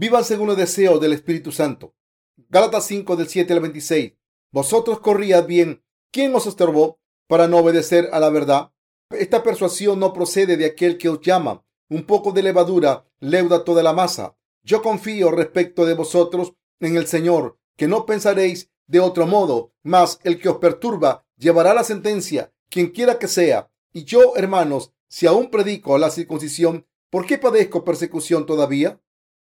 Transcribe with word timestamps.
Vivan 0.00 0.24
según 0.24 0.48
el 0.48 0.56
deseo 0.56 0.98
del 0.98 1.12
Espíritu 1.12 1.52
Santo. 1.52 1.94
Gálatas 2.48 2.86
5 2.86 3.16
del 3.16 3.28
7 3.28 3.52
al 3.52 3.60
26. 3.60 4.14
Vosotros 4.50 5.00
corríad 5.00 5.46
bien. 5.46 5.84
¿Quién 6.10 6.34
os 6.34 6.46
estorbó 6.46 6.98
para 7.28 7.48
no 7.48 7.58
obedecer 7.58 8.08
a 8.10 8.18
la 8.18 8.30
verdad? 8.30 8.72
Esta 9.10 9.42
persuasión 9.42 10.00
no 10.00 10.14
procede 10.14 10.56
de 10.56 10.64
aquel 10.64 10.96
que 10.96 11.10
os 11.10 11.20
llama. 11.20 11.66
Un 11.90 12.04
poco 12.04 12.32
de 12.32 12.42
levadura 12.42 13.04
leuda 13.18 13.62
toda 13.62 13.82
la 13.82 13.92
masa. 13.92 14.38
Yo 14.62 14.80
confío 14.80 15.32
respecto 15.32 15.84
de 15.84 15.92
vosotros 15.92 16.54
en 16.80 16.96
el 16.96 17.06
Señor, 17.06 17.58
que 17.76 17.86
no 17.86 18.06
pensaréis 18.06 18.70
de 18.86 19.00
otro 19.00 19.26
modo, 19.26 19.74
mas 19.82 20.18
el 20.24 20.40
que 20.40 20.48
os 20.48 20.56
perturba 20.56 21.26
llevará 21.36 21.74
la 21.74 21.84
sentencia, 21.84 22.54
quien 22.70 22.86
quiera 22.86 23.18
que 23.18 23.28
sea. 23.28 23.70
Y 23.92 24.04
yo, 24.04 24.34
hermanos, 24.36 24.94
si 25.08 25.26
aún 25.26 25.50
predico 25.50 25.98
la 25.98 26.08
circuncisión, 26.08 26.86
¿por 27.10 27.26
qué 27.26 27.36
padezco 27.36 27.84
persecución 27.84 28.46
todavía? 28.46 28.98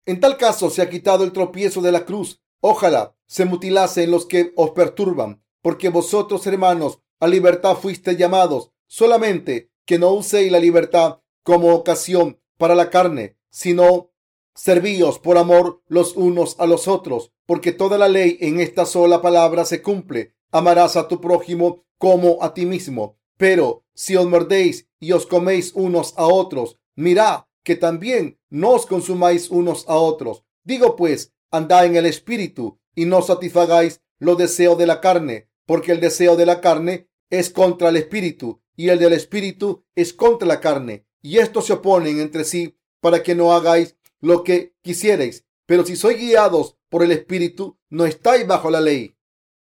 En 0.06 0.20
tal 0.20 0.36
caso 0.36 0.70
se 0.70 0.82
ha 0.82 0.88
quitado 0.90 1.24
el 1.24 1.32
tropiezo 1.32 1.80
de 1.80 1.92
la 1.92 2.04
cruz. 2.04 2.40
Ojalá 2.60 3.14
se 3.26 3.44
mutilase 3.44 4.04
en 4.04 4.10
los 4.10 4.26
que 4.26 4.52
os 4.56 4.70
perturban, 4.70 5.42
porque 5.62 5.90
vosotros, 5.90 6.46
hermanos, 6.46 7.00
a 7.20 7.28
libertad 7.28 7.76
fuisteis 7.76 8.18
llamados, 8.18 8.72
solamente 8.86 9.70
que 9.84 9.98
no 9.98 10.12
uséis 10.12 10.50
la 10.50 10.58
libertad 10.58 11.20
como 11.42 11.74
ocasión 11.74 12.40
para 12.56 12.74
la 12.74 12.90
carne, 12.90 13.36
sino 13.50 14.10
servíos 14.54 15.18
por 15.18 15.38
amor 15.38 15.82
los 15.86 16.16
unos 16.16 16.56
a 16.58 16.66
los 16.66 16.88
otros, 16.88 17.32
porque 17.46 17.72
toda 17.72 17.96
la 17.96 18.08
ley 18.08 18.36
en 18.40 18.60
esta 18.60 18.84
sola 18.84 19.22
palabra 19.22 19.64
se 19.64 19.80
cumple. 19.82 20.34
Amarás 20.50 20.96
a 20.96 21.08
tu 21.08 21.20
prójimo 21.20 21.84
como 21.96 22.42
a 22.42 22.54
ti 22.54 22.66
mismo. 22.66 23.18
Pero 23.36 23.84
si 23.94 24.16
os 24.16 24.26
mordéis 24.26 24.88
y 25.00 25.12
os 25.12 25.26
coméis 25.26 25.72
unos 25.74 26.14
a 26.16 26.26
otros, 26.26 26.78
mirad 26.96 27.44
que 27.68 27.76
también 27.76 28.40
no 28.48 28.70
os 28.70 28.86
consumáis 28.86 29.50
unos 29.50 29.84
a 29.88 29.96
otros. 29.96 30.42
Digo 30.64 30.96
pues, 30.96 31.34
andad 31.50 31.84
en 31.84 31.96
el 31.96 32.06
espíritu 32.06 32.80
y 32.94 33.04
no 33.04 33.20
satisfagáis 33.20 34.00
los 34.18 34.38
deseos 34.38 34.78
de 34.78 34.86
la 34.86 35.02
carne, 35.02 35.50
porque 35.66 35.92
el 35.92 36.00
deseo 36.00 36.34
de 36.34 36.46
la 36.46 36.62
carne 36.62 37.10
es 37.28 37.50
contra 37.50 37.90
el 37.90 37.98
espíritu 37.98 38.62
y 38.74 38.88
el 38.88 38.98
del 38.98 39.12
espíritu 39.12 39.84
es 39.94 40.14
contra 40.14 40.48
la 40.48 40.60
carne, 40.60 41.04
y 41.20 41.40
estos 41.40 41.66
se 41.66 41.74
oponen 41.74 42.20
entre 42.20 42.44
sí 42.44 42.78
para 43.02 43.22
que 43.22 43.34
no 43.34 43.52
hagáis 43.52 43.96
lo 44.22 44.44
que 44.44 44.72
quisierais. 44.80 45.44
Pero 45.66 45.84
si 45.84 45.94
sois 45.94 46.16
guiados 46.16 46.78
por 46.88 47.02
el 47.02 47.12
espíritu, 47.12 47.78
no 47.90 48.06
estáis 48.06 48.46
bajo 48.46 48.70
la 48.70 48.80
ley. 48.80 49.14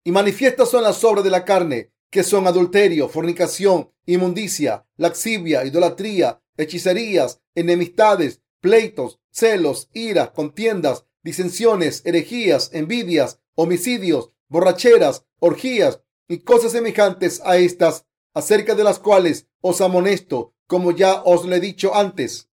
Y 0.05 0.13
manifiestas 0.13 0.71
son 0.71 0.85
las 0.85 1.03
obras 1.03 1.25
de 1.25 1.31
la 1.31 1.45
carne, 1.45 1.91
que 2.13 2.23
son 2.23 2.47
adulterio, 2.47 3.09
fornicación, 3.09 3.91
inmundicia, 4.07 4.87
laxivia, 4.97 5.65
idolatría, 5.65 6.41
hechicerías, 6.59 7.41
enemistades, 7.55 8.43
pleitos, 8.61 9.19
celos, 9.31 9.89
iras, 9.95 10.31
contiendas, 10.31 11.07
disensiones, 11.23 12.03
herejías, 12.05 12.71
envidias, 12.75 13.41
homicidios, 13.55 14.31
borracheras, 14.49 15.25
orgías 15.39 16.01
y 16.29 16.39
cosas 16.41 16.73
semejantes 16.73 17.41
a 17.45 17.57
estas, 17.57 18.05
acerca 18.35 18.75
de 18.75 18.85
las 18.85 18.99
cuales 18.99 19.49
os 19.61 19.81
amonesto, 19.81 20.55
como 20.67 20.93
ya 20.93 21.23
os 21.23 21.45
lo 21.45 21.55
he 21.55 21.61
dicho 21.61 21.95
antes, 21.95 22.51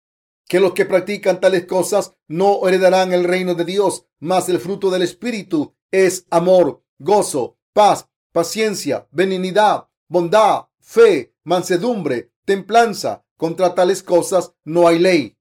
que 0.49 0.61
los 0.61 0.73
que 0.73 0.87
practican 0.87 1.41
tales 1.41 1.67
cosas 1.67 2.15
no 2.27 2.67
heredarán 2.67 3.13
el 3.13 3.25
reino 3.25 3.55
de 3.55 3.65
Dios, 3.65 4.07
mas 4.19 4.49
el 4.49 4.59
fruto 4.59 4.91
del 4.91 5.03
Espíritu 5.03 5.75
es 5.91 6.27
amor, 6.31 6.83
gozo, 6.99 7.59
paz, 7.73 8.09
paciencia, 8.33 9.07
benignidad, 9.11 9.89
bondad, 10.09 10.67
fe, 10.81 11.35
mansedumbre, 11.45 12.33
templanza. 12.45 13.25
Contra 13.39 13.75
tales 13.75 14.03
cosas 14.03 14.53
no 14.65 14.89
hay 14.89 14.99
ley. 14.99 15.39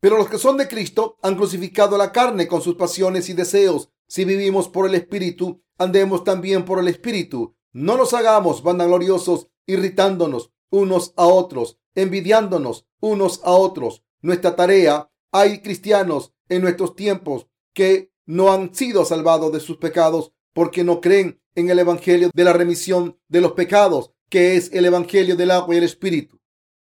Pero 0.00 0.18
los 0.18 0.28
que 0.28 0.38
son 0.38 0.56
de 0.56 0.68
Cristo 0.68 1.16
han 1.22 1.36
crucificado 1.36 1.96
la 1.96 2.12
carne 2.12 2.48
con 2.48 2.60
sus 2.60 2.74
pasiones 2.74 3.28
y 3.28 3.32
deseos. 3.32 3.90
Si 4.08 4.24
vivimos 4.24 4.68
por 4.68 4.86
el 4.86 4.94
Espíritu, 4.96 5.62
andemos 5.78 6.24
también 6.24 6.64
por 6.64 6.80
el 6.80 6.88
Espíritu. 6.88 7.56
No 7.72 7.96
nos 7.96 8.12
hagamos 8.12 8.62
vanagloriosos, 8.64 9.48
irritándonos 9.66 10.52
unos 10.70 11.14
a 11.16 11.26
otros, 11.26 11.78
envidiándonos 11.94 12.86
unos 13.00 13.40
a 13.44 13.52
otros. 13.52 14.02
Nuestra 14.20 14.56
tarea, 14.56 15.08
hay 15.30 15.62
cristianos 15.62 16.34
en 16.48 16.62
nuestros 16.62 16.96
tiempos 16.96 17.46
que 17.72 18.12
no 18.26 18.52
han 18.52 18.74
sido 18.74 19.04
salvados 19.04 19.52
de 19.52 19.60
sus 19.60 19.76
pecados 19.76 20.32
porque 20.52 20.82
no 20.82 21.00
creen 21.00 21.40
en 21.54 21.70
el 21.70 21.78
Evangelio 21.78 22.30
de 22.34 22.44
la 22.44 22.52
remisión 22.52 23.16
de 23.28 23.40
los 23.40 23.52
pecados, 23.52 24.12
que 24.28 24.56
es 24.56 24.72
el 24.72 24.86
Evangelio 24.86 25.36
del 25.36 25.52
agua 25.52 25.74
y 25.74 25.78
el 25.78 25.84
Espíritu, 25.84 26.37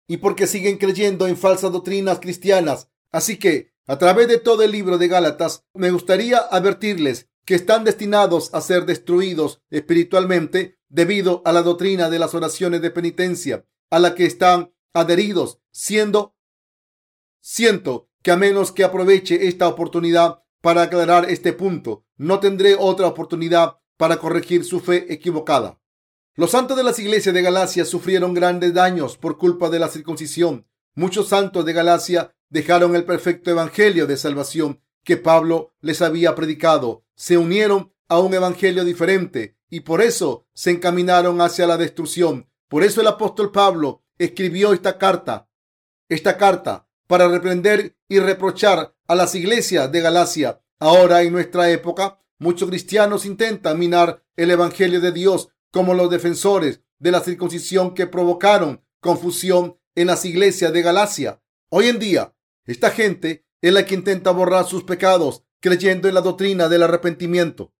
y 0.07 0.17
porque 0.17 0.47
siguen 0.47 0.77
creyendo 0.77 1.27
en 1.27 1.37
falsas 1.37 1.71
doctrinas 1.71 2.19
cristianas. 2.19 2.89
Así 3.11 3.37
que, 3.37 3.73
a 3.87 3.97
través 3.97 4.27
de 4.27 4.37
todo 4.37 4.63
el 4.63 4.71
libro 4.71 4.97
de 4.97 5.07
Gálatas, 5.07 5.65
me 5.73 5.91
gustaría 5.91 6.37
advertirles 6.37 7.29
que 7.45 7.55
están 7.55 7.83
destinados 7.83 8.53
a 8.53 8.61
ser 8.61 8.85
destruidos 8.85 9.61
espiritualmente 9.69 10.79
debido 10.89 11.41
a 11.45 11.51
la 11.51 11.61
doctrina 11.61 12.09
de 12.09 12.19
las 12.19 12.33
oraciones 12.33 12.81
de 12.81 12.91
penitencia 12.91 13.65
a 13.89 13.99
la 13.99 14.15
que 14.15 14.25
están 14.25 14.73
adheridos, 14.93 15.59
siendo 15.71 16.35
siento 17.41 18.09
que 18.21 18.31
a 18.31 18.37
menos 18.37 18.71
que 18.71 18.83
aproveche 18.83 19.47
esta 19.47 19.67
oportunidad 19.67 20.43
para 20.61 20.83
aclarar 20.83 21.29
este 21.29 21.51
punto, 21.51 22.05
no 22.15 22.39
tendré 22.39 22.75
otra 22.79 23.07
oportunidad 23.07 23.77
para 23.97 24.17
corregir 24.17 24.63
su 24.63 24.79
fe 24.79 25.13
equivocada. 25.13 25.79
Los 26.35 26.49
santos 26.49 26.75
de 26.75 26.83
las 26.83 26.97
iglesias 26.97 27.35
de 27.35 27.43
Galacia 27.43 27.85
sufrieron 27.85 28.33
grandes 28.33 28.73
daños 28.73 29.17
por 29.17 29.37
culpa 29.37 29.69
de 29.69 29.77
la 29.77 29.87
circuncisión. 29.87 30.65
Muchos 30.95 31.27
santos 31.27 31.63
de 31.63 31.73
Galacia 31.73 32.33
dejaron 32.49 32.95
el 32.95 33.05
perfecto 33.05 33.51
evangelio 33.51 34.07
de 34.07 34.17
salvación 34.17 34.81
que 35.03 35.17
Pablo 35.17 35.73
les 35.79 36.01
había 36.01 36.33
predicado, 36.33 37.03
se 37.15 37.37
unieron 37.37 37.93
a 38.07 38.19
un 38.19 38.33
evangelio 38.33 38.83
diferente 38.83 39.57
y 39.69 39.81
por 39.81 40.01
eso 40.01 40.47
se 40.53 40.71
encaminaron 40.71 41.39
hacia 41.39 41.67
la 41.67 41.77
destrucción. 41.77 42.49
Por 42.67 42.83
eso 42.83 43.01
el 43.01 43.07
apóstol 43.07 43.51
Pablo 43.51 44.01
escribió 44.17 44.73
esta 44.73 44.97
carta, 44.97 45.49
esta 46.09 46.37
carta 46.37 46.87
para 47.05 47.27
reprender 47.27 47.95
y 48.07 48.19
reprochar 48.19 48.95
a 49.07 49.13
las 49.13 49.35
iglesias 49.35 49.91
de 49.91 50.01
Galacia. 50.01 50.61
Ahora 50.79 51.21
en 51.21 51.31
nuestra 51.31 51.69
época, 51.69 52.19
muchos 52.39 52.69
cristianos 52.69 53.25
intentan 53.25 53.77
minar 53.77 54.23
el 54.35 54.49
evangelio 54.49 54.99
de 54.99 55.11
Dios 55.11 55.49
como 55.73 55.95
los 55.95 56.11
defensores 56.11 56.81
de 56.99 57.09
la 57.09 57.21
circuncisión 57.21 57.95
que 57.95 58.05
provocaron 58.05 58.85
confusión 58.99 59.79
en 59.95 60.05
las 60.05 60.23
iglesias 60.23 60.71
de 60.71 60.83
Galacia. 60.83 61.41
Hoy 61.69 61.87
en 61.87 61.97
día, 61.97 62.35
esta 62.67 62.91
gente 62.91 63.47
es 63.59 63.73
la 63.73 63.83
que 63.83 63.95
intenta 63.95 64.29
borrar 64.29 64.65
sus 64.65 64.83
pecados 64.83 65.43
creyendo 65.59 66.07
en 66.07 66.13
la 66.13 66.21
doctrina 66.21 66.69
del 66.69 66.83
arrepentimiento. 66.83 67.73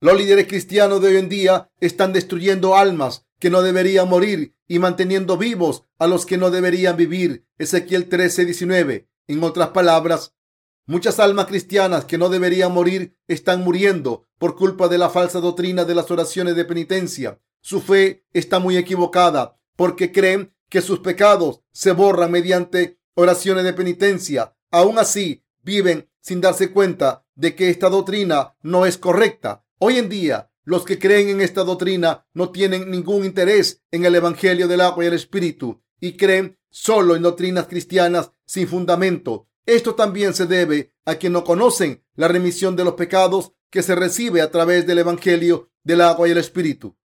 Los 0.00 0.16
líderes 0.16 0.46
cristianos 0.46 1.02
de 1.02 1.08
hoy 1.08 1.16
en 1.16 1.28
día 1.28 1.72
están 1.80 2.12
destruyendo 2.12 2.76
almas 2.76 3.26
que 3.40 3.50
no 3.50 3.62
deberían 3.62 4.08
morir 4.08 4.54
y 4.68 4.78
manteniendo 4.78 5.36
vivos 5.36 5.84
a 5.98 6.06
los 6.06 6.26
que 6.26 6.38
no 6.38 6.52
deberían 6.52 6.96
vivir. 6.96 7.46
Ezequiel 7.58 8.08
13, 8.08 8.44
19. 8.44 9.08
En 9.26 9.42
otras 9.42 9.70
palabras, 9.70 10.36
muchas 10.86 11.20
almas 11.20 11.46
cristianas 11.46 12.04
que 12.04 12.18
no 12.18 12.28
deberían 12.28 12.72
morir 12.72 13.16
están 13.28 13.62
muriendo 13.62 14.26
por 14.38 14.56
culpa 14.56 14.88
de 14.88 14.98
la 14.98 15.10
falsa 15.10 15.40
doctrina 15.40 15.84
de 15.84 15.94
las 15.94 16.10
oraciones 16.10 16.56
de 16.56 16.64
penitencia. 16.64 17.40
Su 17.60 17.80
fe 17.80 18.24
está 18.32 18.58
muy 18.58 18.76
equivocada 18.76 19.58
porque 19.76 20.12
creen 20.12 20.54
que 20.68 20.80
sus 20.80 21.00
pecados 21.00 21.60
se 21.72 21.92
borran 21.92 22.30
mediante 22.30 22.98
oraciones 23.14 23.64
de 23.64 23.72
penitencia. 23.72 24.54
Aún 24.70 24.98
así, 24.98 25.44
viven 25.62 26.08
sin 26.20 26.40
darse 26.40 26.70
cuenta 26.70 27.24
de 27.34 27.54
que 27.54 27.70
esta 27.70 27.88
doctrina 27.88 28.54
no 28.62 28.86
es 28.86 28.98
correcta. 28.98 29.64
Hoy 29.78 29.98
en 29.98 30.08
día, 30.08 30.50
los 30.64 30.84
que 30.84 30.98
creen 30.98 31.28
en 31.28 31.40
esta 31.40 31.64
doctrina 31.64 32.26
no 32.34 32.50
tienen 32.50 32.90
ningún 32.90 33.24
interés 33.24 33.82
en 33.90 34.04
el 34.04 34.14
Evangelio 34.14 34.68
del 34.68 34.80
agua 34.80 35.04
y 35.04 35.08
el 35.08 35.14
Espíritu 35.14 35.82
y 36.00 36.16
creen 36.16 36.58
solo 36.70 37.16
en 37.16 37.22
doctrinas 37.22 37.66
cristianas 37.66 38.30
sin 38.46 38.68
fundamento. 38.68 39.48
Esto 39.70 39.94
también 39.94 40.34
se 40.34 40.46
debe 40.46 40.92
a 41.04 41.16
que 41.20 41.30
no 41.30 41.44
conocen 41.44 42.04
la 42.16 42.26
remisión 42.26 42.74
de 42.74 42.82
los 42.82 42.94
pecados 42.94 43.52
que 43.70 43.84
se 43.84 43.94
recibe 43.94 44.42
a 44.42 44.50
través 44.50 44.84
del 44.84 44.98
Evangelio 44.98 45.70
del 45.84 46.00
agua 46.00 46.26
y 46.26 46.32
el 46.32 46.38
Espíritu. 46.38 46.98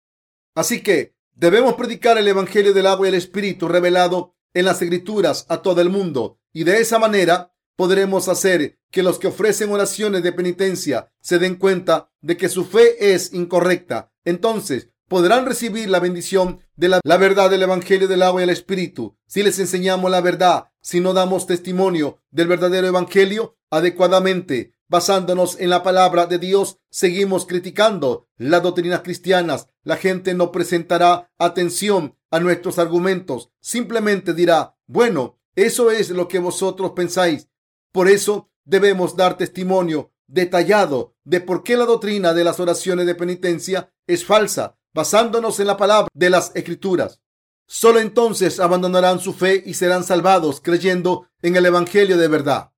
Así 0.56 0.82
que 0.82 1.16
debemos 1.36 1.76
predicar 1.76 2.18
el 2.18 2.28
Evangelio 2.28 2.74
del 2.74 2.88
agua 2.88 3.06
y 3.06 3.10
el 3.10 3.16
Espíritu 3.18 3.68
revelado 3.68 4.34
en 4.56 4.66
las 4.66 4.82
Escrituras 4.82 5.46
a 5.48 5.62
todo 5.62 5.80
el 5.80 5.92
mundo 5.92 6.40
y 6.54 6.64
de 6.64 6.80
esa 6.80 6.98
manera 6.98 7.54
podremos 7.76 8.30
hacer 8.30 8.80
que 8.90 9.04
los 9.04 9.20
que 9.20 9.28
ofrecen 9.28 9.70
oraciones 9.70 10.24
de 10.24 10.34
penitencia 10.34 11.14
se 11.22 11.38
den 11.38 11.58
cuenta 11.58 12.12
de 12.22 12.36
que 12.36 12.50
su 12.50 12.66
fe 12.66 13.14
es 13.14 13.32
incorrecta. 13.32 14.12
Entonces 14.24 14.90
podrán 15.08 15.46
recibir 15.46 15.90
la 15.90 16.00
bendición 16.00 16.60
de 16.76 16.90
la, 16.90 17.18
verdad 17.18 17.50
del 17.50 17.64
Evangelio 17.64 18.08
del 18.08 18.24
agua 18.24 18.42
y 18.42 18.44
el 18.44 18.50
Espíritu. 18.50 19.18
Si 19.28 19.44
les 19.44 19.60
enseñamos 19.60 20.12
la 20.12 20.22
verdad, 20.22 20.72
si 20.82 21.00
no 21.00 21.14
damos 21.14 21.48
testimonio 21.48 22.20
del 22.32 22.48
verdadero 22.48 22.88
Evangelio 22.88 23.58
adecuadamente, 23.70 24.74
basándonos 24.88 25.60
en 25.60 25.70
la 25.70 25.84
palabra 25.84 26.26
de 26.26 26.40
Dios, 26.40 26.80
seguimos 26.90 27.46
criticando 27.46 28.28
las 28.38 28.64
doctrinas 28.64 29.02
cristianas. 29.02 29.68
La 29.84 29.98
gente 29.98 30.34
no 30.34 30.52
presentará 30.52 31.32
atención 31.38 32.18
a 32.32 32.40
nuestros 32.40 32.80
argumentos. 32.80 33.52
Simplemente 33.60 34.34
dirá, 34.34 34.76
bueno, 34.86 35.40
eso 35.56 35.92
es 35.92 36.10
lo 36.10 36.28
que 36.28 36.40
vosotros 36.40 36.92
pensáis 36.92 37.48
por 37.96 38.10
eso 38.10 38.52
debemos 38.66 39.16
dar 39.16 39.38
testimonio 39.38 40.12
detallado 40.28 41.16
de 41.24 41.40
por 41.40 41.64
qué 41.64 41.78
la 41.78 41.86
doctrina 41.86 42.34
de 42.34 42.44
las 42.44 42.60
oraciones 42.60 43.06
de 43.06 43.16
penitencia 43.16 43.94
es 44.06 44.26
falsa, 44.26 44.78
basándonos 44.96 45.60
en 45.60 45.68
la 45.68 45.76
palabra 45.76 46.08
de 46.14 46.30
las 46.30 46.54
escrituras. 46.56 47.20
Solo 47.68 48.00
entonces 48.00 48.62
abandonarán 48.62 49.20
su 49.20 49.34
fe 49.34 49.62
y 49.66 49.74
serán 49.74 50.06
salvados 50.06 50.62
creyendo 50.62 51.28
en 51.42 51.58
el 51.58 51.66
Evangelio 51.66 52.18
de 52.18 52.30
verdad. 52.30 52.72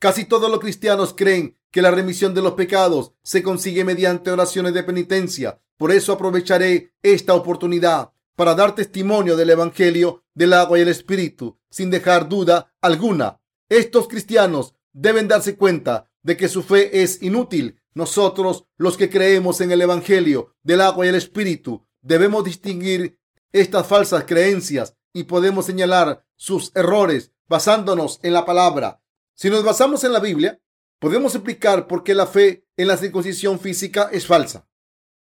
Casi 0.00 0.24
todos 0.24 0.50
los 0.50 0.58
cristianos 0.58 1.14
creen 1.16 1.56
que 1.70 1.82
la 1.82 1.92
remisión 1.92 2.34
de 2.34 2.42
los 2.42 2.54
pecados 2.54 3.12
se 3.22 3.44
consigue 3.44 3.84
mediante 3.84 4.32
oraciones 4.32 4.74
de 4.74 4.82
penitencia. 4.82 5.60
Por 5.76 5.92
eso 5.92 6.12
aprovecharé 6.12 6.92
esta 7.00 7.34
oportunidad 7.34 8.10
para 8.34 8.56
dar 8.56 8.74
testimonio 8.74 9.36
del 9.36 9.50
Evangelio 9.50 10.24
del 10.34 10.52
agua 10.52 10.78
y 10.78 10.82
el 10.82 10.88
Espíritu, 10.88 11.58
sin 11.70 11.90
dejar 11.90 12.28
duda 12.28 12.74
alguna. 12.80 13.40
Estos 13.68 14.08
cristianos 14.08 14.74
deben 14.92 15.28
darse 15.28 15.56
cuenta 15.56 16.10
de 16.24 16.36
que 16.36 16.48
su 16.48 16.64
fe 16.64 17.02
es 17.02 17.22
inútil. 17.22 17.78
Nosotros, 17.96 18.66
los 18.76 18.98
que 18.98 19.08
creemos 19.08 19.62
en 19.62 19.72
el 19.72 19.80
Evangelio 19.80 20.54
del 20.62 20.82
agua 20.82 21.06
y 21.06 21.08
el 21.08 21.14
Espíritu, 21.14 21.88
debemos 22.02 22.44
distinguir 22.44 23.18
estas 23.52 23.86
falsas 23.86 24.24
creencias 24.24 24.98
y 25.14 25.22
podemos 25.22 25.64
señalar 25.64 26.22
sus 26.36 26.72
errores 26.76 27.32
basándonos 27.48 28.20
en 28.22 28.34
la 28.34 28.44
palabra. 28.44 29.02
Si 29.34 29.48
nos 29.48 29.64
basamos 29.64 30.04
en 30.04 30.12
la 30.12 30.20
Biblia, 30.20 30.60
podemos 30.98 31.34
explicar 31.34 31.86
por 31.86 32.04
qué 32.04 32.14
la 32.14 32.26
fe 32.26 32.66
en 32.76 32.88
la 32.88 32.98
circuncisión 32.98 33.58
física 33.58 34.10
es 34.12 34.26
falsa. 34.26 34.68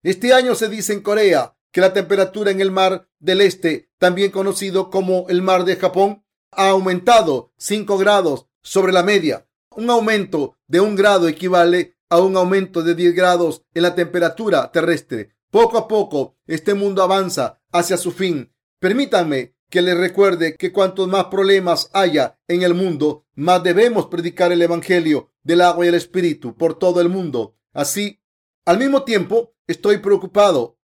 Este 0.03 0.35
año 0.35 0.53
se 0.53 0.69
dice 0.69 0.93
en 0.93 1.01
Corea 1.01 1.57
que 1.71 1.81
la 1.81 1.91
temperatura 1.91 2.51
en 2.51 2.61
el 2.61 2.69
mar 2.69 3.09
del 3.17 3.41
este, 3.41 3.89
también 3.97 4.29
conocido 4.29 4.91
como 4.91 5.25
el 5.29 5.41
mar 5.41 5.65
de 5.65 5.75
Japón, 5.75 6.23
ha 6.51 6.69
aumentado 6.69 7.51
5 7.57 7.97
grados 7.97 8.45
sobre 8.61 8.93
la 8.93 9.01
media. 9.01 9.47
Un 9.71 9.89
aumento 9.89 10.55
de 10.67 10.81
un 10.81 10.95
grado 10.95 11.27
equivale 11.27 11.95
a 12.09 12.19
un 12.19 12.35
aumento 12.35 12.81
de 12.83 12.95
10 12.95 13.15
grados 13.15 13.63
en 13.73 13.83
la 13.83 13.95
temperatura 13.95 14.71
terrestre. 14.71 15.35
Poco 15.51 15.77
a 15.77 15.87
poco, 15.87 16.37
este 16.47 16.73
mundo 16.73 17.01
avanza 17.01 17.61
hacia 17.71 17.97
su 17.97 18.11
fin. 18.11 18.53
Permítanme 18.79 19.55
que 19.69 19.81
les 19.81 19.97
recuerde 19.97 20.55
que 20.55 20.71
cuantos 20.71 21.07
más 21.07 21.25
problemas 21.25 21.89
haya 21.93 22.39
en 22.47 22.63
el 22.63 22.73
mundo, 22.73 23.25
más 23.35 23.63
debemos 23.63 24.07
predicar 24.07 24.51
el 24.51 24.61
Evangelio 24.61 25.31
del 25.43 25.61
agua 25.61 25.85
y 25.85 25.89
el 25.89 25.95
Espíritu 25.95 26.55
por 26.55 26.77
todo 26.77 27.01
el 27.01 27.09
mundo. 27.09 27.55
Así, 27.73 28.19
al 28.65 28.79
mismo 28.79 29.03
tiempo, 29.03 29.53
estoy 29.67 29.97
preocupado 29.97 30.77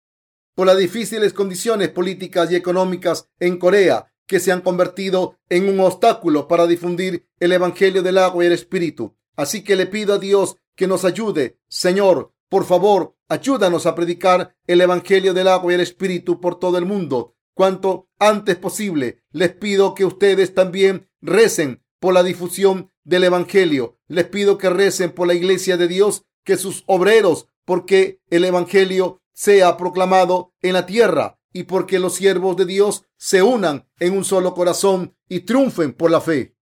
por 0.55 0.67
las 0.67 0.79
difíciles 0.79 1.33
condiciones 1.33 1.89
políticas 1.91 2.51
y 2.51 2.57
económicas 2.57 3.29
en 3.39 3.59
Corea 3.59 4.13
que 4.27 4.41
se 4.41 4.53
han 4.53 4.61
convertido 4.61 5.37
en 5.49 5.69
un 5.69 5.81
obstáculo 5.81 6.49
para 6.49 6.67
difundir 6.67 7.27
el 7.39 7.53
Evangelio 7.53 8.03
del 8.03 8.19
agua 8.19 8.45
y 8.45 8.49
el 8.49 8.53
Espíritu. 8.53 9.17
Así 9.37 9.65
que 9.65 9.77
le 9.77 9.87
pido 9.87 10.15
a 10.15 10.19
Dios 10.19 10.57
que 10.77 10.87
nos 10.87 11.05
ayude. 11.05 11.59
Señor, 11.69 12.33
por 12.49 12.65
favor, 12.65 13.17
ayúdanos 13.29 13.87
a 13.87 13.95
predicar 13.95 14.55
el 14.67 14.81
Evangelio 14.81 15.35
del 15.35 15.49
agua 15.49 15.73
y 15.73 15.75
el 15.77 15.81
Espíritu 15.81 16.41
por 16.41 16.59
todo 16.59 16.79
el 16.79 16.87
mundo. 16.87 17.35
Cuanto 17.55 18.09
antes 18.19 18.57
posible, 18.57 19.23
les 19.31 19.53
pido 19.53 19.95
que 19.95 20.05
ustedes 20.05 20.55
también 20.55 21.09
recen 21.21 21.83
por 21.99 22.15
la 22.15 22.23
difusión 22.23 22.91
del 23.05 23.25
Evangelio. 23.25 23.99
Les 24.09 24.27
pido 24.27 24.59
que 24.59 24.71
recen 24.71 25.13
por 25.13 25.27
la 25.27 25.35
iglesia 25.35 25.77
de 25.77 25.89
Dios, 25.89 26.25
que 26.45 26.57
sus 26.57 26.85
obreros, 26.87 27.47
porque 27.65 28.21
el 28.31 28.45
Evangelio 28.45 29.23
sea 29.33 29.77
proclamado 29.77 30.53
en 30.61 30.75
la 30.75 30.87
tierra 30.87 31.39
y 31.53 31.65
porque 31.65 31.99
los 31.99 32.15
siervos 32.15 32.57
de 32.57 32.67
Dios 32.67 33.05
se 33.17 33.43
unan 33.43 33.89
en 33.99 34.17
un 34.17 34.25
solo 34.25 34.55
corazón 34.55 35.17
y 35.29 35.41
triunfen 35.41 35.93
por 35.93 36.11
la 36.11 36.21
fe. 36.21 36.57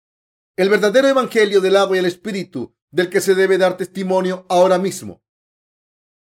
El 0.56 0.68
verdadero 0.68 1.08
evangelio 1.08 1.60
del 1.60 1.76
agua 1.76 1.96
y 1.96 2.00
el 2.00 2.06
espíritu 2.06 2.74
del 2.90 3.10
que 3.10 3.20
se 3.20 3.34
debe 3.34 3.58
dar 3.58 3.76
testimonio 3.76 4.46
ahora 4.48 4.78
mismo. 4.78 5.22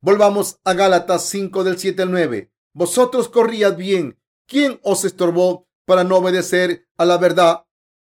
Volvamos 0.01 0.59
a 0.63 0.73
Gálatas 0.73 1.29
5 1.29 1.63
del 1.63 1.77
7 1.77 2.03
al 2.03 2.11
9. 2.11 2.51
Vosotros 2.73 3.29
corríad 3.29 3.75
bien. 3.75 4.19
¿Quién 4.47 4.79
os 4.83 5.05
estorbó 5.05 5.67
para 5.85 6.03
no 6.03 6.17
obedecer 6.17 6.87
a 6.97 7.05
la 7.05 7.17
verdad? 7.17 7.65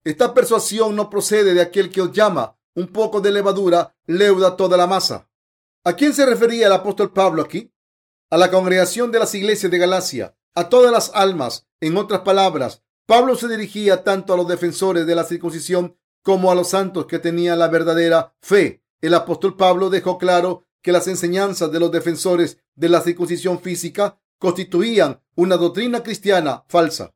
Esta 0.05 0.32
persuasión 0.35 0.94
no 0.97 1.11
procede 1.11 1.55
de 1.55 1.61
aquel 1.61 1.91
que 1.91 2.02
os 2.02 2.12
llama. 2.12 2.56
Un 2.75 2.88
poco 2.88 3.20
de 3.20 3.32
levadura 3.32 3.97
leuda 4.06 4.56
toda 4.56 4.76
la 4.76 4.87
masa. 4.87 5.29
¿A 5.85 5.94
quién 5.94 6.14
se 6.14 6.26
refería 6.26 6.67
el 6.67 6.73
apóstol 6.73 7.12
Pablo 7.12 7.43
aquí? 7.43 7.73
A 8.31 8.37
la 8.37 8.50
congregación 8.50 9.11
de 9.11 9.19
las 9.19 9.35
iglesias 9.35 9.73
de 9.73 9.79
Galacia 9.79 10.37
a 10.55 10.69
todas 10.69 10.93
las 10.93 11.11
almas. 11.14 11.67
En 11.81 11.97
otras 11.97 12.20
palabras, 12.20 12.82
Pablo 13.06 13.35
se 13.37 13.49
dirigía 13.49 14.05
tanto 14.05 14.32
a 14.32 14.37
los 14.37 14.49
defensores 14.49 15.06
de 15.06 15.14
la 15.14 15.25
circuncisión 15.25 15.99
como 16.22 16.50
a 16.50 16.55
los 16.55 16.70
santos 16.70 17.06
que 17.06 17.19
tenían 17.19 17.58
la 17.58 17.69
verdadera 17.69 18.34
fe. 18.40 18.82
El 19.00 19.14
apóstol 19.14 19.56
Pablo 19.56 19.90
dejó 19.90 20.19
claro 20.19 20.67
que 20.82 20.93
las 20.93 21.06
enseñanzas 21.08 21.70
de 21.72 21.81
los 21.81 21.90
defensores 21.90 22.58
de 22.75 22.88
la 22.88 23.00
circuncisión 23.00 23.61
física 23.61 24.19
constituían 24.38 25.20
una 25.34 25.56
doctrina 25.56 26.02
cristiana 26.02 26.64
falsa, 26.69 27.14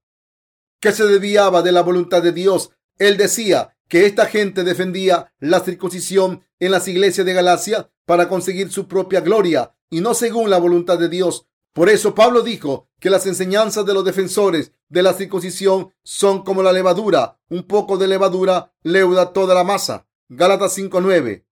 que 0.80 0.92
se 0.92 1.06
desviaba 1.06 1.62
de 1.62 1.72
la 1.72 1.82
voluntad 1.82 2.22
de 2.22 2.32
Dios. 2.32 2.70
Él 2.98 3.16
decía 3.16 3.76
que 3.88 4.06
esta 4.06 4.26
gente 4.26 4.64
defendía 4.64 5.32
la 5.38 5.60
circuncisión 5.60 6.42
en 6.58 6.70
las 6.70 6.86
iglesias 6.88 7.26
de 7.26 7.32
Galacia 7.32 7.90
para 8.04 8.28
conseguir 8.28 8.70
su 8.70 8.86
propia 8.86 9.20
gloria 9.20 9.74
y 9.90 10.00
no 10.00 10.14
según 10.14 10.50
la 10.50 10.58
voluntad 10.58 10.98
de 10.98 11.08
Dios. 11.08 11.46
Por 11.74 11.88
eso 11.88 12.14
Pablo 12.14 12.42
dijo 12.42 12.88
que 13.00 13.10
las 13.10 13.26
enseñanzas 13.26 13.84
de 13.84 13.94
los 13.94 14.04
defensores 14.04 14.70
de 14.88 15.02
la 15.02 15.12
circuncisión 15.12 15.92
son 16.04 16.44
como 16.44 16.62
la 16.62 16.72
levadura. 16.72 17.40
Un 17.50 17.64
poco 17.64 17.98
de 17.98 18.06
levadura 18.06 18.72
leuda 18.84 19.32
toda 19.32 19.56
la 19.56 19.64
masa. 19.64 20.06
Gálatas 20.28 20.78
5.9. 20.78 21.44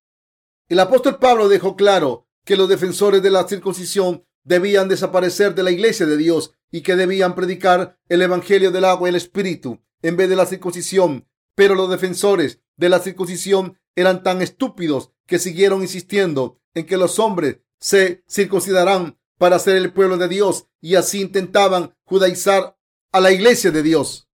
El 0.69 0.79
apóstol 0.79 1.17
Pablo 1.17 1.49
dejó 1.49 1.75
claro 1.75 2.27
que 2.45 2.55
los 2.55 2.69
defensores 2.69 3.23
de 3.23 3.31
la 3.31 3.47
circuncisión 3.47 4.23
debían 4.43 4.87
desaparecer 4.87 5.55
de 5.55 5.63
la 5.63 5.71
iglesia 5.71 6.05
de 6.05 6.17
Dios 6.17 6.53
y 6.69 6.81
que 6.81 6.95
debían 6.95 7.33
predicar 7.33 7.97
el 8.07 8.21
evangelio 8.21 8.69
del 8.69 8.85
agua 8.85 9.07
y 9.07 9.09
el 9.09 9.15
espíritu 9.15 9.79
en 10.03 10.17
vez 10.17 10.29
de 10.29 10.35
la 10.35 10.45
circuncisión. 10.45 11.27
Pero 11.55 11.73
los 11.73 11.89
defensores 11.89 12.59
de 12.77 12.89
la 12.89 12.99
circuncisión 12.99 13.79
eran 13.95 14.21
tan 14.21 14.43
estúpidos 14.43 15.11
que 15.25 15.39
siguieron 15.39 15.81
insistiendo 15.81 16.59
en 16.75 16.85
que 16.85 16.97
los 16.97 17.17
hombres 17.17 17.57
se 17.79 18.23
circuncidarán 18.29 19.17
para 19.41 19.57
ser 19.57 19.75
el 19.75 19.91
pueblo 19.91 20.19
de 20.19 20.27
Dios 20.27 20.67
y 20.81 20.93
así 20.93 21.19
intentaban 21.19 21.95
judaizar 22.03 22.77
a 23.11 23.19
la 23.19 23.31
iglesia 23.31 23.71
de 23.71 23.81
Dios. 23.81 24.29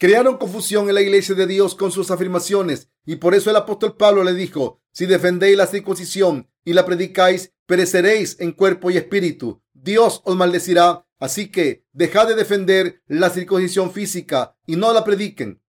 Crearon 0.00 0.36
confusión 0.36 0.88
en 0.88 0.96
la 0.96 1.00
iglesia 1.00 1.36
de 1.36 1.46
Dios 1.46 1.76
con 1.76 1.92
sus 1.92 2.10
afirmaciones 2.10 2.90
y 3.06 3.14
por 3.16 3.36
eso 3.36 3.50
el 3.50 3.56
apóstol 3.56 3.96
Pablo 3.96 4.24
le 4.24 4.34
dijo, 4.34 4.82
si 4.90 5.06
defendéis 5.06 5.56
la 5.56 5.68
circuncisión 5.68 6.50
y 6.64 6.72
la 6.72 6.84
predicáis, 6.84 7.54
pereceréis 7.66 8.40
en 8.40 8.50
cuerpo 8.50 8.90
y 8.90 8.96
espíritu. 8.96 9.62
Dios 9.74 10.22
os 10.24 10.34
maldecirá, 10.34 11.06
así 11.20 11.48
que 11.48 11.86
dejad 11.92 12.26
de 12.26 12.34
defender 12.34 13.04
la 13.06 13.30
circuncisión 13.30 13.92
física 13.92 14.56
y 14.66 14.74
no 14.74 14.92
la 14.92 15.04
prediquen. 15.04 15.62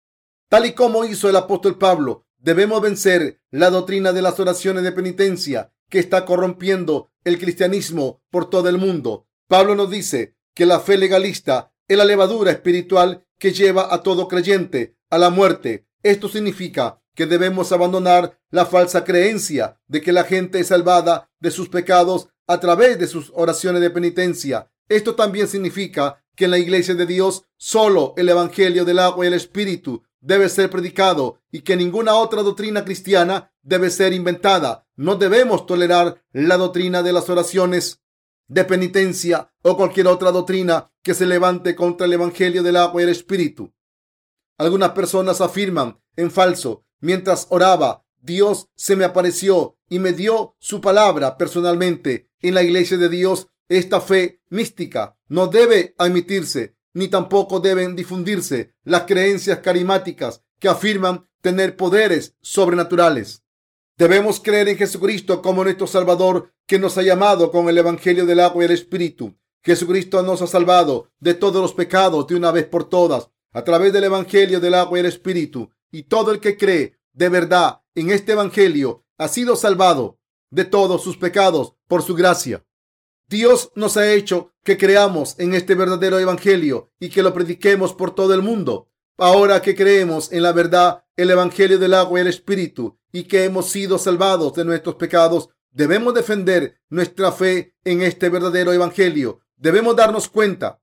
Tal 0.49 0.65
y 0.65 0.73
como 0.73 1.05
hizo 1.05 1.29
el 1.29 1.35
apóstol 1.35 1.77
Pablo, 1.77 2.25
debemos 2.39 2.81
vencer 2.81 3.39
la 3.51 3.69
doctrina 3.69 4.13
de 4.13 4.23
las 4.23 4.39
oraciones 4.39 4.81
de 4.81 4.93
penitencia 4.93 5.71
que 5.89 5.99
está 5.99 6.25
corrompiendo 6.25 7.08
el 7.23 7.39
cristianismo 7.39 8.21
por 8.29 8.49
todo 8.49 8.69
el 8.69 8.77
mundo. 8.77 9.27
Pablo 9.47 9.75
nos 9.75 9.89
dice 9.89 10.35
que 10.53 10.65
la 10.65 10.79
fe 10.79 10.97
legalista 10.97 11.73
es 11.87 11.97
la 11.97 12.05
levadura 12.05 12.51
espiritual 12.51 13.25
que 13.37 13.51
lleva 13.51 13.93
a 13.93 14.03
todo 14.03 14.27
creyente 14.27 14.97
a 15.09 15.17
la 15.17 15.29
muerte. 15.29 15.87
Esto 16.03 16.29
significa 16.29 17.01
que 17.15 17.25
debemos 17.25 17.71
abandonar 17.71 18.39
la 18.51 18.65
falsa 18.65 19.03
creencia 19.03 19.79
de 19.87 20.01
que 20.01 20.13
la 20.13 20.23
gente 20.23 20.59
es 20.59 20.67
salvada 20.67 21.29
de 21.39 21.51
sus 21.51 21.69
pecados 21.69 22.29
a 22.47 22.59
través 22.59 22.97
de 22.99 23.07
sus 23.07 23.31
oraciones 23.35 23.81
de 23.81 23.89
penitencia. 23.89 24.71
Esto 24.87 25.15
también 25.15 25.47
significa 25.47 26.23
que 26.35 26.45
en 26.45 26.51
la 26.51 26.57
iglesia 26.57 26.95
de 26.95 27.05
Dios 27.05 27.43
solo 27.57 28.13
el 28.17 28.29
Evangelio 28.29 28.85
del 28.85 28.99
agua 28.99 29.25
y 29.25 29.27
el 29.27 29.33
Espíritu 29.33 30.03
debe 30.21 30.49
ser 30.49 30.69
predicado 30.69 31.41
y 31.51 31.61
que 31.61 31.75
ninguna 31.75 32.15
otra 32.15 32.41
doctrina 32.41 32.85
cristiana 32.85 33.48
debe 33.61 33.89
ser 33.89 34.13
inventada. 34.13 34.87
No 34.95 35.15
debemos 35.15 35.65
tolerar 35.65 36.23
la 36.31 36.57
doctrina 36.57 37.03
de 37.03 37.13
las 37.13 37.29
oraciones 37.29 38.01
de 38.47 38.65
penitencia 38.65 39.53
o 39.61 39.77
cualquier 39.77 40.07
otra 40.07 40.31
doctrina 40.31 40.91
que 41.03 41.13
se 41.13 41.25
levante 41.25 41.75
contra 41.75 42.05
el 42.05 42.13
Evangelio 42.13 42.63
del 42.63 42.77
agua 42.77 43.01
y 43.01 43.03
el 43.05 43.09
Espíritu. 43.09 43.73
Algunas 44.57 44.91
personas 44.91 45.39
afirman 45.39 46.01
en 46.15 46.31
falso, 46.31 46.85
mientras 46.99 47.47
oraba, 47.49 48.05
Dios 48.19 48.67
se 48.75 48.95
me 48.95 49.05
apareció 49.05 49.77
y 49.87 49.99
me 49.99 50.11
dio 50.13 50.55
su 50.59 50.81
palabra 50.81 51.37
personalmente. 51.37 52.29
En 52.41 52.53
la 52.53 52.63
iglesia 52.63 52.97
de 52.97 53.09
Dios, 53.09 53.47
esta 53.69 54.01
fe 54.01 54.41
mística 54.49 55.17
no 55.27 55.47
debe 55.47 55.95
admitirse 55.97 56.75
ni 56.93 57.07
tampoco 57.07 57.59
deben 57.59 57.95
difundirse 57.95 58.73
las 58.83 59.03
creencias 59.03 59.59
carismáticas 59.59 60.43
que 60.59 60.67
afirman 60.67 61.29
tener 61.41 61.77
poderes 61.77 62.35
sobrenaturales. 62.41 63.43
Debemos 63.99 64.39
creer 64.39 64.69
en 64.69 64.77
Jesucristo 64.77 65.41
como 65.41 65.61
nuestro 65.61 65.85
Salvador 65.85 66.53
que 66.65 66.79
nos 66.79 66.97
ha 66.97 67.01
llamado 67.01 67.51
con 67.51 67.67
el 67.67 67.77
Evangelio 67.77 68.25
del 68.25 68.39
agua 68.39 68.63
y 68.63 68.67
el 68.67 68.71
Espíritu. 68.71 69.35
Jesucristo 69.61 70.23
nos 70.23 70.41
ha 70.41 70.47
salvado 70.47 71.11
de 71.19 71.33
todos 71.33 71.61
los 71.61 71.73
pecados 71.73 72.25
de 72.27 72.35
una 72.35 72.53
vez 72.53 72.65
por 72.65 72.87
todas 72.87 73.29
a 73.51 73.61
través 73.65 73.91
del 73.91 74.05
Evangelio 74.05 74.61
del 74.61 74.75
agua 74.75 74.97
y 74.97 75.01
el 75.01 75.07
Espíritu. 75.07 75.69
Y 75.91 76.03
todo 76.03 76.31
el 76.31 76.39
que 76.39 76.55
cree 76.55 76.97
de 77.11 77.27
verdad 77.27 77.81
en 77.93 78.09
este 78.09 78.31
Evangelio 78.31 79.03
ha 79.17 79.27
sido 79.27 79.57
salvado 79.57 80.17
de 80.49 80.63
todos 80.63 81.03
sus 81.03 81.17
pecados 81.17 81.73
por 81.89 82.01
su 82.01 82.15
gracia. 82.15 82.65
Dios 83.27 83.69
nos 83.75 83.97
ha 83.97 84.13
hecho 84.13 84.53
que 84.63 84.77
creamos 84.77 85.37
en 85.39 85.53
este 85.53 85.75
verdadero 85.75 86.19
Evangelio 86.19 86.93
y 87.01 87.09
que 87.09 87.21
lo 87.21 87.33
prediquemos 87.33 87.93
por 87.93 88.15
todo 88.15 88.33
el 88.33 88.43
mundo. 88.43 88.88
Ahora 89.21 89.61
que 89.61 89.75
creemos 89.75 90.31
en 90.31 90.43
la 90.43 90.53
verdad, 90.53 91.03
el 91.17 91.29
Evangelio 91.29 91.77
del 91.77 91.93
agua 91.93 92.19
y 92.19 92.21
el 92.21 92.29
Espíritu, 92.29 92.97
y 93.11 93.23
que 93.23 93.43
hemos 93.43 93.69
sido 93.69 93.97
salvados 93.97 94.53
de 94.53 94.63
nuestros 94.63 94.95
pecados, 94.95 95.49
debemos 95.71 96.13
defender 96.13 96.79
nuestra 96.89 97.33
fe 97.33 97.75
en 97.83 98.01
este 98.01 98.29
verdadero 98.29 98.71
Evangelio. 98.71 99.41
Debemos 99.57 99.97
darnos 99.97 100.29
cuenta 100.29 100.81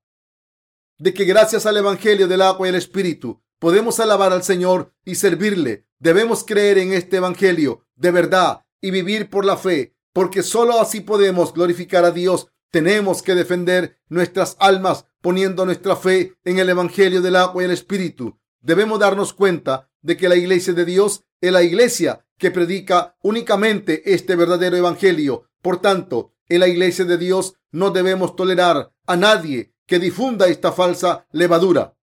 de 0.99 1.15
que 1.15 1.25
gracias 1.25 1.65
al 1.65 1.77
Evangelio 1.77 2.27
del 2.27 2.43
agua 2.43 2.67
y 2.67 2.69
el 2.69 2.75
Espíritu 2.75 3.41
podemos 3.57 3.99
alabar 3.99 4.31
al 4.31 4.43
Señor 4.43 4.93
y 5.03 5.15
servirle. 5.15 5.87
Debemos 5.97 6.43
creer 6.43 6.77
en 6.77 6.93
este 6.93 7.17
Evangelio 7.17 7.87
de 7.95 8.11
verdad 8.11 8.61
y 8.79 8.91
vivir 8.91 9.31
por 9.31 9.45
la 9.45 9.57
fe, 9.57 9.95
porque 10.13 10.43
sólo 10.43 10.79
así 10.79 11.01
podemos 11.01 11.55
glorificar 11.55 12.05
a 12.05 12.11
Dios. 12.11 12.49
Tenemos 12.69 13.23
que 13.23 13.33
defender 13.33 13.97
nuestras 14.09 14.55
almas 14.59 15.05
poniendo 15.21 15.65
nuestra 15.65 15.95
fe 15.95 16.33
en 16.43 16.59
el 16.59 16.69
Evangelio 16.69 17.21
del 17.21 17.35
agua 17.35 17.61
y 17.61 17.65
el 17.65 17.71
Espíritu. 17.71 18.39
Debemos 18.61 18.99
darnos 18.99 19.33
cuenta 19.33 19.89
de 20.01 20.17
que 20.17 20.29
la 20.29 20.35
iglesia 20.35 20.73
de 20.73 20.85
Dios 20.85 21.23
es 21.41 21.51
la 21.51 21.63
iglesia 21.63 22.25
que 22.37 22.51
predica 22.51 23.15
únicamente 23.21 24.13
este 24.13 24.35
verdadero 24.35 24.77
Evangelio. 24.77 25.49
Por 25.61 25.81
tanto, 25.81 26.33
en 26.47 26.59
la 26.59 26.67
iglesia 26.67 27.05
de 27.05 27.17
Dios 27.17 27.55
no 27.71 27.91
debemos 27.91 28.35
tolerar 28.35 28.93
a 29.05 29.15
nadie 29.15 29.73
que 29.85 29.99
difunda 29.99 30.47
esta 30.47 30.71
falsa 30.71 31.27
levadura. 31.31 31.95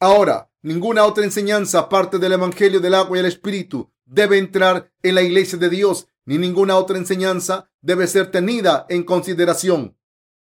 Ahora, 0.00 0.50
ninguna 0.62 1.04
otra 1.04 1.24
enseñanza 1.24 1.80
aparte 1.80 2.18
del 2.18 2.32
Evangelio 2.32 2.80
del 2.80 2.94
agua 2.94 3.16
y 3.16 3.20
el 3.20 3.26
Espíritu 3.26 3.90
debe 4.04 4.38
entrar 4.38 4.92
en 5.02 5.14
la 5.14 5.22
iglesia 5.22 5.58
de 5.58 5.70
Dios, 5.70 6.08
ni 6.26 6.38
ninguna 6.38 6.76
otra 6.76 6.98
enseñanza 6.98 7.70
debe 7.80 8.06
ser 8.06 8.30
tenida 8.30 8.86
en 8.88 9.02
consideración. 9.02 9.96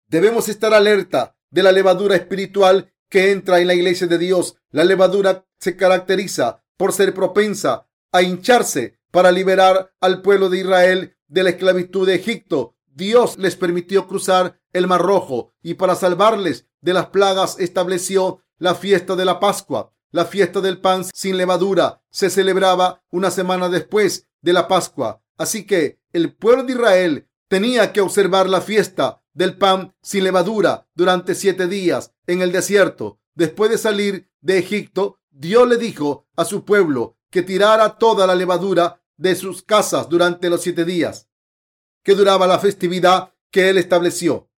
Debemos 0.07 0.49
estar 0.49 0.73
alerta 0.73 1.37
de 1.51 1.63
la 1.63 1.73
levadura 1.73 2.17
espiritual 2.17 2.93
que 3.09 3.33
entra 3.33 3.61
en 3.61 3.67
la 3.67 3.75
iglesia 3.75 4.07
de 4.07 4.19
Dios. 4.19 4.57
La 4.71 4.85
levadura 4.85 5.47
se 5.59 5.77
caracteriza 5.77 6.63
por 6.77 6.93
ser 6.93 7.15
propensa 7.15 7.89
a 8.13 8.23
hincharse 8.23 8.99
para 9.11 9.33
liberar 9.33 9.93
al 10.01 10.23
pueblo 10.23 10.49
de 10.49 10.59
Israel 10.59 11.17
de 11.27 11.43
la 11.43 11.51
esclavitud 11.51 12.07
de 12.07 12.15
Egipto. 12.15 12.77
Dios 12.87 13.39
les 13.39 13.57
permitió 13.57 14.07
cruzar 14.07 14.61
el 14.73 14.87
Mar 14.87 15.03
Rojo 15.03 15.55
y 15.63 15.75
para 15.75 15.95
salvarles 15.95 16.67
de 16.81 16.93
las 16.93 17.07
plagas 17.07 17.59
estableció 17.59 18.43
la 18.59 18.75
fiesta 18.75 19.17
de 19.17 19.25
la 19.25 19.41
Pascua. 19.41 19.93
La 20.11 20.25
fiesta 20.25 20.61
del 20.61 20.81
pan 20.81 21.05
sin 21.13 21.37
levadura 21.37 22.03
se 22.11 22.31
celebraba 22.31 23.03
una 23.11 23.31
semana 23.31 23.69
después 23.69 24.27
de 24.41 24.53
la 24.53 24.67
Pascua. 24.69 25.23
Así 25.37 25.67
que 25.67 26.01
el 26.13 26.35
pueblo 26.35 26.65
de 26.65 26.73
Israel 26.73 27.29
tenía 27.49 27.93
que 27.93 28.01
observar 28.01 28.49
la 28.49 28.61
fiesta 28.61 29.23
del 29.39 29.57
pan 29.57 29.95
sin 30.03 30.25
levadura 30.25 30.89
durante 30.97 31.37
siete 31.37 31.69
días 31.69 32.13
en 32.27 32.43
el 32.43 32.51
desierto. 32.51 33.21
Después 33.37 33.71
de 33.71 33.79
salir 33.79 34.29
de 34.41 34.59
Egipto, 34.59 35.21
Dios 35.31 35.69
le 35.69 35.77
dijo 35.77 36.27
a 36.35 36.45
su 36.45 36.65
pueblo 36.65 37.17
que 37.31 37.43
tirara 37.43 37.99
toda 37.99 38.27
la 38.27 38.35
levadura 38.35 39.01
de 39.17 39.37
sus 39.37 39.63
casas 39.63 40.09
durante 40.09 40.51
los 40.51 40.61
siete 40.63 40.85
días 40.85 41.29
que 42.03 42.17
duraba 42.17 42.49
la 42.49 42.59
festividad 42.59 43.33
que 43.53 43.71
él 43.71 43.79
estableció. 43.79 44.51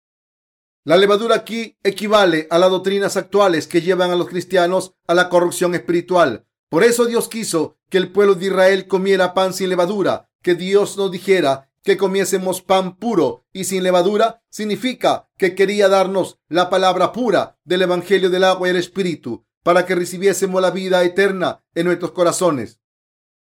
La 0.85 0.95
levadura 0.95 1.35
aquí 1.35 1.77
equivale 1.83 2.47
a 2.49 2.57
las 2.57 2.69
doctrinas 2.69 3.17
actuales 3.17 3.67
que 3.67 3.81
llevan 3.81 4.11
a 4.11 4.15
los 4.15 4.29
cristianos 4.29 4.93
a 5.07 5.13
la 5.13 5.27
corrupción 5.27 5.75
espiritual. 5.75 6.45
Por 6.69 6.85
eso 6.85 7.05
Dios 7.05 7.27
quiso 7.27 7.77
que 7.89 7.97
el 7.97 8.13
pueblo 8.13 8.35
de 8.35 8.45
Israel 8.45 8.87
comiera 8.87 9.33
pan 9.33 9.53
sin 9.53 9.67
levadura, 9.67 10.29
que 10.41 10.55
Dios 10.55 10.95
nos 10.95 11.11
dijera 11.11 11.68
que 11.83 11.97
comiésemos 11.97 12.61
pan 12.61 12.97
puro 12.97 13.45
y 13.53 13.65
sin 13.65 13.83
levadura 13.83 14.43
significa 14.49 15.29
que 15.37 15.55
quería 15.55 15.89
darnos 15.89 16.39
la 16.47 16.69
palabra 16.69 17.11
pura 17.11 17.59
del 17.63 17.83
Evangelio 17.83 18.29
del 18.29 18.43
agua 18.43 18.67
y 18.67 18.71
el 18.71 18.77
Espíritu 18.77 19.45
para 19.63 19.85
que 19.85 19.95
recibiésemos 19.95 20.61
la 20.61 20.71
vida 20.71 21.03
eterna 21.03 21.63
en 21.75 21.85
nuestros 21.85 22.11
corazones. 22.11 22.79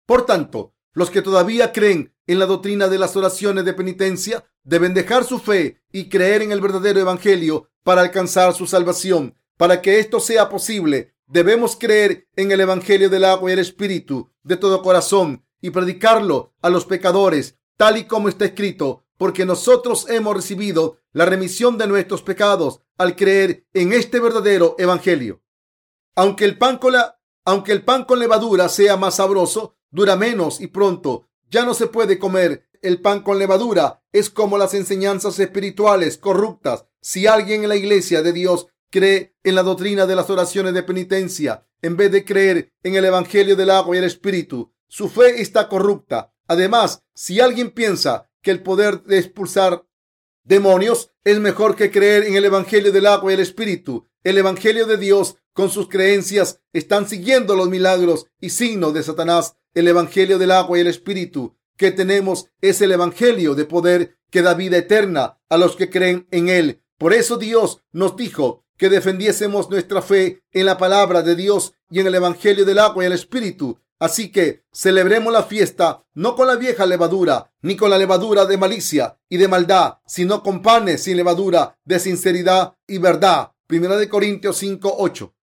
Por 0.05 0.25
tanto, 0.25 0.73
los 0.93 1.11
que 1.11 1.21
todavía 1.21 1.71
creen 1.71 2.13
en 2.27 2.39
la 2.39 2.45
doctrina 2.45 2.87
de 2.87 2.97
las 2.97 3.15
oraciones 3.15 3.65
de 3.65 3.73
penitencia 3.73 4.45
deben 4.63 4.93
dejar 4.93 5.23
su 5.23 5.39
fe 5.39 5.81
y 5.91 6.09
creer 6.09 6.41
en 6.41 6.51
el 6.51 6.61
verdadero 6.61 6.99
evangelio 6.99 7.69
para 7.83 8.01
alcanzar 8.01 8.53
su 8.53 8.67
salvación. 8.67 9.35
Para 9.57 9.81
que 9.81 9.99
esto 9.99 10.19
sea 10.19 10.49
posible, 10.49 11.13
debemos 11.27 11.75
creer 11.75 12.27
en 12.35 12.51
el 12.51 12.61
evangelio 12.61 13.09
del 13.09 13.25
agua 13.25 13.49
y 13.49 13.53
el 13.53 13.59
espíritu 13.59 14.31
de 14.43 14.57
todo 14.57 14.81
corazón 14.81 15.45
y 15.61 15.71
predicarlo 15.71 16.53
a 16.61 16.69
los 16.69 16.85
pecadores, 16.85 17.58
tal 17.79 17.95
y 17.95 18.03
como 18.03 18.27
está 18.27 18.43
escrito, 18.43 19.05
porque 19.17 19.45
nosotros 19.45 20.09
hemos 20.09 20.35
recibido 20.35 20.99
la 21.13 21.25
remisión 21.25 21.77
de 21.77 21.87
nuestros 21.87 22.21
pecados 22.21 22.81
al 22.97 23.15
creer 23.15 23.67
en 23.73 23.93
este 23.93 24.19
verdadero 24.19 24.75
evangelio. 24.77 25.41
Aunque 26.13 26.43
el 26.43 26.57
pan 26.57 26.77
con 26.77 26.93
aunque 27.45 27.71
el 27.71 27.85
pan 27.85 28.03
con 28.03 28.19
levadura 28.19 28.67
sea 28.67 28.97
más 28.97 29.15
sabroso, 29.15 29.77
dura 29.91 30.17
menos 30.17 30.59
y 30.59 30.67
pronto 30.67 31.29
ya 31.49 31.63
no 31.63 31.73
se 31.73 31.87
puede 31.87 32.19
comer 32.19 32.67
el 32.81 33.01
pan 33.01 33.21
con 33.21 33.39
levadura. 33.39 34.03
Es 34.11 34.29
como 34.29 34.57
las 34.57 34.73
enseñanzas 34.73 35.39
espirituales 35.39 36.17
corruptas. 36.17 36.85
Si 36.99 37.27
alguien 37.27 37.63
en 37.63 37.69
la 37.69 37.77
iglesia 37.77 38.21
de 38.21 38.33
Dios 38.33 38.67
cree 38.89 39.37
en 39.41 39.55
la 39.55 39.63
doctrina 39.63 40.05
de 40.05 40.17
las 40.17 40.29
oraciones 40.29 40.73
de 40.73 40.83
penitencia 40.83 41.65
en 41.81 41.95
vez 41.95 42.11
de 42.11 42.25
creer 42.25 42.73
en 42.83 42.95
el 42.95 43.05
evangelio 43.05 43.55
del 43.55 43.69
agua 43.69 43.95
y 43.95 43.99
el 43.99 44.05
espíritu, 44.05 44.73
su 44.89 45.07
fe 45.07 45.41
está 45.41 45.69
corrupta. 45.69 46.33
Además, 46.49 47.03
si 47.13 47.39
alguien 47.39 47.71
piensa 47.71 48.29
que 48.41 48.51
el 48.51 48.61
poder 48.61 49.03
de 49.03 49.19
expulsar 49.19 49.85
demonios 50.43 51.11
es 51.23 51.39
mejor 51.39 51.77
que 51.77 51.91
creer 51.91 52.23
en 52.23 52.35
el 52.35 52.43
evangelio 52.43 52.91
del 52.91 53.05
agua 53.05 53.31
y 53.31 53.35
el 53.35 53.39
espíritu, 53.39 54.09
el 54.23 54.37
evangelio 54.37 54.85
de 54.85 54.97
Dios 54.97 55.37
con 55.53 55.69
sus 55.69 55.87
creencias 55.87 56.59
están 56.73 57.07
siguiendo 57.07 57.55
los 57.55 57.69
milagros 57.69 58.25
y 58.41 58.49
signos 58.49 58.93
de 58.93 59.03
Satanás. 59.03 59.55
El 59.73 59.87
evangelio 59.87 60.37
del 60.37 60.51
agua 60.51 60.77
y 60.77 60.81
el 60.81 60.87
espíritu 60.87 61.55
que 61.79 61.91
tenemos 61.91 62.47
es 62.59 62.81
el 62.81 62.91
Evangelio 62.91 63.55
de 63.55 63.63
poder 63.63 64.17
que 64.29 64.41
da 64.41 64.53
vida 64.53 64.77
eterna 64.77 65.39
a 65.47 65.57
los 65.57 65.77
que 65.77 65.89
creen 65.89 66.27
en 66.29 66.49
él. 66.49 66.83
Por 66.97 67.13
eso 67.13 67.37
Dios 67.37 67.81
nos 67.93 68.17
dijo 68.17 68.65
que 68.75 68.89
defendiésemos 68.89 69.69
nuestra 69.69 70.01
fe 70.01 70.43
en 70.51 70.65
la 70.65 70.77
palabra 70.77 71.21
de 71.21 71.37
Dios 71.37 71.71
y 71.89 72.01
en 72.01 72.07
el 72.07 72.15
Evangelio 72.15 72.65
del 72.65 72.79
agua 72.79 73.03
y 73.03 73.07
el 73.07 73.13
Espíritu. 73.13 73.79
Así 73.99 74.31
que 74.31 74.63
celebremos 74.71 75.31
la 75.33 75.43
fiesta 75.43 76.05
no 76.13 76.35
con 76.35 76.47
la 76.47 76.55
vieja 76.55 76.85
levadura, 76.85 77.51
ni 77.61 77.75
con 77.75 77.89
la 77.89 77.97
levadura 77.97 78.45
de 78.45 78.57
malicia 78.57 79.17
y 79.27 79.35
de 79.37 79.49
maldad, 79.49 79.97
sino 80.07 80.41
con 80.41 80.61
panes 80.61 81.03
sin 81.03 81.17
levadura 81.17 81.77
de 81.83 81.99
sinceridad 81.99 82.75
y 82.87 82.97
verdad. 82.97 83.51
Primera 83.67 83.97
de 83.97 84.07
Corintios 84.07 84.57
5, 84.57 84.95
8. 84.97 85.35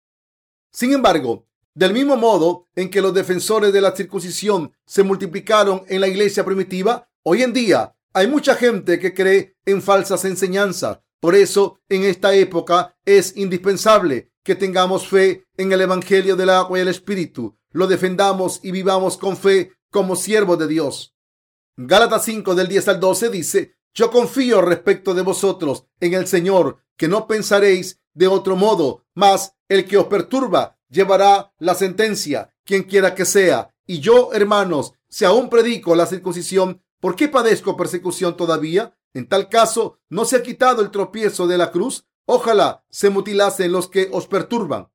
Sin 0.70 0.92
embargo, 0.92 1.46
del 1.74 1.92
mismo 1.92 2.16
modo 2.16 2.68
en 2.76 2.88
que 2.88 3.02
los 3.02 3.12
defensores 3.12 3.72
de 3.72 3.80
la 3.80 3.96
circuncisión 3.96 4.72
se 4.86 5.02
multiplicaron 5.02 5.82
en 5.88 6.00
la 6.00 6.06
iglesia 6.06 6.44
primitiva, 6.44 7.08
hoy 7.24 7.42
en 7.42 7.52
día 7.52 7.96
hay 8.12 8.28
mucha 8.28 8.54
gente 8.54 9.00
que 9.00 9.12
cree 9.12 9.56
en 9.66 9.82
falsas 9.82 10.24
enseñanzas. 10.24 11.00
Por 11.18 11.34
eso, 11.34 11.80
en 11.88 12.04
esta 12.04 12.32
época 12.34 12.94
es 13.04 13.36
indispensable 13.36 14.30
que 14.44 14.54
tengamos 14.54 15.08
fe 15.08 15.46
en 15.56 15.72
el 15.72 15.80
Evangelio 15.80 16.36
del 16.36 16.50
agua 16.50 16.78
y 16.78 16.82
el 16.82 16.88
Espíritu, 16.88 17.56
lo 17.74 17.88
defendamos 17.88 18.60
y 18.62 18.70
vivamos 18.70 19.18
con 19.18 19.36
fe 19.36 19.72
como 19.90 20.16
siervos 20.16 20.58
de 20.58 20.68
Dios. 20.68 21.14
Gálatas 21.76 22.24
5 22.24 22.54
del 22.54 22.68
10 22.68 22.88
al 22.88 23.00
12 23.00 23.28
dice, 23.30 23.76
yo 23.92 24.10
confío 24.10 24.62
respecto 24.62 25.12
de 25.12 25.22
vosotros 25.22 25.84
en 26.00 26.14
el 26.14 26.26
Señor, 26.26 26.78
que 26.96 27.08
no 27.08 27.26
pensaréis 27.26 28.00
de 28.14 28.28
otro 28.28 28.54
modo, 28.54 29.04
mas 29.14 29.56
el 29.68 29.86
que 29.86 29.98
os 29.98 30.06
perturba 30.06 30.78
llevará 30.88 31.52
la 31.58 31.74
sentencia, 31.74 32.54
quien 32.64 32.84
quiera 32.84 33.14
que 33.14 33.24
sea. 33.24 33.74
Y 33.86 33.98
yo, 33.98 34.32
hermanos, 34.32 34.94
si 35.08 35.24
aún 35.24 35.50
predico 35.50 35.96
la 35.96 36.06
circuncisión, 36.06 36.80
¿por 37.00 37.16
qué 37.16 37.28
padezco 37.28 37.76
persecución 37.76 38.36
todavía? 38.36 38.96
En 39.14 39.28
tal 39.28 39.48
caso, 39.48 39.98
¿no 40.08 40.24
se 40.24 40.36
ha 40.36 40.42
quitado 40.42 40.80
el 40.80 40.92
tropiezo 40.92 41.48
de 41.48 41.58
la 41.58 41.72
cruz? 41.72 42.06
Ojalá 42.26 42.84
se 42.88 43.10
mutilasen 43.10 43.72
los 43.72 43.88
que 43.88 44.08
os 44.12 44.28
perturban. 44.28 44.90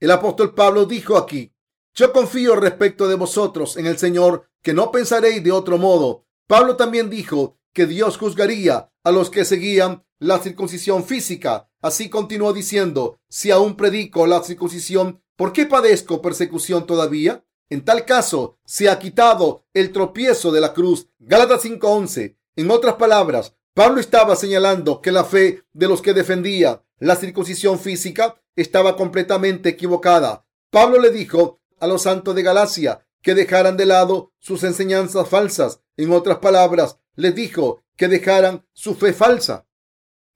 El 0.00 0.12
apóstol 0.12 0.54
Pablo 0.54 0.84
dijo 0.84 1.16
aquí, 1.16 1.52
yo 1.94 2.12
confío 2.12 2.56
respecto 2.56 3.08
de 3.08 3.14
vosotros 3.14 3.76
en 3.76 3.86
el 3.86 3.98
Señor, 3.98 4.48
que 4.62 4.74
no 4.74 4.90
pensaréis 4.90 5.42
de 5.42 5.52
otro 5.52 5.78
modo. 5.78 6.26
Pablo 6.46 6.76
también 6.76 7.10
dijo 7.10 7.58
que 7.72 7.86
Dios 7.86 8.18
juzgaría 8.18 8.90
a 9.04 9.10
los 9.10 9.30
que 9.30 9.44
seguían 9.44 10.04
la 10.18 10.38
circuncisión 10.38 11.04
física. 11.04 11.68
Así 11.80 12.08
continuó 12.08 12.52
diciendo, 12.52 13.18
si 13.28 13.50
aún 13.50 13.76
predico 13.76 14.26
la 14.26 14.42
circuncisión, 14.42 15.22
¿Por 15.36 15.52
qué 15.52 15.66
padezco 15.66 16.20
persecución 16.20 16.86
todavía? 16.86 17.44
En 17.70 17.84
tal 17.84 18.04
caso, 18.04 18.58
se 18.64 18.90
ha 18.90 18.98
quitado 18.98 19.64
el 19.72 19.90
tropiezo 19.90 20.52
de 20.52 20.60
la 20.60 20.74
cruz. 20.74 21.08
Gálatas 21.18 21.62
5:11. 21.62 22.36
En 22.54 22.70
otras 22.70 22.94
palabras, 22.94 23.56
Pablo 23.74 23.98
estaba 23.98 24.36
señalando 24.36 25.00
que 25.00 25.10
la 25.10 25.24
fe 25.24 25.64
de 25.72 25.88
los 25.88 26.02
que 26.02 26.12
defendía 26.12 26.84
la 26.98 27.16
circuncisión 27.16 27.78
física 27.78 28.40
estaba 28.54 28.94
completamente 28.96 29.70
equivocada. 29.70 30.46
Pablo 30.70 31.00
le 31.00 31.10
dijo 31.10 31.61
a 31.82 31.88
los 31.88 32.02
santos 32.02 32.36
de 32.36 32.44
Galacia 32.44 33.04
que 33.22 33.34
dejaran 33.34 33.76
de 33.76 33.86
lado 33.86 34.32
sus 34.38 34.62
enseñanzas 34.62 35.28
falsas. 35.28 35.80
En 35.96 36.12
otras 36.12 36.38
palabras, 36.38 36.98
les 37.16 37.34
dijo 37.34 37.82
que 37.96 38.06
dejaran 38.06 38.64
su 38.72 38.94
fe 38.94 39.12
falsa. 39.12 39.66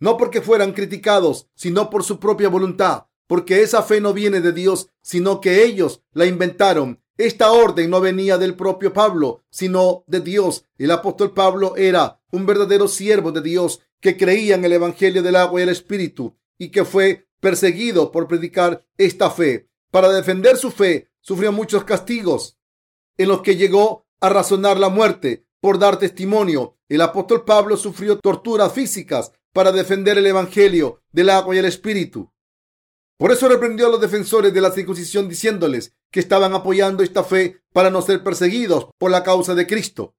No 0.00 0.16
porque 0.16 0.42
fueran 0.42 0.72
criticados, 0.72 1.48
sino 1.54 1.88
por 1.88 2.02
su 2.02 2.18
propia 2.18 2.48
voluntad, 2.48 3.06
porque 3.28 3.62
esa 3.62 3.84
fe 3.84 4.00
no 4.00 4.12
viene 4.12 4.40
de 4.40 4.52
Dios, 4.52 4.88
sino 5.02 5.40
que 5.40 5.62
ellos 5.62 6.02
la 6.12 6.26
inventaron. 6.26 7.00
Esta 7.16 7.52
orden 7.52 7.90
no 7.90 8.00
venía 8.00 8.38
del 8.38 8.56
propio 8.56 8.92
Pablo, 8.92 9.44
sino 9.48 10.02
de 10.08 10.20
Dios. 10.20 10.64
El 10.78 10.90
apóstol 10.90 11.32
Pablo 11.32 11.76
era 11.76 12.20
un 12.32 12.44
verdadero 12.44 12.88
siervo 12.88 13.30
de 13.30 13.40
Dios 13.40 13.82
que 14.00 14.16
creía 14.16 14.56
en 14.56 14.64
el 14.64 14.72
Evangelio 14.72 15.22
del 15.22 15.36
agua 15.36 15.60
y 15.60 15.62
el 15.62 15.68
Espíritu 15.68 16.36
y 16.58 16.70
que 16.70 16.84
fue 16.84 17.28
perseguido 17.38 18.10
por 18.10 18.26
predicar 18.26 18.84
esta 18.98 19.30
fe. 19.30 19.68
Para 19.92 20.08
defender 20.08 20.56
su 20.56 20.72
fe, 20.72 21.08
sufrió 21.26 21.50
muchos 21.50 21.82
castigos 21.82 22.56
en 23.16 23.28
los 23.28 23.42
que 23.42 23.56
llegó 23.56 24.06
a 24.20 24.28
razonar 24.28 24.78
la 24.78 24.90
muerte 24.90 25.44
por 25.60 25.80
dar 25.80 25.98
testimonio. 25.98 26.78
El 26.88 27.00
apóstol 27.00 27.44
Pablo 27.44 27.76
sufrió 27.76 28.20
torturas 28.20 28.72
físicas 28.72 29.32
para 29.52 29.72
defender 29.72 30.18
el 30.18 30.26
Evangelio 30.26 31.02
del 31.10 31.30
agua 31.30 31.56
y 31.56 31.58
el 31.58 31.64
Espíritu. 31.64 32.32
Por 33.18 33.32
eso 33.32 33.48
reprendió 33.48 33.88
a 33.88 33.90
los 33.90 34.00
defensores 34.00 34.54
de 34.54 34.60
la 34.60 34.70
circuncisión 34.70 35.28
diciéndoles 35.28 35.94
que 36.12 36.20
estaban 36.20 36.54
apoyando 36.54 37.02
esta 37.02 37.24
fe 37.24 37.60
para 37.72 37.90
no 37.90 38.02
ser 38.02 38.22
perseguidos 38.22 38.86
por 38.96 39.10
la 39.10 39.24
causa 39.24 39.56
de 39.56 39.66
Cristo. 39.66 40.14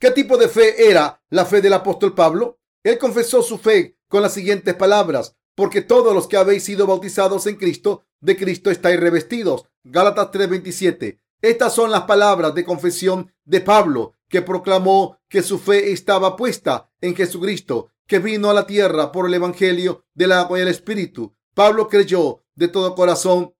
¿Qué 0.00 0.10
tipo 0.10 0.38
de 0.38 0.48
fe 0.48 0.90
era 0.90 1.22
la 1.30 1.44
fe 1.44 1.60
del 1.60 1.74
apóstol 1.74 2.16
Pablo? 2.16 2.58
Él 2.82 2.98
confesó 2.98 3.42
su 3.42 3.58
fe 3.58 3.96
con 4.08 4.22
las 4.22 4.34
siguientes 4.34 4.74
palabras, 4.74 5.36
porque 5.54 5.82
todos 5.82 6.12
los 6.12 6.26
que 6.26 6.36
habéis 6.36 6.64
sido 6.64 6.88
bautizados 6.88 7.46
en 7.46 7.54
Cristo, 7.54 8.06
de 8.22 8.36
Cristo 8.36 8.70
estáis 8.70 8.98
revestidos. 8.98 9.66
Gálatas 9.84 10.30
3:27. 10.30 11.20
Estas 11.42 11.74
son 11.74 11.90
las 11.90 12.02
palabras 12.02 12.54
de 12.54 12.64
confesión 12.64 13.30
de 13.44 13.60
Pablo, 13.60 14.14
que 14.28 14.40
proclamó 14.40 15.18
que 15.28 15.42
su 15.42 15.58
fe 15.58 15.92
estaba 15.92 16.36
puesta 16.36 16.90
en 17.00 17.14
Jesucristo, 17.14 17.90
que 18.06 18.20
vino 18.20 18.48
a 18.48 18.54
la 18.54 18.66
tierra 18.66 19.12
por 19.12 19.26
el 19.26 19.34
Evangelio 19.34 20.04
del 20.14 20.32
agua 20.32 20.58
y 20.58 20.62
el 20.62 20.68
Espíritu. 20.68 21.34
Pablo 21.52 21.88
creyó 21.88 22.44
de 22.54 22.68
todo 22.68 22.94
corazón 22.94 23.54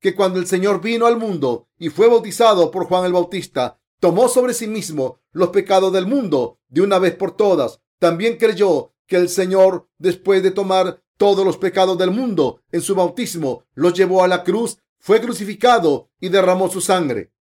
que 0.00 0.14
cuando 0.14 0.38
el 0.38 0.46
Señor 0.46 0.80
vino 0.80 1.06
al 1.06 1.18
mundo 1.18 1.68
y 1.78 1.90
fue 1.90 2.08
bautizado 2.08 2.70
por 2.70 2.86
Juan 2.86 3.04
el 3.04 3.12
Bautista, 3.12 3.78
tomó 4.00 4.28
sobre 4.28 4.54
sí 4.54 4.66
mismo 4.66 5.20
los 5.32 5.50
pecados 5.50 5.92
del 5.92 6.06
mundo 6.06 6.60
de 6.68 6.80
una 6.80 6.98
vez 6.98 7.14
por 7.14 7.36
todas. 7.36 7.80
También 7.98 8.38
creyó 8.38 8.92
que 9.06 9.16
el 9.16 9.28
Señor, 9.28 9.88
después 9.98 10.42
de 10.42 10.50
tomar 10.50 11.02
todos 11.18 11.44
los 11.44 11.58
pecados 11.58 11.98
del 11.98 12.10
mundo 12.10 12.62
en 12.72 12.80
su 12.80 12.94
bautismo, 12.94 13.64
los 13.74 13.92
llevó 13.92 14.24
a 14.24 14.28
la 14.28 14.42
cruz, 14.42 14.78
fue 14.98 15.20
crucificado 15.20 16.10
y 16.18 16.30
derramó 16.30 16.70
su 16.70 16.80
sangre. 16.80 17.32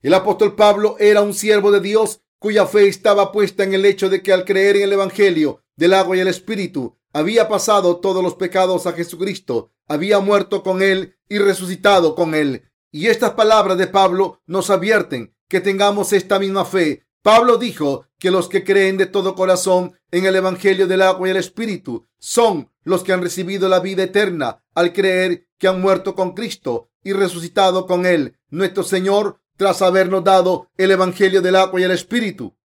El 0.00 0.14
apóstol 0.14 0.54
Pablo 0.54 0.96
era 1.00 1.22
un 1.22 1.34
siervo 1.34 1.72
de 1.72 1.80
Dios 1.80 2.20
cuya 2.38 2.66
fe 2.66 2.86
estaba 2.86 3.32
puesta 3.32 3.64
en 3.64 3.72
el 3.72 3.86
hecho 3.86 4.10
de 4.10 4.22
que 4.22 4.32
al 4.32 4.44
creer 4.44 4.76
en 4.76 4.82
el 4.82 4.92
Evangelio 4.92 5.62
del 5.76 5.94
agua 5.94 6.16
y 6.16 6.20
el 6.20 6.28
Espíritu, 6.28 6.96
había 7.12 7.48
pasado 7.48 7.96
todos 8.00 8.22
los 8.22 8.34
pecados 8.34 8.86
a 8.86 8.92
Jesucristo, 8.92 9.72
había 9.88 10.20
muerto 10.20 10.62
con 10.62 10.82
él 10.82 11.16
y 11.28 11.38
resucitado 11.38 12.14
con 12.14 12.34
él. 12.34 12.70
Y 12.90 13.06
estas 13.06 13.30
palabras 13.30 13.78
de 13.78 13.86
Pablo 13.86 14.42
nos 14.46 14.68
advierten 14.68 15.34
que 15.48 15.60
tengamos 15.60 16.12
esta 16.12 16.38
misma 16.38 16.64
fe. 16.64 17.06
Pablo 17.22 17.56
dijo 17.56 18.06
que 18.18 18.30
los 18.30 18.48
que 18.48 18.64
creen 18.64 18.98
de 18.98 19.06
todo 19.06 19.34
corazón 19.34 19.98
en 20.10 20.26
el 20.26 20.36
Evangelio 20.36 20.86
del 20.86 21.02
agua 21.02 21.28
y 21.28 21.30
el 21.30 21.38
Espíritu 21.38 22.06
son 22.18 22.70
los 22.84 23.02
que 23.02 23.12
han 23.12 23.22
recibido 23.22 23.68
la 23.68 23.80
vida 23.80 24.04
eterna 24.04 24.62
al 24.74 24.92
creer 24.92 25.48
que 25.58 25.68
han 25.68 25.80
muerto 25.80 26.14
con 26.14 26.34
Cristo 26.34 26.90
y 27.02 27.12
resucitado 27.12 27.86
con 27.86 28.06
Él, 28.06 28.38
nuestro 28.48 28.82
Señor, 28.82 29.40
tras 29.56 29.82
habernos 29.82 30.24
dado 30.24 30.70
el 30.76 30.90
Evangelio 30.90 31.42
del 31.42 31.56
agua 31.56 31.80
y 31.80 31.84
el 31.84 31.90
Espíritu. 31.90 32.56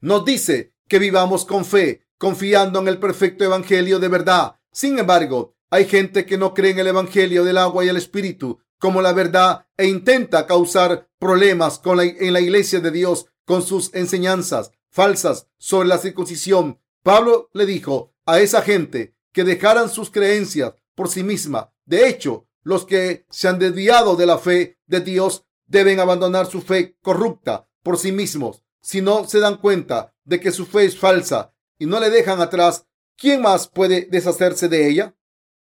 Nos 0.00 0.24
dice 0.24 0.74
que 0.88 0.98
vivamos 0.98 1.44
con 1.44 1.64
fe, 1.64 2.06
confiando 2.18 2.80
en 2.80 2.88
el 2.88 2.98
perfecto 2.98 3.44
Evangelio 3.44 3.98
de 3.98 4.08
verdad. 4.08 4.56
Sin 4.72 4.98
embargo, 4.98 5.56
hay 5.70 5.86
gente 5.86 6.24
que 6.24 6.38
no 6.38 6.54
cree 6.54 6.70
en 6.70 6.78
el 6.78 6.86
Evangelio 6.86 7.44
del 7.44 7.58
agua 7.58 7.84
y 7.84 7.88
el 7.88 7.96
Espíritu 7.96 8.60
como 8.78 9.02
la 9.02 9.12
verdad 9.12 9.66
e 9.76 9.86
intenta 9.86 10.46
causar 10.46 11.08
problemas 11.18 11.80
en 11.84 12.32
la 12.32 12.40
iglesia 12.40 12.80
de 12.80 12.90
Dios 12.90 13.26
con 13.44 13.62
sus 13.62 13.92
enseñanzas 13.94 14.72
falsas 14.90 15.48
sobre 15.58 15.88
la 15.88 15.98
circuncisión. 15.98 16.80
Pablo 17.02 17.50
le 17.52 17.66
dijo 17.66 18.14
a 18.26 18.40
esa 18.40 18.62
gente 18.62 19.16
que 19.38 19.44
dejaran 19.44 19.88
sus 19.88 20.10
creencias 20.10 20.74
por 20.96 21.08
sí 21.08 21.22
misma. 21.22 21.72
De 21.84 22.08
hecho, 22.08 22.48
los 22.64 22.84
que 22.84 23.24
se 23.30 23.46
han 23.46 23.60
desviado 23.60 24.16
de 24.16 24.26
la 24.26 24.36
fe 24.36 24.80
de 24.88 25.00
Dios 25.00 25.44
deben 25.68 26.00
abandonar 26.00 26.46
su 26.46 26.60
fe 26.60 26.96
corrupta 27.02 27.68
por 27.84 27.98
sí 27.98 28.10
mismos. 28.10 28.64
Si 28.82 29.00
no 29.00 29.28
se 29.28 29.38
dan 29.38 29.58
cuenta 29.58 30.12
de 30.24 30.40
que 30.40 30.50
su 30.50 30.66
fe 30.66 30.86
es 30.86 30.98
falsa 30.98 31.54
y 31.78 31.86
no 31.86 32.00
le 32.00 32.10
dejan 32.10 32.40
atrás, 32.40 32.86
¿quién 33.16 33.40
más 33.40 33.68
puede 33.68 34.08
deshacerse 34.10 34.68
de 34.68 34.88
ella? 34.88 35.16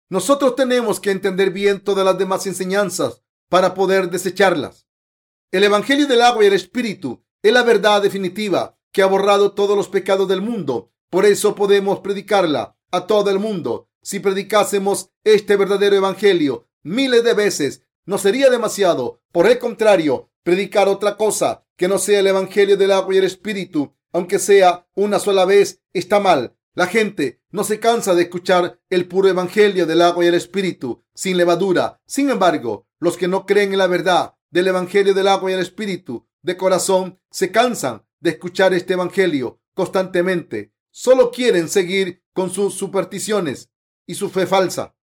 Nosotros 0.10 0.56
tenemos 0.56 1.00
que 1.00 1.12
entender 1.12 1.52
bien 1.52 1.82
todas 1.84 2.04
las 2.04 2.17
demás 2.17 2.47
enseñanzas 2.47 3.21
para 3.47 3.76
poder 3.76 4.10
desecharlas. 4.10 4.88
El 5.52 5.65
Evangelio 5.65 6.08
del 6.08 6.24
agua 6.24 6.43
y 6.43 6.47
el 6.47 6.54
Espíritu 6.54 7.24
es 7.43 7.54
la 7.54 7.62
verdad 7.62 8.02
definitiva 8.02 8.76
que 8.91 9.04
ha 9.04 9.06
borrado 9.06 9.52
todos 9.52 9.78
los 9.78 9.88
pecados 9.88 10.28
del 10.28 10.41
mundo. 10.41 10.91
Por 11.12 11.28
eso 11.28 11.54
podemos 11.54 12.00
predicarla 12.00 12.76
a 12.92 13.08
todo 13.08 13.30
el 13.30 13.40
mundo. 13.40 13.90
Si 14.02 14.20
predicásemos 14.20 15.12
este 15.24 15.56
verdadero 15.56 15.96
Evangelio 15.96 16.68
miles 16.84 17.24
de 17.24 17.34
veces, 17.34 17.84
no 18.06 18.18
sería 18.18 18.50
demasiado. 18.50 19.22
Por 19.32 19.48
el 19.48 19.60
contrario, 19.60 20.32
predicar 20.44 20.88
otra 20.88 21.18
cosa 21.18 21.66
que 21.78 21.88
no 21.88 22.00
sea 22.00 22.20
el 22.20 22.28
Evangelio 22.28 22.78
del 22.78 22.92
agua 22.92 23.14
y 23.14 23.18
el 23.18 23.24
Espíritu, 23.24 23.96
aunque 24.12 24.40
sea 24.40 24.88
una 24.96 25.20
sola 25.20 25.46
vez, 25.46 25.82
está 25.94 26.20
mal. 26.20 26.56
La 26.74 26.88
gente 26.88 27.42
no 27.52 27.66
se 27.66 27.80
cansa 27.80 28.16
de 28.16 28.24
escuchar 28.24 28.80
el 28.90 29.08
puro 29.08 29.28
evangelio 29.28 29.86
del 29.86 30.02
agua 30.02 30.24
y 30.24 30.28
el 30.30 30.36
espíritu 30.36 31.04
sin 31.14 31.36
levadura. 31.36 32.00
Sin 32.06 32.30
embargo, 32.30 32.88
los 33.00 33.18
que 33.18 33.28
no 33.28 33.46
creen 33.46 33.74
en 33.74 33.80
la 33.80 33.88
verdad 33.88 34.36
del 34.52 34.68
evangelio 34.68 35.14
del 35.14 35.28
agua 35.28 35.52
y 35.52 35.56
el 35.56 35.60
espíritu 35.60 36.28
de 36.42 36.56
corazón 36.56 37.20
se 37.30 37.52
cansan 37.52 38.06
de 38.22 38.32
escuchar 38.32 38.74
este 38.74 38.94
evangelio 38.94 39.60
constantemente. 39.74 40.74
Solo 40.92 41.32
quieren 41.32 41.68
seguir 41.68 42.21
con 42.34 42.50
sus 42.50 42.74
supersticiones 42.74 43.70
y 44.06 44.15
su 44.15 44.30
fe 44.30 44.46
falsa. 44.46 44.96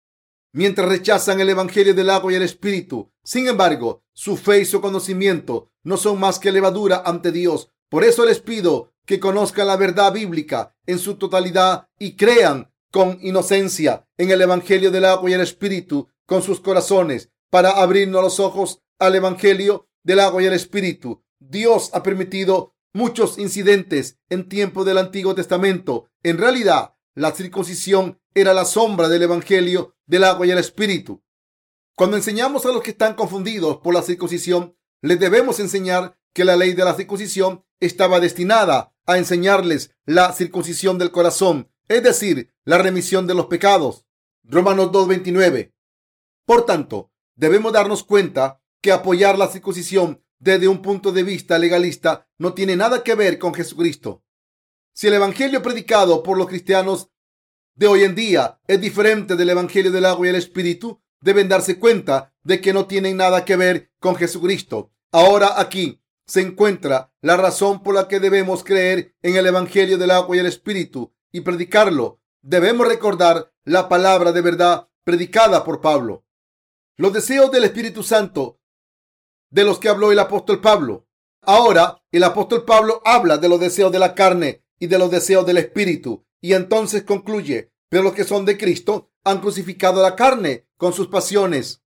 Mientras 0.52 0.88
rechazan 0.88 1.40
el 1.40 1.50
evangelio 1.50 1.94
del 1.94 2.10
agua 2.10 2.32
y 2.32 2.36
el 2.36 2.42
espíritu, 2.42 3.10
sin 3.22 3.48
embargo, 3.48 4.02
su 4.12 4.36
fe 4.36 4.60
y 4.60 4.64
su 4.64 4.80
conocimiento 4.80 5.70
no 5.82 5.96
son 5.96 6.18
más 6.18 6.38
que 6.38 6.52
levadura 6.52 7.02
ante 7.04 7.32
Dios. 7.32 7.70
Por 7.88 8.04
eso 8.04 8.24
les 8.24 8.40
pido 8.40 8.92
que 9.04 9.20
conozcan 9.20 9.66
la 9.66 9.76
verdad 9.76 10.12
bíblica 10.12 10.74
en 10.86 10.98
su 10.98 11.16
totalidad 11.16 11.88
y 11.98 12.16
crean 12.16 12.72
con 12.90 13.18
inocencia 13.22 14.06
en 14.16 14.30
el 14.30 14.40
Evangelio 14.40 14.90
del 14.90 15.04
agua 15.04 15.30
y 15.30 15.34
el 15.34 15.40
Espíritu 15.40 16.08
con 16.26 16.42
sus 16.42 16.60
corazones 16.60 17.30
para 17.50 17.70
abrirnos 17.70 18.22
los 18.22 18.40
ojos 18.40 18.80
al 18.98 19.14
Evangelio 19.14 19.88
del 20.02 20.20
agua 20.20 20.42
y 20.42 20.46
el 20.46 20.52
Espíritu. 20.52 21.22
Dios 21.38 21.90
ha 21.92 22.02
permitido 22.02 22.74
muchos 22.92 23.38
incidentes 23.38 24.18
en 24.28 24.48
tiempo 24.48 24.84
del 24.84 24.98
Antiguo 24.98 25.34
Testamento. 25.34 26.08
En 26.22 26.38
realidad, 26.38 26.94
la 27.18 27.32
circuncisión 27.32 28.20
era 28.32 28.54
la 28.54 28.64
sombra 28.64 29.08
del 29.08 29.24
Evangelio 29.24 29.96
del 30.06 30.22
agua 30.22 30.46
y 30.46 30.52
el 30.52 30.58
Espíritu. 30.58 31.20
Cuando 31.96 32.16
enseñamos 32.16 32.64
a 32.64 32.68
los 32.68 32.80
que 32.80 32.92
están 32.92 33.14
confundidos 33.14 33.78
por 33.78 33.92
la 33.92 34.02
circuncisión, 34.02 34.76
les 35.02 35.18
debemos 35.18 35.58
enseñar 35.58 36.16
que 36.32 36.44
la 36.44 36.54
ley 36.54 36.74
de 36.74 36.84
la 36.84 36.94
circuncisión 36.94 37.64
estaba 37.80 38.20
destinada 38.20 38.94
a 39.04 39.18
enseñarles 39.18 39.96
la 40.04 40.32
circuncisión 40.32 40.96
del 40.96 41.10
corazón, 41.10 41.72
es 41.88 42.04
decir, 42.04 42.54
la 42.64 42.78
remisión 42.78 43.26
de 43.26 43.34
los 43.34 43.46
pecados. 43.46 44.06
Romanos 44.44 44.92
2.29. 44.92 45.72
Por 46.46 46.66
tanto, 46.66 47.10
debemos 47.34 47.72
darnos 47.72 48.04
cuenta 48.04 48.62
que 48.80 48.92
apoyar 48.92 49.36
la 49.36 49.48
circuncisión 49.48 50.22
desde 50.38 50.68
un 50.68 50.82
punto 50.82 51.10
de 51.10 51.24
vista 51.24 51.58
legalista 51.58 52.28
no 52.38 52.54
tiene 52.54 52.76
nada 52.76 53.02
que 53.02 53.16
ver 53.16 53.40
con 53.40 53.54
Jesucristo. 53.54 54.22
Si 54.98 55.06
el 55.06 55.14
evangelio 55.14 55.62
predicado 55.62 56.24
por 56.24 56.36
los 56.36 56.48
cristianos 56.48 57.08
de 57.76 57.86
hoy 57.86 58.02
en 58.02 58.16
día 58.16 58.60
es 58.66 58.80
diferente 58.80 59.36
del 59.36 59.50
evangelio 59.50 59.92
del 59.92 60.04
agua 60.04 60.26
y 60.26 60.30
el 60.30 60.34
espíritu, 60.34 61.00
deben 61.20 61.48
darse 61.48 61.78
cuenta 61.78 62.34
de 62.42 62.60
que 62.60 62.72
no 62.72 62.88
tienen 62.88 63.16
nada 63.16 63.44
que 63.44 63.54
ver 63.54 63.92
con 64.00 64.16
Jesucristo. 64.16 64.90
Ahora 65.12 65.60
aquí 65.60 66.02
se 66.26 66.40
encuentra 66.40 67.12
la 67.20 67.36
razón 67.36 67.84
por 67.84 67.94
la 67.94 68.08
que 68.08 68.18
debemos 68.18 68.64
creer 68.64 69.14
en 69.22 69.36
el 69.36 69.46
Evangelio 69.46 69.98
del 69.98 70.10
agua 70.10 70.34
y 70.34 70.40
el 70.40 70.46
Espíritu 70.46 71.14
y 71.30 71.42
predicarlo. 71.42 72.20
Debemos 72.42 72.88
recordar 72.88 73.52
la 73.62 73.88
palabra 73.88 74.32
de 74.32 74.40
verdad 74.40 74.88
predicada 75.04 75.62
por 75.62 75.80
Pablo. 75.80 76.24
Los 76.96 77.12
deseos 77.12 77.52
del 77.52 77.62
Espíritu 77.62 78.02
Santo 78.02 78.58
de 79.48 79.62
los 79.62 79.78
que 79.78 79.90
habló 79.90 80.10
el 80.10 80.18
apóstol 80.18 80.60
Pablo. 80.60 81.06
Ahora 81.42 82.02
el 82.10 82.24
apóstol 82.24 82.64
Pablo 82.64 83.00
habla 83.04 83.38
de 83.38 83.48
los 83.48 83.60
deseos 83.60 83.92
de 83.92 84.00
la 84.00 84.16
carne 84.16 84.64
y 84.78 84.86
de 84.86 84.98
los 84.98 85.10
deseos 85.10 85.46
del 85.46 85.58
Espíritu 85.58 86.24
y 86.40 86.52
entonces 86.52 87.02
concluye, 87.02 87.72
pero 87.88 88.02
los 88.02 88.14
que 88.14 88.24
son 88.24 88.44
de 88.44 88.58
Cristo 88.58 89.10
han 89.24 89.40
crucificado 89.40 90.02
la 90.02 90.16
carne 90.16 90.66
con 90.76 90.92
sus 90.92 91.08
pasiones 91.08 91.82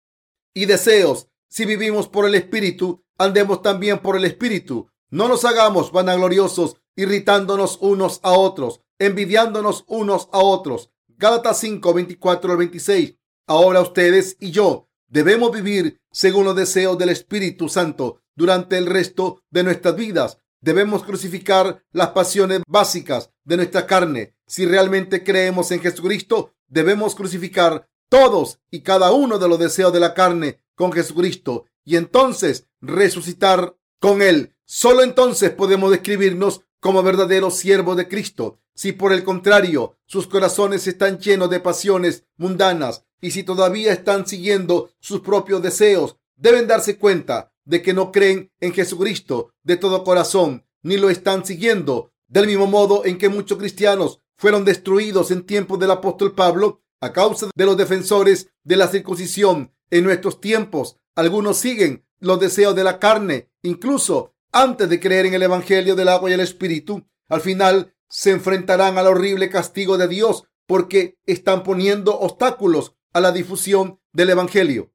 y 0.54 0.66
deseos. 0.66 1.28
Si 1.48 1.64
vivimos 1.64 2.08
por 2.08 2.26
el 2.26 2.34
Espíritu, 2.34 3.04
andemos 3.18 3.62
también 3.62 4.00
por 4.00 4.16
el 4.16 4.24
Espíritu. 4.24 4.88
No 5.10 5.28
nos 5.28 5.44
hagamos 5.44 5.92
vanagloriosos, 5.92 6.76
irritándonos 6.96 7.78
unos 7.80 8.20
a 8.22 8.32
otros, 8.32 8.80
envidiándonos 8.98 9.84
unos 9.86 10.28
a 10.32 10.38
otros. 10.38 10.90
Gálatas 11.08 11.60
5, 11.60 11.94
24 11.94 12.52
al 12.52 12.58
26. 12.58 13.16
Ahora 13.46 13.80
ustedes 13.80 14.36
y 14.40 14.50
yo 14.50 14.88
debemos 15.08 15.52
vivir 15.52 16.00
según 16.10 16.44
los 16.44 16.56
deseos 16.56 16.96
del 16.96 17.10
Espíritu 17.10 17.68
Santo 17.68 18.22
durante 18.34 18.78
el 18.78 18.86
resto 18.86 19.42
de 19.50 19.62
nuestras 19.62 19.94
vidas. 19.96 20.38
Debemos 20.62 21.02
crucificar 21.02 21.84
las 21.90 22.10
pasiones 22.10 22.62
básicas 22.68 23.30
de 23.42 23.56
nuestra 23.56 23.84
carne. 23.84 24.36
Si 24.46 24.64
realmente 24.64 25.24
creemos 25.24 25.72
en 25.72 25.80
Jesucristo, 25.80 26.54
debemos 26.68 27.16
crucificar 27.16 27.88
todos 28.08 28.60
y 28.70 28.82
cada 28.82 29.10
uno 29.10 29.38
de 29.38 29.48
los 29.48 29.58
deseos 29.58 29.92
de 29.92 29.98
la 29.98 30.14
carne 30.14 30.60
con 30.76 30.92
Jesucristo 30.92 31.66
y 31.84 31.96
entonces 31.96 32.68
resucitar 32.80 33.76
con 33.98 34.22
Él. 34.22 34.54
Solo 34.64 35.02
entonces 35.02 35.50
podemos 35.50 35.90
describirnos 35.90 36.60
como 36.78 37.02
verdaderos 37.02 37.56
siervos 37.56 37.96
de 37.96 38.06
Cristo. 38.06 38.60
Si 38.74 38.92
por 38.92 39.12
el 39.12 39.24
contrario 39.24 39.96
sus 40.06 40.28
corazones 40.28 40.86
están 40.86 41.18
llenos 41.18 41.50
de 41.50 41.58
pasiones 41.58 42.24
mundanas 42.36 43.04
y 43.20 43.32
si 43.32 43.42
todavía 43.42 43.92
están 43.92 44.28
siguiendo 44.28 44.92
sus 45.00 45.22
propios 45.22 45.60
deseos, 45.60 46.16
deben 46.36 46.68
darse 46.68 46.98
cuenta 46.98 47.51
de 47.64 47.82
que 47.82 47.94
no 47.94 48.12
creen 48.12 48.50
en 48.60 48.72
Jesucristo 48.72 49.52
de 49.62 49.76
todo 49.76 50.04
corazón, 50.04 50.66
ni 50.82 50.96
lo 50.96 51.10
están 51.10 51.44
siguiendo. 51.44 52.12
Del 52.28 52.46
mismo 52.46 52.66
modo 52.66 53.04
en 53.04 53.18
que 53.18 53.28
muchos 53.28 53.58
cristianos 53.58 54.20
fueron 54.36 54.64
destruidos 54.64 55.30
en 55.30 55.44
tiempos 55.44 55.78
del 55.78 55.90
apóstol 55.90 56.34
Pablo 56.34 56.82
a 57.00 57.12
causa 57.12 57.50
de 57.54 57.66
los 57.66 57.76
defensores 57.76 58.48
de 58.64 58.76
la 58.76 58.88
circuncisión 58.88 59.74
en 59.90 60.04
nuestros 60.04 60.40
tiempos. 60.40 60.96
Algunos 61.14 61.58
siguen 61.58 62.06
los 62.20 62.40
deseos 62.40 62.74
de 62.74 62.84
la 62.84 62.98
carne, 62.98 63.50
incluso 63.62 64.34
antes 64.52 64.88
de 64.88 65.00
creer 65.00 65.26
en 65.26 65.34
el 65.34 65.42
Evangelio 65.42 65.94
del 65.94 66.08
agua 66.08 66.30
y 66.30 66.32
el 66.32 66.40
Espíritu. 66.40 67.06
Al 67.28 67.40
final 67.40 67.94
se 68.08 68.30
enfrentarán 68.30 68.98
al 68.98 69.06
horrible 69.06 69.50
castigo 69.50 69.98
de 69.98 70.08
Dios 70.08 70.44
porque 70.66 71.18
están 71.26 71.62
poniendo 71.62 72.18
obstáculos 72.18 72.94
a 73.12 73.20
la 73.20 73.32
difusión 73.32 74.00
del 74.12 74.30
Evangelio. 74.30 74.91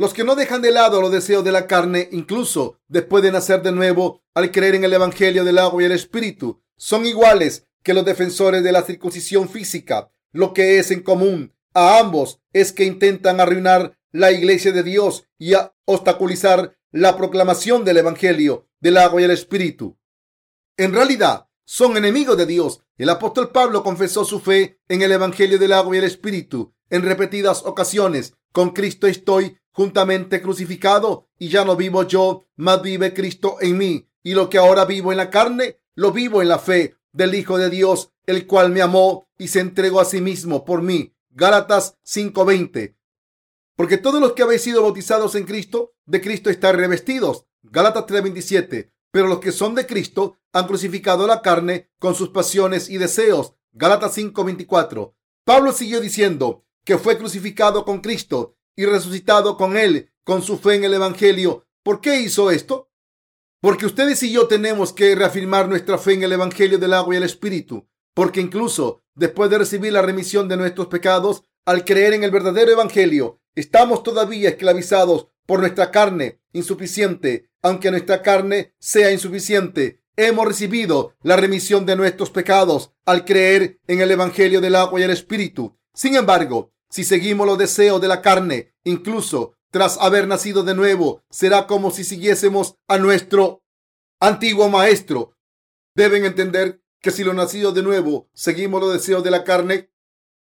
Los 0.00 0.14
que 0.14 0.24
no 0.24 0.34
dejan 0.34 0.62
de 0.62 0.70
lado 0.70 1.02
los 1.02 1.12
deseos 1.12 1.44
de 1.44 1.52
la 1.52 1.66
carne, 1.66 2.08
incluso 2.10 2.80
después 2.88 3.22
de 3.22 3.32
nacer 3.32 3.60
de 3.60 3.70
nuevo, 3.70 4.22
al 4.32 4.50
creer 4.50 4.76
en 4.76 4.84
el 4.84 4.94
Evangelio 4.94 5.44
del 5.44 5.58
agua 5.58 5.82
y 5.82 5.84
el 5.84 5.92
Espíritu, 5.92 6.62
son 6.78 7.04
iguales 7.04 7.66
que 7.82 7.92
los 7.92 8.06
defensores 8.06 8.64
de 8.64 8.72
la 8.72 8.80
circuncisión 8.80 9.50
física. 9.50 10.10
Lo 10.32 10.54
que 10.54 10.78
es 10.78 10.90
en 10.90 11.02
común 11.02 11.54
a 11.74 11.98
ambos 11.98 12.40
es 12.54 12.72
que 12.72 12.84
intentan 12.84 13.40
arruinar 13.40 13.98
la 14.10 14.32
iglesia 14.32 14.72
de 14.72 14.84
Dios 14.84 15.28
y 15.38 15.52
obstaculizar 15.84 16.78
la 16.92 17.18
proclamación 17.18 17.84
del 17.84 17.98
Evangelio 17.98 18.68
del 18.80 18.96
agua 18.96 19.20
y 19.20 19.24
el 19.24 19.32
Espíritu. 19.32 19.98
En 20.78 20.94
realidad, 20.94 21.48
son 21.66 21.98
enemigos 21.98 22.38
de 22.38 22.46
Dios. 22.46 22.82
El 22.96 23.10
apóstol 23.10 23.50
Pablo 23.50 23.82
confesó 23.82 24.24
su 24.24 24.40
fe 24.40 24.80
en 24.88 25.02
el 25.02 25.12
Evangelio 25.12 25.58
del 25.58 25.74
agua 25.74 25.94
y 25.94 25.98
el 25.98 26.04
Espíritu 26.04 26.72
en 26.88 27.02
repetidas 27.02 27.66
ocasiones. 27.66 28.32
Con 28.52 28.70
Cristo 28.70 29.06
estoy 29.06 29.59
juntamente 29.72 30.42
crucificado 30.42 31.28
y 31.38 31.48
ya 31.48 31.64
no 31.64 31.76
vivo 31.76 32.02
yo, 32.04 32.46
mas 32.56 32.82
vive 32.82 33.14
Cristo 33.14 33.56
en 33.60 33.78
mí. 33.78 34.08
Y 34.22 34.34
lo 34.34 34.50
que 34.50 34.58
ahora 34.58 34.84
vivo 34.84 35.12
en 35.12 35.18
la 35.18 35.30
carne, 35.30 35.78
lo 35.94 36.12
vivo 36.12 36.42
en 36.42 36.48
la 36.48 36.58
fe 36.58 36.96
del 37.12 37.34
Hijo 37.34 37.58
de 37.58 37.70
Dios, 37.70 38.12
el 38.26 38.46
cual 38.46 38.70
me 38.70 38.82
amó 38.82 39.28
y 39.38 39.48
se 39.48 39.60
entregó 39.60 40.00
a 40.00 40.04
sí 40.04 40.20
mismo 40.20 40.64
por 40.64 40.82
mí. 40.82 41.14
Gálatas 41.30 41.96
5:20. 42.04 42.96
Porque 43.76 43.96
todos 43.96 44.20
los 44.20 44.32
que 44.32 44.42
habéis 44.42 44.62
sido 44.62 44.82
bautizados 44.82 45.34
en 45.34 45.44
Cristo, 45.44 45.94
de 46.04 46.20
Cristo 46.20 46.50
están 46.50 46.76
revestidos. 46.76 47.46
Gálatas 47.62 48.06
3:27. 48.06 48.92
Pero 49.10 49.26
los 49.26 49.40
que 49.40 49.52
son 49.52 49.74
de 49.74 49.86
Cristo 49.86 50.38
han 50.52 50.66
crucificado 50.66 51.26
la 51.26 51.42
carne 51.42 51.90
con 51.98 52.14
sus 52.14 52.28
pasiones 52.28 52.88
y 52.90 52.98
deseos. 52.98 53.54
Gálatas 53.72 54.14
5:24. 54.14 55.14
Pablo 55.44 55.72
siguió 55.72 56.00
diciendo 56.00 56.64
que 56.84 56.98
fue 56.98 57.18
crucificado 57.18 57.84
con 57.84 58.00
Cristo 58.00 58.56
y 58.80 58.86
resucitado 58.86 59.58
con 59.58 59.76
él, 59.76 60.10
con 60.24 60.40
su 60.40 60.56
fe 60.56 60.76
en 60.76 60.84
el 60.84 60.94
Evangelio. 60.94 61.66
¿Por 61.82 62.00
qué 62.00 62.18
hizo 62.20 62.50
esto? 62.50 62.90
Porque 63.60 63.84
ustedes 63.84 64.22
y 64.22 64.32
yo 64.32 64.48
tenemos 64.48 64.94
que 64.94 65.14
reafirmar 65.14 65.68
nuestra 65.68 65.98
fe 65.98 66.14
en 66.14 66.22
el 66.22 66.32
Evangelio 66.32 66.78
del 66.78 66.94
agua 66.94 67.12
y 67.12 67.18
el 67.18 67.24
Espíritu. 67.24 67.86
Porque 68.14 68.40
incluso 68.40 69.02
después 69.14 69.50
de 69.50 69.58
recibir 69.58 69.92
la 69.92 70.00
remisión 70.00 70.48
de 70.48 70.56
nuestros 70.56 70.86
pecados, 70.86 71.44
al 71.66 71.84
creer 71.84 72.14
en 72.14 72.24
el 72.24 72.30
verdadero 72.30 72.72
Evangelio, 72.72 73.42
estamos 73.54 74.02
todavía 74.02 74.48
esclavizados 74.48 75.28
por 75.44 75.60
nuestra 75.60 75.90
carne 75.90 76.40
insuficiente. 76.54 77.50
Aunque 77.60 77.90
nuestra 77.90 78.22
carne 78.22 78.74
sea 78.78 79.12
insuficiente, 79.12 80.00
hemos 80.16 80.46
recibido 80.46 81.16
la 81.22 81.36
remisión 81.36 81.84
de 81.84 81.96
nuestros 81.96 82.30
pecados 82.30 82.94
al 83.04 83.26
creer 83.26 83.78
en 83.88 84.00
el 84.00 84.10
Evangelio 84.10 84.62
del 84.62 84.76
agua 84.76 85.00
y 85.00 85.02
el 85.02 85.10
Espíritu. 85.10 85.76
Sin 85.92 86.16
embargo, 86.16 86.72
si 86.90 87.04
seguimos 87.04 87.46
los 87.46 87.56
deseos 87.56 88.00
de 88.00 88.08
la 88.08 88.20
carne, 88.20 88.74
incluso 88.84 89.54
tras 89.70 89.96
haber 89.98 90.26
nacido 90.26 90.64
de 90.64 90.74
nuevo, 90.74 91.22
será 91.30 91.66
como 91.66 91.90
si 91.90 92.04
siguiésemos 92.04 92.74
a 92.88 92.98
nuestro 92.98 93.62
antiguo 94.18 94.68
maestro. 94.68 95.36
Deben 95.94 96.24
entender 96.24 96.82
que 97.00 97.12
si 97.12 97.24
lo 97.24 97.32
nacido 97.32 97.72
de 97.72 97.82
nuevo 97.82 98.28
seguimos 98.34 98.80
los 98.80 98.92
deseos 98.92 99.22
de 99.22 99.30
la 99.30 99.44
carne, 99.44 99.90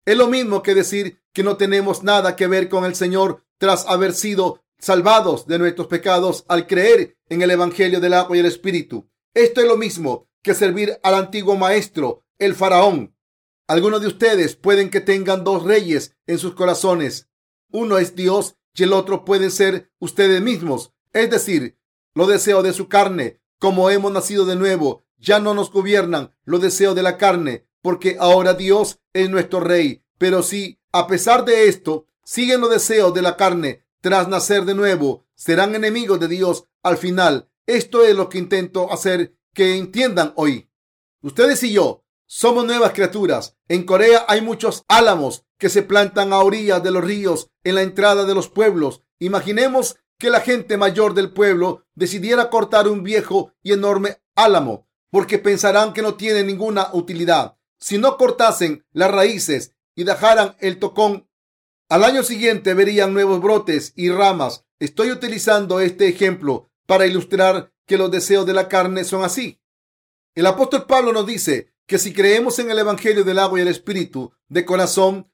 es 0.06 0.16
lo 0.16 0.26
mismo 0.26 0.62
que 0.62 0.74
decir 0.74 1.22
que 1.32 1.42
no 1.42 1.56
tenemos 1.56 2.02
nada 2.02 2.34
que 2.34 2.46
ver 2.46 2.68
con 2.68 2.84
el 2.84 2.94
Señor 2.94 3.44
tras 3.58 3.86
haber 3.86 4.14
sido 4.14 4.64
salvados 4.78 5.46
de 5.46 5.58
nuestros 5.58 5.86
pecados 5.86 6.44
al 6.48 6.66
creer 6.66 7.18
en 7.28 7.42
el 7.42 7.50
Evangelio 7.50 8.00
del 8.00 8.14
agua 8.14 8.36
y 8.36 8.40
el 8.40 8.46
Espíritu. 8.46 9.08
Esto 9.34 9.60
es 9.60 9.68
lo 9.68 9.76
mismo 9.76 10.28
que 10.42 10.54
servir 10.54 10.98
al 11.02 11.14
antiguo 11.14 11.56
maestro, 11.56 12.24
el 12.38 12.54
faraón. 12.54 13.14
Algunos 13.70 14.00
de 14.00 14.08
ustedes 14.08 14.56
pueden 14.56 14.90
que 14.90 15.00
tengan 15.00 15.44
dos 15.44 15.62
reyes 15.62 16.16
en 16.26 16.38
sus 16.38 16.54
corazones. 16.54 17.28
Uno 17.70 17.98
es 17.98 18.16
Dios 18.16 18.56
y 18.74 18.82
el 18.82 18.92
otro 18.92 19.24
puede 19.24 19.48
ser 19.50 19.92
ustedes 20.00 20.42
mismos, 20.42 20.92
es 21.12 21.30
decir, 21.30 21.78
los 22.12 22.26
deseos 22.26 22.64
de 22.64 22.72
su 22.72 22.88
carne. 22.88 23.40
Como 23.60 23.88
hemos 23.90 24.10
nacido 24.10 24.44
de 24.44 24.56
nuevo, 24.56 25.04
ya 25.18 25.38
no 25.38 25.54
nos 25.54 25.70
gobiernan 25.70 26.34
los 26.42 26.60
deseos 26.60 26.96
de 26.96 27.04
la 27.04 27.16
carne, 27.16 27.68
porque 27.80 28.16
ahora 28.18 28.54
Dios 28.54 28.98
es 29.12 29.30
nuestro 29.30 29.60
rey. 29.60 30.02
Pero 30.18 30.42
si, 30.42 30.80
a 30.90 31.06
pesar 31.06 31.44
de 31.44 31.68
esto, 31.68 32.08
siguen 32.24 32.62
los 32.62 32.70
deseos 32.70 33.14
de 33.14 33.22
la 33.22 33.36
carne 33.36 33.84
tras 34.00 34.26
nacer 34.26 34.64
de 34.64 34.74
nuevo, 34.74 35.28
serán 35.36 35.76
enemigos 35.76 36.18
de 36.18 36.26
Dios 36.26 36.64
al 36.82 36.96
final. 36.96 37.48
Esto 37.66 38.04
es 38.04 38.16
lo 38.16 38.30
que 38.30 38.38
intento 38.38 38.92
hacer 38.92 39.36
que 39.54 39.76
entiendan 39.76 40.32
hoy. 40.34 40.68
Ustedes 41.22 41.62
y 41.62 41.70
yo 41.70 42.02
somos 42.32 42.64
nuevas 42.64 42.92
criaturas. 42.92 43.56
En 43.66 43.82
Corea 43.82 44.24
hay 44.28 44.40
muchos 44.40 44.84
álamos 44.86 45.44
que 45.58 45.68
se 45.68 45.82
plantan 45.82 46.32
a 46.32 46.38
orillas 46.38 46.80
de 46.80 46.92
los 46.92 47.02
ríos 47.02 47.50
en 47.64 47.74
la 47.74 47.82
entrada 47.82 48.24
de 48.24 48.36
los 48.36 48.48
pueblos. 48.48 49.02
Imaginemos 49.18 49.96
que 50.16 50.30
la 50.30 50.40
gente 50.40 50.76
mayor 50.76 51.14
del 51.14 51.32
pueblo 51.32 51.86
decidiera 51.96 52.48
cortar 52.48 52.86
un 52.86 53.02
viejo 53.02 53.52
y 53.64 53.72
enorme 53.72 54.22
álamo, 54.36 54.86
porque 55.10 55.40
pensarán 55.40 55.92
que 55.92 56.02
no 56.02 56.14
tiene 56.14 56.44
ninguna 56.44 56.90
utilidad. 56.92 57.56
Si 57.80 57.98
no 57.98 58.16
cortasen 58.16 58.86
las 58.92 59.10
raíces 59.10 59.74
y 59.96 60.04
dejaran 60.04 60.54
el 60.60 60.78
tocón, 60.78 61.28
al 61.88 62.04
año 62.04 62.22
siguiente 62.22 62.74
verían 62.74 63.12
nuevos 63.12 63.40
brotes 63.40 63.92
y 63.96 64.08
ramas. 64.08 64.64
Estoy 64.78 65.10
utilizando 65.10 65.80
este 65.80 66.06
ejemplo 66.06 66.70
para 66.86 67.06
ilustrar 67.06 67.72
que 67.86 67.98
los 67.98 68.08
deseos 68.08 68.46
de 68.46 68.52
la 68.52 68.68
carne 68.68 69.02
son 69.02 69.24
así. 69.24 69.60
El 70.36 70.46
apóstol 70.46 70.86
Pablo 70.86 71.12
nos 71.12 71.26
dice 71.26 71.72
que 71.90 71.98
si 71.98 72.12
creemos 72.12 72.60
en 72.60 72.70
el 72.70 72.78
Evangelio 72.78 73.24
del 73.24 73.40
agua 73.40 73.58
y 73.58 73.62
el 73.62 73.68
Espíritu 73.68 74.30
de 74.48 74.64
corazón, 74.64 75.28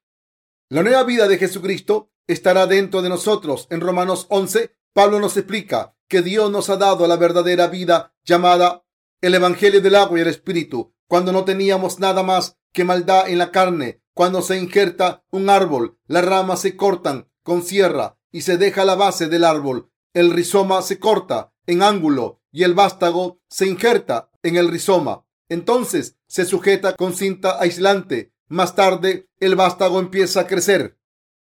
la 0.70 0.82
nueva 0.82 1.04
vida 1.04 1.28
de 1.28 1.36
Jesucristo 1.36 2.10
estará 2.26 2.66
dentro 2.66 3.02
de 3.02 3.10
nosotros. 3.10 3.66
En 3.68 3.82
Romanos 3.82 4.24
11, 4.30 4.74
Pablo 4.94 5.20
nos 5.20 5.36
explica 5.36 5.98
que 6.08 6.22
Dios 6.22 6.50
nos 6.50 6.70
ha 6.70 6.78
dado 6.78 7.06
la 7.06 7.16
verdadera 7.16 7.66
vida 7.66 8.14
llamada 8.24 8.86
el 9.20 9.34
Evangelio 9.34 9.82
del 9.82 9.96
agua 9.96 10.18
y 10.18 10.22
el 10.22 10.28
Espíritu. 10.28 10.94
Cuando 11.06 11.30
no 11.30 11.44
teníamos 11.44 11.98
nada 11.98 12.22
más 12.22 12.56
que 12.72 12.84
maldad 12.84 13.28
en 13.28 13.36
la 13.36 13.50
carne, 13.50 14.00
cuando 14.14 14.40
se 14.40 14.58
injerta 14.58 15.26
un 15.30 15.50
árbol, 15.50 15.98
las 16.06 16.24
ramas 16.24 16.62
se 16.62 16.74
cortan 16.74 17.30
con 17.42 17.64
sierra 17.64 18.16
y 18.32 18.40
se 18.40 18.56
deja 18.56 18.86
la 18.86 18.94
base 18.94 19.28
del 19.28 19.44
árbol. 19.44 19.90
El 20.14 20.30
rizoma 20.30 20.80
se 20.80 20.98
corta 20.98 21.52
en 21.66 21.82
ángulo 21.82 22.40
y 22.50 22.62
el 22.62 22.72
vástago 22.72 23.42
se 23.46 23.66
injerta 23.66 24.30
en 24.42 24.56
el 24.56 24.68
rizoma. 24.68 25.25
Entonces 25.48 26.16
se 26.26 26.44
sujeta 26.44 26.96
con 26.96 27.14
cinta 27.14 27.60
aislante. 27.60 28.32
Más 28.48 28.74
tarde, 28.74 29.28
el 29.38 29.56
vástago 29.56 30.00
empieza 30.00 30.40
a 30.40 30.46
crecer 30.46 30.98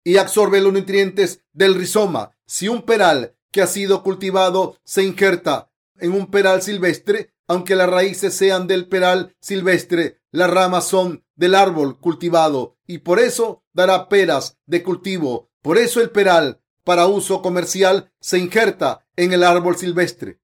y 0.05 0.17
absorbe 0.17 0.61
los 0.61 0.73
nutrientes 0.73 1.45
del 1.53 1.75
rizoma. 1.75 2.37
Si 2.47 2.69
un 2.69 2.83
peral 2.83 3.37
que 3.51 3.63
ha 3.63 3.67
sido 3.67 4.03
cultivado 4.03 4.77
se 4.85 5.03
injerta 5.03 5.71
en 5.99 6.13
un 6.13 6.31
peral 6.31 6.63
silvestre, 6.63 7.33
aunque 7.47 7.77
las 7.77 7.89
raíces 7.89 8.35
sean 8.35 8.67
del 8.67 8.89
peral 8.89 9.37
silvestre, 9.41 10.21
las 10.31 10.51
ramas 10.51 10.87
son 10.87 11.25
del 11.37 11.55
árbol 11.55 11.99
cultivado 11.99 12.79
y 12.87 12.99
por 12.99 13.21
eso 13.21 13.65
dará 13.73 14.09
peras 14.09 14.59
de 14.67 14.83
cultivo. 14.83 15.51
Por 15.61 15.79
eso 15.79 16.01
el 16.01 16.11
peral 16.11 16.61
para 16.85 17.07
uso 17.07 17.43
comercial 17.43 18.13
se 18.21 18.39
injerta 18.39 19.07
en 19.17 19.33
el 19.33 19.45
árbol 19.45 19.77
silvestre. 19.77 20.41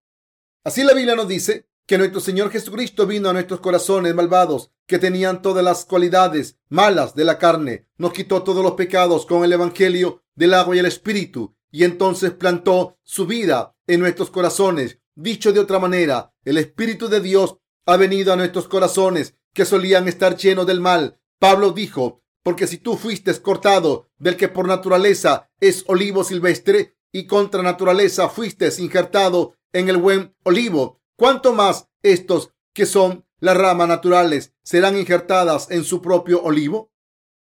Así 0.64 0.84
la 0.84 0.94
Biblia 0.94 1.16
nos 1.16 1.28
dice 1.28 1.67
que 1.88 1.96
nuestro 1.96 2.20
Señor 2.20 2.50
Jesucristo 2.50 3.06
vino 3.06 3.30
a 3.30 3.32
nuestros 3.32 3.60
corazones 3.60 4.14
malvados 4.14 4.70
que 4.86 4.98
tenían 4.98 5.40
todas 5.40 5.64
las 5.64 5.86
cualidades 5.86 6.58
malas 6.68 7.14
de 7.14 7.24
la 7.24 7.38
carne, 7.38 7.86
nos 7.96 8.12
quitó 8.12 8.42
todos 8.42 8.62
los 8.62 8.72
pecados 8.72 9.24
con 9.24 9.42
el 9.42 9.54
Evangelio 9.54 10.22
del 10.34 10.52
agua 10.52 10.76
y 10.76 10.80
el 10.80 10.84
Espíritu 10.84 11.56
y 11.70 11.84
entonces 11.84 12.32
plantó 12.32 12.98
su 13.04 13.26
vida 13.26 13.74
en 13.86 14.00
nuestros 14.00 14.28
corazones. 14.28 14.98
Dicho 15.14 15.50
de 15.54 15.60
otra 15.60 15.78
manera, 15.78 16.34
el 16.44 16.58
Espíritu 16.58 17.08
de 17.08 17.22
Dios 17.22 17.56
ha 17.86 17.96
venido 17.96 18.34
a 18.34 18.36
nuestros 18.36 18.68
corazones 18.68 19.36
que 19.54 19.64
solían 19.64 20.08
estar 20.08 20.36
llenos 20.36 20.66
del 20.66 20.82
mal. 20.82 21.18
Pablo 21.38 21.72
dijo, 21.72 22.22
porque 22.42 22.66
si 22.66 22.76
tú 22.76 22.98
fuiste 22.98 23.32
cortado 23.40 24.10
del 24.18 24.36
que 24.36 24.48
por 24.48 24.68
naturaleza 24.68 25.48
es 25.58 25.84
olivo 25.86 26.22
silvestre 26.22 26.98
y 27.12 27.26
contra 27.26 27.62
naturaleza 27.62 28.28
fuiste 28.28 28.68
injertado 28.78 29.54
en 29.72 29.88
el 29.88 29.96
buen 29.96 30.34
olivo, 30.44 30.98
¿cuánto 31.18 31.52
más 31.52 31.88
estos 32.02 32.54
que 32.72 32.86
son 32.86 33.26
las 33.40 33.56
ramas 33.56 33.88
naturales 33.88 34.54
serán 34.62 34.96
injertadas 34.96 35.70
en 35.70 35.84
su 35.84 36.00
propio 36.00 36.42
olivo? 36.42 36.92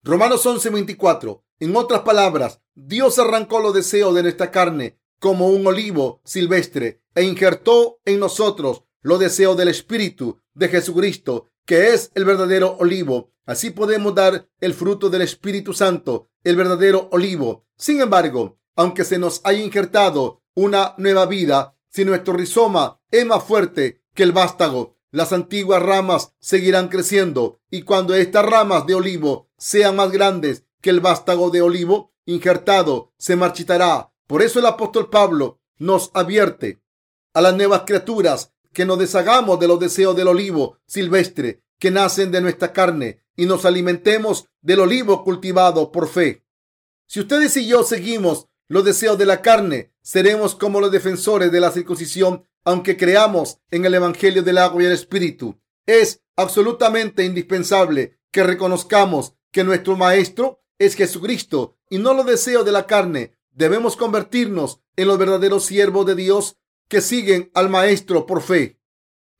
Romanos 0.03 0.44
11:24. 0.46 1.44
En 1.61 1.77
otras 1.77 2.01
palabras, 2.01 2.62
Dios 2.75 3.18
arrancó 3.18 3.61
los 3.61 3.75
deseos 3.75 4.14
de 4.14 4.23
nuestra 4.23 4.51
carne 4.51 4.99
como 5.18 5.49
un 5.49 5.66
olivo 5.66 6.23
silvestre 6.25 7.03
e 7.14 7.23
injertó 7.23 8.01
en 8.07 8.18
nosotros 8.18 8.85
los 9.03 9.20
deseos 9.20 9.57
del 9.59 9.68
Espíritu 9.68 10.40
de 10.55 10.68
Jesucristo, 10.68 11.49
que 11.66 11.92
es 11.92 12.11
el 12.14 12.25
verdadero 12.25 12.77
olivo. 12.79 13.31
Así 13.44 13.70
podemos 13.70 14.14
dar 14.14 14.49
el 14.61 14.73
fruto 14.73 15.11
del 15.11 15.23
Espíritu 15.23 15.75
Santo, 15.75 16.31
el 16.44 16.57
verdadero 16.57 17.09
olivo. 17.12 17.66
Sin 17.77 18.01
embargo, 18.01 18.59
aunque 18.75 19.05
se 19.05 19.18
nos 19.18 19.42
haya 19.44 19.62
injertado 19.62 20.42
una 20.55 20.94
nueva 20.96 21.27
vida, 21.27 21.77
si 21.90 22.05
nuestro 22.05 22.35
rizoma 22.35 23.00
es 23.11 23.26
más 23.26 23.44
fuerte 23.44 24.03
que 24.14 24.22
el 24.22 24.33
vástago, 24.33 24.96
las 25.11 25.33
antiguas 25.33 25.83
ramas 25.83 26.35
seguirán 26.38 26.88
creciendo 26.88 27.61
y 27.70 27.83
cuando 27.83 28.14
estas 28.14 28.46
ramas 28.46 28.87
de 28.87 28.94
olivo 28.94 29.50
sean 29.59 29.96
más 29.96 30.12
grandes 30.12 30.64
que 30.81 30.90
el 30.90 31.00
vástago 31.00 31.50
de 31.50 31.62
olivo 31.62 32.14
injertado, 32.26 33.12
se 33.18 33.37
marchitará. 33.37 34.12
Por 34.26 34.42
eso 34.42 34.61
el 34.61 34.66
apóstol 34.66 35.11
Pablo 35.11 35.61
nos 35.79 36.11
advierte 36.14 36.81
a 37.35 37.40
las 37.40 37.57
nuevas 37.57 37.83
criaturas 37.85 38.53
que 38.72 38.85
nos 38.85 38.98
deshagamos 38.98 39.59
de 39.59 39.66
los 39.66 39.81
deseos 39.81 40.14
del 40.14 40.29
olivo 40.29 40.79
silvestre 40.87 41.64
que 41.79 41.90
nacen 41.90 42.31
de 42.31 42.40
nuestra 42.40 42.72
carne 42.72 43.24
y 43.35 43.46
nos 43.46 43.64
alimentemos 43.64 44.46
del 44.61 44.81
olivo 44.81 45.24
cultivado 45.24 45.90
por 45.90 46.09
fe. 46.09 46.44
Si 47.07 47.18
ustedes 47.20 47.57
y 47.57 47.66
yo 47.66 47.83
seguimos 47.83 48.46
los 48.68 48.85
deseos 48.85 49.18
de 49.18 49.26
la 49.26 49.42
carne, 49.42 49.89
seremos 50.03 50.55
como 50.55 50.81
los 50.81 50.91
defensores 50.91 51.53
de 51.53 51.61
la 51.61 51.71
circuncisión, 51.71 52.47
aunque 52.65 52.97
creamos 52.97 53.59
en 53.71 53.85
el 53.85 53.95
Evangelio 53.95 54.43
del 54.43 54.59
agua 54.59 54.83
y 54.83 54.87
el 54.87 54.93
Espíritu. 54.93 55.61
Es 55.87 56.23
absolutamente 56.37 57.25
indispensable 57.25 58.19
que 58.31 58.43
reconozcamos 58.43 59.35
que 59.51 59.65
nuestro 59.65 59.97
Maestro 59.97 60.63
es 60.79 60.95
Jesucristo 60.95 61.77
y 61.89 61.99
no 61.99 62.15
los 62.15 62.27
deseos 62.27 62.65
de 62.65 62.73
la 62.73 62.87
carne. 62.87 63.37
Debemos 63.51 63.97
convertirnos 63.97 64.81
en 64.97 65.09
los 65.09 65.19
verdaderos 65.19 65.65
siervos 65.65 66.07
de 66.07 66.15
Dios 66.15 66.57
que 66.89 67.01
siguen 67.01 67.51
al 67.55 67.69
Maestro 67.69 68.27
por 68.27 68.43
fe. 68.43 68.81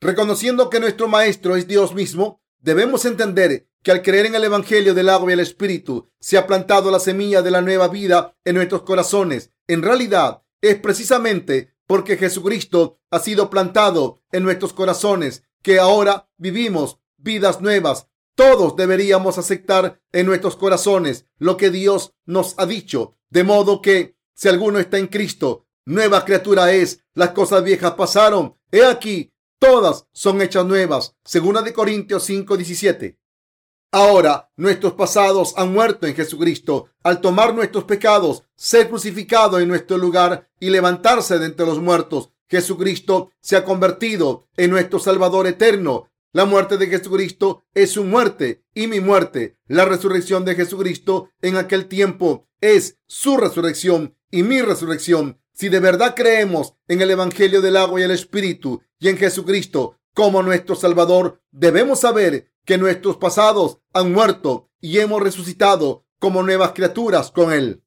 Reconociendo 0.01 0.71
que 0.71 0.81
nuestro 0.81 1.09
Maestro 1.09 1.57
es 1.57 1.67
Dios 1.67 1.95
mismo, 1.95 2.43
debemos 2.59 3.05
entender 3.05 3.69
que 3.83 3.91
al 3.91 4.03
creer 4.03 4.27
en 4.27 4.35
el 4.35 4.45
Evangelio 4.45 4.95
del 4.95 5.09
agua 5.09 5.31
y 5.31 5.35
el 5.35 5.41
Espíritu 5.41 6.11
se 6.21 6.37
ha 6.37 6.47
plantado 6.47 6.91
la 6.91 7.01
semilla 7.01 7.43
de 7.43 7.51
la 7.51 7.61
nueva 7.61 7.89
vida 7.89 8.37
en 8.45 8.57
nuestros 8.57 8.83
corazones. 8.83 9.51
En 9.67 9.83
realidad, 9.83 10.43
es 10.61 10.77
precisamente 10.77 11.75
porque 11.87 12.17
Jesucristo 12.17 13.01
ha 13.11 13.19
sido 13.19 13.51
plantado 13.51 14.23
en 14.33 14.45
nuestros 14.45 14.73
corazones 14.73 15.43
que 15.63 15.79
ahora 15.79 16.29
vivimos 16.37 16.99
vidas 17.17 17.61
nuevas. 17.61 18.09
Todos 18.35 18.77
deberíamos 18.77 19.39
aceptar 19.39 20.01
en 20.13 20.27
nuestros 20.27 20.57
corazones 20.57 21.27
lo 21.39 21.57
que 21.57 21.71
Dios 21.71 22.15
nos 22.25 22.55
ha 22.59 22.67
dicho, 22.67 23.17
de 23.29 23.45
modo 23.45 23.83
que 23.83 24.17
si 24.35 24.49
alguno 24.49 24.79
está 24.79 24.99
en 24.99 25.09
Cristo, 25.09 25.67
Nueva 25.87 26.25
criatura 26.25 26.73
es, 26.73 27.03
las 27.15 27.31
cosas 27.31 27.65
viejas 27.65 27.95
pasaron. 27.95 28.57
He 28.71 28.85
aquí, 28.85 29.33
todas 29.59 30.07
son 30.13 30.41
hechas 30.43 30.65
nuevas. 30.65 31.17
Segunda 31.25 31.63
de 31.63 31.73
Corintios 31.73 32.23
5, 32.25 32.57
17. 32.57 33.19
Ahora 33.93 34.51
nuestros 34.57 34.93
pasados 34.93 35.55
han 35.57 35.73
muerto 35.73 36.07
en 36.07 36.15
Jesucristo 36.15 36.91
al 37.03 37.21
tomar 37.21 37.55
nuestros 37.55 37.85
pecados, 37.85 38.45
ser 38.55 38.89
crucificado 38.89 39.59
en 39.59 39.67
nuestro 39.67 39.99
lugar 39.99 40.49
y 40.61 40.71
levantarse 40.71 41.41
de 41.41 41.47
entre 41.47 41.67
los 41.67 41.81
muertos. 41.81 42.31
Jesucristo 42.49 43.31
se 43.41 43.57
ha 43.57 43.65
convertido 43.65 44.47
en 44.57 44.71
nuestro 44.71 45.01
Salvador 45.01 45.49
eterno. 45.49 46.09
La 46.33 46.45
muerte 46.45 46.77
de 46.77 46.87
Jesucristo 46.87 47.65
es 47.75 47.91
su 47.91 48.05
muerte 48.05 48.65
y 48.75 48.87
mi 48.87 49.01
muerte. 49.01 49.59
La 49.67 49.85
resurrección 49.85 50.45
de 50.45 50.55
Jesucristo 50.55 51.31
en 51.43 51.57
aquel 51.57 51.87
tiempo 51.87 52.47
es 52.61 52.99
su 53.07 53.37
resurrección 53.37 54.17
y 54.31 54.45
mi 54.45 54.63
resurrección. 54.63 55.41
Si 55.53 55.69
de 55.69 55.81
verdad 55.81 56.15
creemos 56.15 56.75
en 56.87 57.01
el 57.01 57.11
Evangelio 57.11 57.61
del 57.61 57.77
agua 57.77 58.01
y 58.01 58.05
el 58.05 58.13
Espíritu 58.13 58.83
y 59.01 59.09
en 59.09 59.17
Jesucristo 59.17 59.97
como 60.15 60.45
nuestro 60.45 60.77
Salvador, 60.77 61.43
debemos 61.51 62.01
saber 62.01 62.51
que 62.65 62.79
nuestros 62.79 63.17
pasados 63.17 63.80
han 63.93 64.13
muerto 64.13 64.71
y 64.81 64.99
hemos 64.99 65.23
resucitado 65.23 66.07
como 66.19 66.43
nuevas 66.43 66.73
criaturas 66.73 67.31
con 67.31 67.53
Él. 67.53 67.83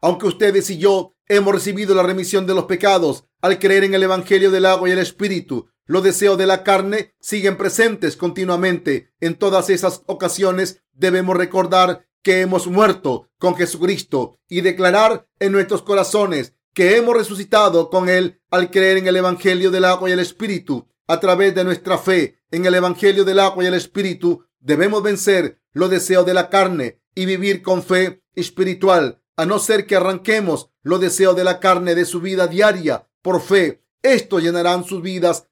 Aunque 0.00 0.26
ustedes 0.26 0.70
y 0.70 0.78
yo 0.78 1.16
hemos 1.26 1.54
recibido 1.54 1.94
la 1.94 2.02
remisión 2.02 2.46
de 2.46 2.54
los 2.54 2.64
pecados 2.64 3.24
al 3.40 3.58
creer 3.58 3.84
en 3.84 3.94
el 3.94 4.02
Evangelio 4.02 4.50
del 4.50 4.66
agua 4.66 4.88
y 4.88 4.92
el 4.92 4.98
Espíritu, 4.98 5.68
los 5.84 6.02
deseos 6.02 6.36
de 6.38 6.46
la 6.46 6.62
carne 6.64 7.14
siguen 7.20 7.56
presentes 7.56 8.16
continuamente. 8.16 9.12
En 9.20 9.34
todas 9.36 9.70
esas 9.70 10.02
ocasiones 10.06 10.82
debemos 10.92 11.36
recordar 11.36 12.06
que 12.22 12.40
hemos 12.42 12.66
muerto 12.66 13.30
con 13.38 13.56
Jesucristo 13.56 14.38
y 14.48 14.60
declarar 14.60 15.26
en 15.38 15.52
nuestros 15.52 15.82
corazones 15.82 16.54
que 16.74 16.96
hemos 16.96 17.16
resucitado 17.16 17.90
con 17.90 18.08
Él 18.08 18.40
al 18.50 18.70
creer 18.70 18.98
en 18.98 19.08
el 19.08 19.16
Evangelio 19.16 19.70
del 19.70 19.84
agua 19.84 20.10
y 20.10 20.12
el 20.12 20.20
Espíritu. 20.20 20.86
A 21.06 21.20
través 21.20 21.54
de 21.54 21.64
nuestra 21.64 21.96
fe 21.96 22.38
en 22.50 22.66
el 22.66 22.74
Evangelio 22.74 23.24
del 23.24 23.38
agua 23.38 23.64
y 23.64 23.66
el 23.66 23.74
Espíritu, 23.74 24.44
debemos 24.60 25.02
vencer 25.02 25.60
los 25.72 25.90
deseos 25.90 26.26
de 26.26 26.34
la 26.34 26.50
carne 26.50 27.00
y 27.14 27.26
vivir 27.26 27.62
con 27.62 27.82
fe 27.82 28.22
espiritual, 28.34 29.22
a 29.36 29.46
no 29.46 29.58
ser 29.58 29.86
que 29.86 29.96
arranquemos 29.96 30.70
los 30.82 31.00
deseos 31.00 31.36
de 31.36 31.44
la 31.44 31.60
carne 31.60 31.94
de 31.94 32.04
su 32.04 32.20
vida 32.20 32.46
diaria 32.46 33.08
por 33.22 33.40
fe. 33.40 33.84
Estos 34.02 34.42
llenarán 34.42 34.84
sus 34.84 35.02
vidas 35.02 35.48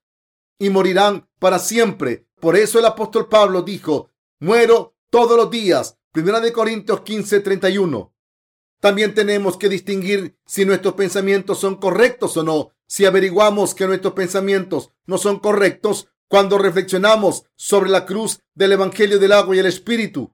y 0.59 0.71
morirán 0.71 1.29
para 1.39 1.59
siempre. 1.59 2.27
Por 2.41 2.57
eso 2.57 2.79
el 2.79 2.87
apóstol 2.87 3.29
Pablo 3.29 3.63
dijo, 3.63 4.11
muero 4.41 4.97
todos 5.11 5.37
los 5.37 5.51
días. 5.51 5.99
Primera 6.13 6.41
de 6.41 6.53
Corintios 6.53 7.03
15, 7.03 7.41
31. 7.41 8.15
También 8.81 9.15
tenemos 9.15 9.57
que 9.57 9.69
distinguir 9.69 10.39
si 10.47 10.65
nuestros 10.65 10.95
pensamientos 10.95 11.59
son 11.59 11.77
correctos 11.77 12.37
o 12.37 12.43
no. 12.43 12.71
Si 12.87 13.05
averiguamos 13.05 13.75
que 13.75 13.87
nuestros 13.87 14.15
pensamientos 14.15 14.93
no 15.07 15.19
son 15.19 15.41
correctos 15.41 16.09
cuando 16.29 16.59
reflexionamos 16.59 17.45
sobre 17.55 17.91
la 17.91 18.05
cruz 18.05 18.41
del 18.55 18.73
Evangelio 18.73 19.19
del 19.19 19.33
agua 19.33 19.55
y 19.57 19.61
el 19.61 19.67
Espíritu, 19.67 20.33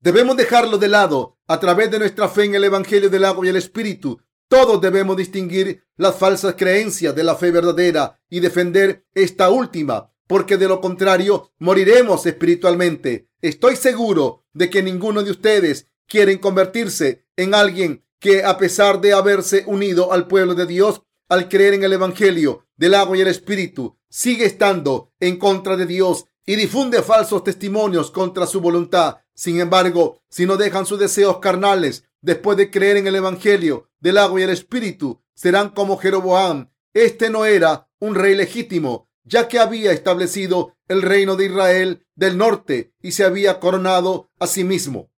debemos 0.00 0.36
dejarlo 0.36 0.78
de 0.78 0.88
lado 0.88 1.38
a 1.46 1.58
través 1.58 1.90
de 1.90 1.98
nuestra 1.98 2.28
fe 2.28 2.44
en 2.44 2.54
el 2.54 2.64
Evangelio 2.64 3.10
del 3.10 3.24
agua 3.24 3.46
y 3.46 3.48
el 3.48 3.56
Espíritu. 3.56 4.20
Todos 4.48 4.80
debemos 4.80 5.16
distinguir 5.16 5.84
las 5.96 6.16
falsas 6.16 6.54
creencias 6.56 7.14
de 7.14 7.24
la 7.24 7.34
fe 7.34 7.50
verdadera 7.50 8.18
y 8.30 8.40
defender 8.40 9.04
esta 9.12 9.50
última, 9.50 10.12
porque 10.26 10.56
de 10.56 10.68
lo 10.68 10.80
contrario 10.80 11.52
moriremos 11.58 12.24
espiritualmente. 12.24 13.28
Estoy 13.42 13.76
seguro 13.76 14.44
de 14.52 14.70
que 14.70 14.82
ninguno 14.82 15.22
de 15.22 15.32
ustedes 15.32 15.88
quieren 16.06 16.38
convertirse 16.38 17.26
en 17.36 17.54
alguien 17.54 18.04
que 18.20 18.44
a 18.44 18.56
pesar 18.56 19.00
de 19.00 19.12
haberse 19.12 19.64
unido 19.66 20.12
al 20.12 20.26
pueblo 20.26 20.54
de 20.54 20.66
Dios 20.66 21.02
al 21.28 21.48
creer 21.48 21.74
en 21.74 21.84
el 21.84 21.92
Evangelio 21.92 22.67
del 22.78 22.94
agua 22.94 23.18
y 23.18 23.20
el 23.20 23.28
Espíritu, 23.28 23.98
sigue 24.08 24.46
estando 24.46 25.12
en 25.20 25.36
contra 25.36 25.76
de 25.76 25.84
Dios 25.84 26.24
y 26.46 26.56
difunde 26.56 27.02
falsos 27.02 27.44
testimonios 27.44 28.10
contra 28.10 28.46
su 28.46 28.62
voluntad. 28.62 29.18
Sin 29.34 29.60
embargo, 29.60 30.22
si 30.30 30.46
no 30.46 30.56
dejan 30.56 30.86
sus 30.86 30.98
deseos 30.98 31.38
carnales 31.40 32.04
después 32.22 32.56
de 32.56 32.70
creer 32.70 32.96
en 32.96 33.06
el 33.06 33.16
Evangelio 33.16 33.90
del 34.00 34.16
agua 34.16 34.40
y 34.40 34.44
el 34.44 34.50
Espíritu, 34.50 35.22
serán 35.34 35.68
como 35.70 35.98
Jeroboam. 35.98 36.70
Este 36.94 37.28
no 37.28 37.44
era 37.44 37.88
un 38.00 38.14
rey 38.14 38.34
legítimo, 38.34 39.10
ya 39.24 39.46
que 39.46 39.58
había 39.58 39.92
establecido 39.92 40.74
el 40.88 41.02
reino 41.02 41.36
de 41.36 41.46
Israel 41.46 42.06
del 42.14 42.38
norte 42.38 42.94
y 43.02 43.12
se 43.12 43.24
había 43.24 43.60
coronado 43.60 44.30
a 44.38 44.46
sí 44.46 44.64
mismo. 44.64 45.10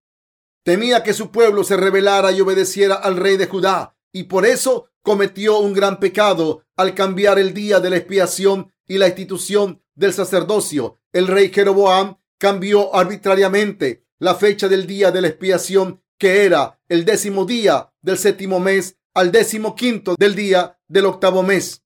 Temía 0.64 1.02
que 1.02 1.14
su 1.14 1.30
pueblo 1.30 1.64
se 1.64 1.76
rebelara 1.76 2.32
y 2.32 2.40
obedeciera 2.40 2.96
al 2.96 3.16
rey 3.16 3.36
de 3.36 3.46
Judá 3.46 3.96
y 4.12 4.24
por 4.24 4.44
eso 4.44 4.89
cometió 5.02 5.58
un 5.58 5.72
gran 5.72 5.98
pecado 6.00 6.64
al 6.76 6.94
cambiar 6.94 7.38
el 7.38 7.54
día 7.54 7.80
de 7.80 7.90
la 7.90 7.96
expiación 7.96 8.72
y 8.86 8.98
la 8.98 9.06
institución 9.06 9.82
del 9.94 10.12
sacerdocio. 10.12 10.98
El 11.12 11.26
rey 11.26 11.50
Jeroboam 11.50 12.16
cambió 12.38 12.94
arbitrariamente 12.94 14.06
la 14.18 14.34
fecha 14.34 14.68
del 14.68 14.86
día 14.86 15.10
de 15.10 15.20
la 15.20 15.28
expiación 15.28 16.02
que 16.18 16.44
era 16.44 16.78
el 16.88 17.04
décimo 17.04 17.46
día 17.46 17.92
del 18.02 18.18
séptimo 18.18 18.60
mes, 18.60 18.96
al 19.14 19.32
décimo 19.32 19.74
quinto 19.74 20.14
del 20.18 20.34
día 20.34 20.78
del 20.86 21.06
octavo 21.06 21.42
mes. 21.42 21.82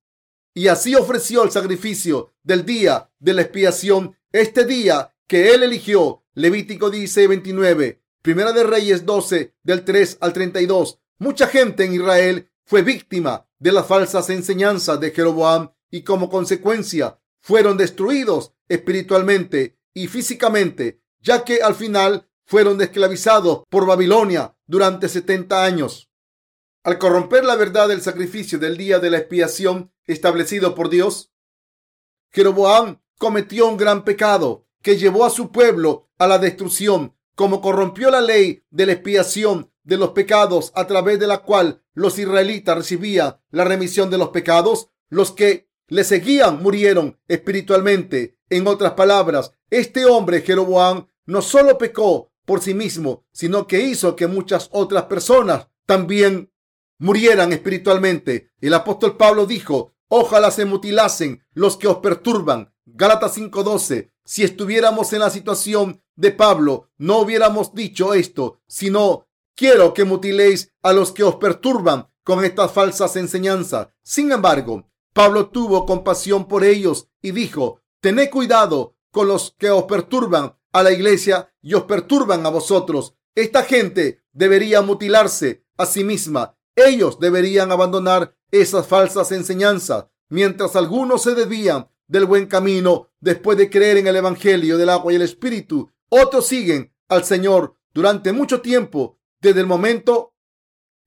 Y 0.53 0.67
así 0.67 0.95
ofreció 0.95 1.43
el 1.43 1.51
sacrificio 1.51 2.33
del 2.43 2.65
día 2.65 3.09
de 3.19 3.33
la 3.33 3.41
expiación, 3.41 4.17
este 4.31 4.65
día 4.65 5.15
que 5.27 5.53
él 5.53 5.63
eligió. 5.63 6.23
Levítico 6.33 6.89
dice 6.89 7.27
29, 7.27 8.01
Primera 8.21 8.51
de 8.51 8.63
Reyes 8.63 9.05
12, 9.05 9.53
del 9.63 9.85
3 9.85 10.17
al 10.19 10.33
32. 10.33 10.99
Mucha 11.19 11.47
gente 11.47 11.85
en 11.85 11.93
Israel 11.93 12.49
fue 12.65 12.81
víctima 12.81 13.47
de 13.59 13.71
las 13.71 13.87
falsas 13.87 14.29
enseñanzas 14.29 14.99
de 14.99 15.11
Jeroboam 15.11 15.71
y 15.89 16.01
como 16.03 16.29
consecuencia 16.29 17.19
fueron 17.39 17.77
destruidos 17.77 18.53
espiritualmente 18.67 19.77
y 19.93 20.07
físicamente, 20.07 21.01
ya 21.21 21.43
que 21.43 21.61
al 21.61 21.75
final 21.75 22.27
fueron 22.43 22.81
esclavizados 22.81 23.63
por 23.69 23.85
Babilonia 23.85 24.55
durante 24.65 25.07
70 25.07 25.63
años. 25.63 26.09
Al 26.83 26.97
corromper 26.97 27.45
la 27.45 27.55
verdad 27.55 27.87
del 27.87 28.01
sacrificio 28.01 28.59
del 28.59 28.77
día 28.77 28.99
de 28.99 29.09
la 29.09 29.17
expiación 29.17 29.91
establecido 30.05 30.75
por 30.75 30.89
Dios, 30.89 31.31
Jeroboam 32.31 32.99
cometió 33.17 33.67
un 33.67 33.77
gran 33.77 34.03
pecado 34.03 34.67
que 34.81 34.97
llevó 34.97 35.25
a 35.25 35.29
su 35.29 35.51
pueblo 35.51 36.09
a 36.17 36.27
la 36.27 36.37
destrucción, 36.37 37.15
como 37.35 37.61
corrompió 37.61 38.11
la 38.11 38.21
ley 38.21 38.63
de 38.69 38.85
la 38.85 38.93
expiación 38.93 39.71
de 39.85 39.97
los 39.97 40.09
pecados 40.09 40.71
a 40.75 40.85
través 40.87 41.19
de 41.19 41.27
la 41.27 41.37
cual 41.37 41.81
los 41.93 42.19
israelitas 42.19 42.75
recibían 42.75 43.37
la 43.51 43.63
remisión 43.63 44.09
de 44.09 44.17
los 44.17 44.29
pecados, 44.29 44.89
los 45.09 45.31
que 45.31 45.69
le 45.87 46.03
seguían 46.03 46.61
murieron 46.61 47.19
espiritualmente. 47.27 48.37
En 48.49 48.67
otras 48.67 48.93
palabras, 48.93 49.53
este 49.69 50.05
hombre 50.05 50.41
Jeroboam 50.41 51.07
no 51.25 51.41
solo 51.41 51.77
pecó 51.77 52.31
por 52.45 52.61
sí 52.61 52.73
mismo, 52.73 53.25
sino 53.31 53.67
que 53.67 53.81
hizo 53.81 54.15
que 54.15 54.27
muchas 54.27 54.69
otras 54.71 55.03
personas 55.03 55.67
también 55.85 56.51
murieran 56.97 57.53
espiritualmente. 57.53 58.51
El 58.61 58.73
apóstol 58.73 59.17
Pablo 59.17 59.45
dijo, 59.45 59.93
ojalá 60.07 60.51
se 60.51 60.65
mutilasen 60.65 61.43
los 61.53 61.77
que 61.77 61.87
os 61.87 61.97
perturban. 61.97 62.73
Gálatas 62.85 63.37
5:12. 63.37 64.11
Si 64.23 64.43
estuviéramos 64.43 65.13
en 65.13 65.19
la 65.19 65.29
situación 65.29 66.01
de 66.15 66.31
Pablo, 66.31 66.89
no 66.97 67.19
hubiéramos 67.19 67.73
dicho 67.75 68.13
esto, 68.13 68.61
sino 68.67 69.27
quiero 69.55 69.93
que 69.93 70.03
mutiléis 70.03 70.71
a 70.83 70.93
los 70.93 71.11
que 71.11 71.23
os 71.23 71.35
perturban 71.35 72.09
con 72.23 72.43
estas 72.43 72.71
falsas 72.71 73.15
enseñanzas. 73.15 73.87
Sin 74.03 74.31
embargo, 74.31 74.89
Pablo 75.13 75.49
tuvo 75.49 75.85
compasión 75.85 76.47
por 76.47 76.63
ellos 76.63 77.07
y 77.21 77.31
dijo, 77.31 77.81
tened 78.01 78.29
cuidado 78.29 78.95
con 79.11 79.27
los 79.27 79.55
que 79.57 79.69
os 79.69 79.83
perturban 79.85 80.57
a 80.73 80.83
la 80.83 80.91
iglesia 80.91 81.53
y 81.61 81.73
os 81.73 81.83
perturban 81.83 82.45
a 82.45 82.49
vosotros. 82.49 83.15
Esta 83.33 83.63
gente 83.63 84.23
debería 84.33 84.81
mutilarse 84.81 85.65
a 85.77 85.85
sí 85.85 86.03
misma. 86.03 86.57
Ellos 86.75 87.19
deberían 87.19 87.71
abandonar 87.71 88.35
esas 88.51 88.87
falsas 88.87 89.31
enseñanzas, 89.31 90.07
mientras 90.29 90.75
algunos 90.75 91.23
se 91.23 91.33
desvían 91.33 91.89
del 92.07 92.25
buen 92.25 92.47
camino 92.47 93.09
después 93.19 93.57
de 93.57 93.69
creer 93.69 93.97
en 93.97 94.07
el 94.07 94.17
Evangelio 94.17 94.77
del 94.77 94.89
agua 94.89 95.13
y 95.13 95.15
el 95.15 95.21
Espíritu. 95.21 95.89
Otros 96.09 96.47
siguen 96.47 96.93
al 97.07 97.23
Señor 97.23 97.77
durante 97.93 98.33
mucho 98.33 98.61
tiempo, 98.61 99.17
desde 99.45 99.61
el 99.61 99.67
momento 99.67 100.33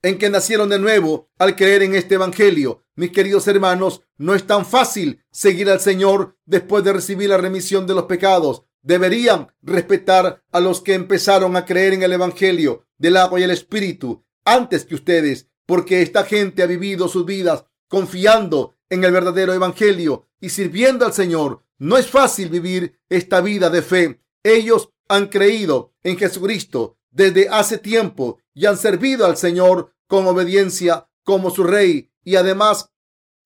en 0.02 0.18
que 0.18 0.30
nacieron 0.30 0.68
de 0.68 0.78
nuevo 0.78 1.30
al 1.38 1.56
creer 1.56 1.82
en 1.82 1.94
este 1.94 2.14
Evangelio. 2.14 2.84
Mis 2.94 3.10
queridos 3.10 3.46
hermanos, 3.48 4.02
no 4.16 4.34
es 4.34 4.46
tan 4.46 4.64
fácil 4.64 5.22
seguir 5.30 5.68
al 5.68 5.80
Señor 5.80 6.36
después 6.46 6.84
de 6.84 6.92
recibir 6.92 7.28
la 7.28 7.36
remisión 7.36 7.86
de 7.86 7.94
los 7.94 8.04
pecados 8.04 8.64
deberían 8.82 9.52
respetar 9.62 10.42
a 10.50 10.60
los 10.60 10.80
que 10.80 10.94
empezaron 10.94 11.56
a 11.56 11.64
creer 11.64 11.94
en 11.94 12.02
el 12.02 12.12
Evangelio 12.12 12.86
del 12.96 13.16
agua 13.16 13.40
y 13.40 13.42
el 13.42 13.50
Espíritu 13.50 14.24
antes 14.44 14.84
que 14.84 14.94
ustedes, 14.94 15.48
porque 15.66 16.00
esta 16.00 16.24
gente 16.24 16.62
ha 16.62 16.66
vivido 16.66 17.08
sus 17.08 17.26
vidas 17.26 17.64
confiando 17.88 18.76
en 18.88 19.04
el 19.04 19.12
verdadero 19.12 19.52
Evangelio 19.52 20.28
y 20.40 20.48
sirviendo 20.50 21.04
al 21.04 21.12
Señor. 21.12 21.64
No 21.78 21.96
es 21.96 22.06
fácil 22.06 22.48
vivir 22.48 22.98
esta 23.08 23.40
vida 23.40 23.68
de 23.68 23.82
fe. 23.82 24.22
Ellos 24.42 24.90
han 25.08 25.26
creído 25.26 25.94
en 26.02 26.18
Jesucristo 26.18 26.98
desde 27.10 27.48
hace 27.48 27.78
tiempo 27.78 28.38
y 28.54 28.66
han 28.66 28.76
servido 28.76 29.26
al 29.26 29.36
Señor 29.36 29.94
con 30.06 30.26
obediencia 30.26 31.08
como 31.24 31.50
su 31.50 31.64
rey 31.64 32.10
y 32.22 32.36
además 32.36 32.90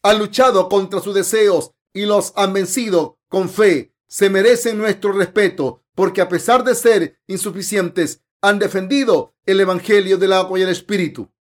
han 0.03 0.19
luchado 0.19 0.69
contra 0.69 1.01
sus 1.01 1.15
deseos 1.15 1.73
y 1.93 2.07
los 2.07 2.33
han 2.37 2.53
vencido 2.53 3.19
con 3.29 3.49
fe 3.49 3.93
se 4.13 4.29
merecen 4.29 4.77
nuestro 4.77 5.13
respeto 5.13 5.83
porque 5.95 6.21
a 6.21 6.29
pesar 6.29 6.65
de 6.65 6.75
ser 6.75 7.19
insuficientes, 7.27 8.23
han 8.43 8.59
defendido 8.59 9.35
el 9.47 9.59
Evangelio 9.59 10.19
del 10.19 10.35
agua 10.35 10.59
y 10.59 10.63
el 10.63 10.69
Espíritu. 10.69 11.33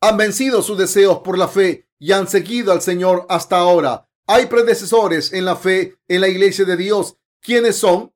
Han 0.00 0.16
vencido 0.16 0.60
sus 0.62 0.76
deseos 0.76 1.20
por 1.20 1.38
la 1.38 1.46
fe 1.46 1.88
y 2.00 2.10
han 2.10 2.26
seguido 2.26 2.72
al 2.72 2.82
Señor 2.82 3.26
hasta 3.28 3.58
ahora. 3.58 4.08
Hay 4.26 4.46
predecesores 4.46 5.32
en 5.32 5.44
la 5.44 5.54
fe 5.54 5.98
en 6.08 6.22
la 6.22 6.26
iglesia 6.26 6.64
de 6.64 6.76
Dios. 6.76 7.16
¿Quiénes 7.40 7.76
son? 7.76 8.12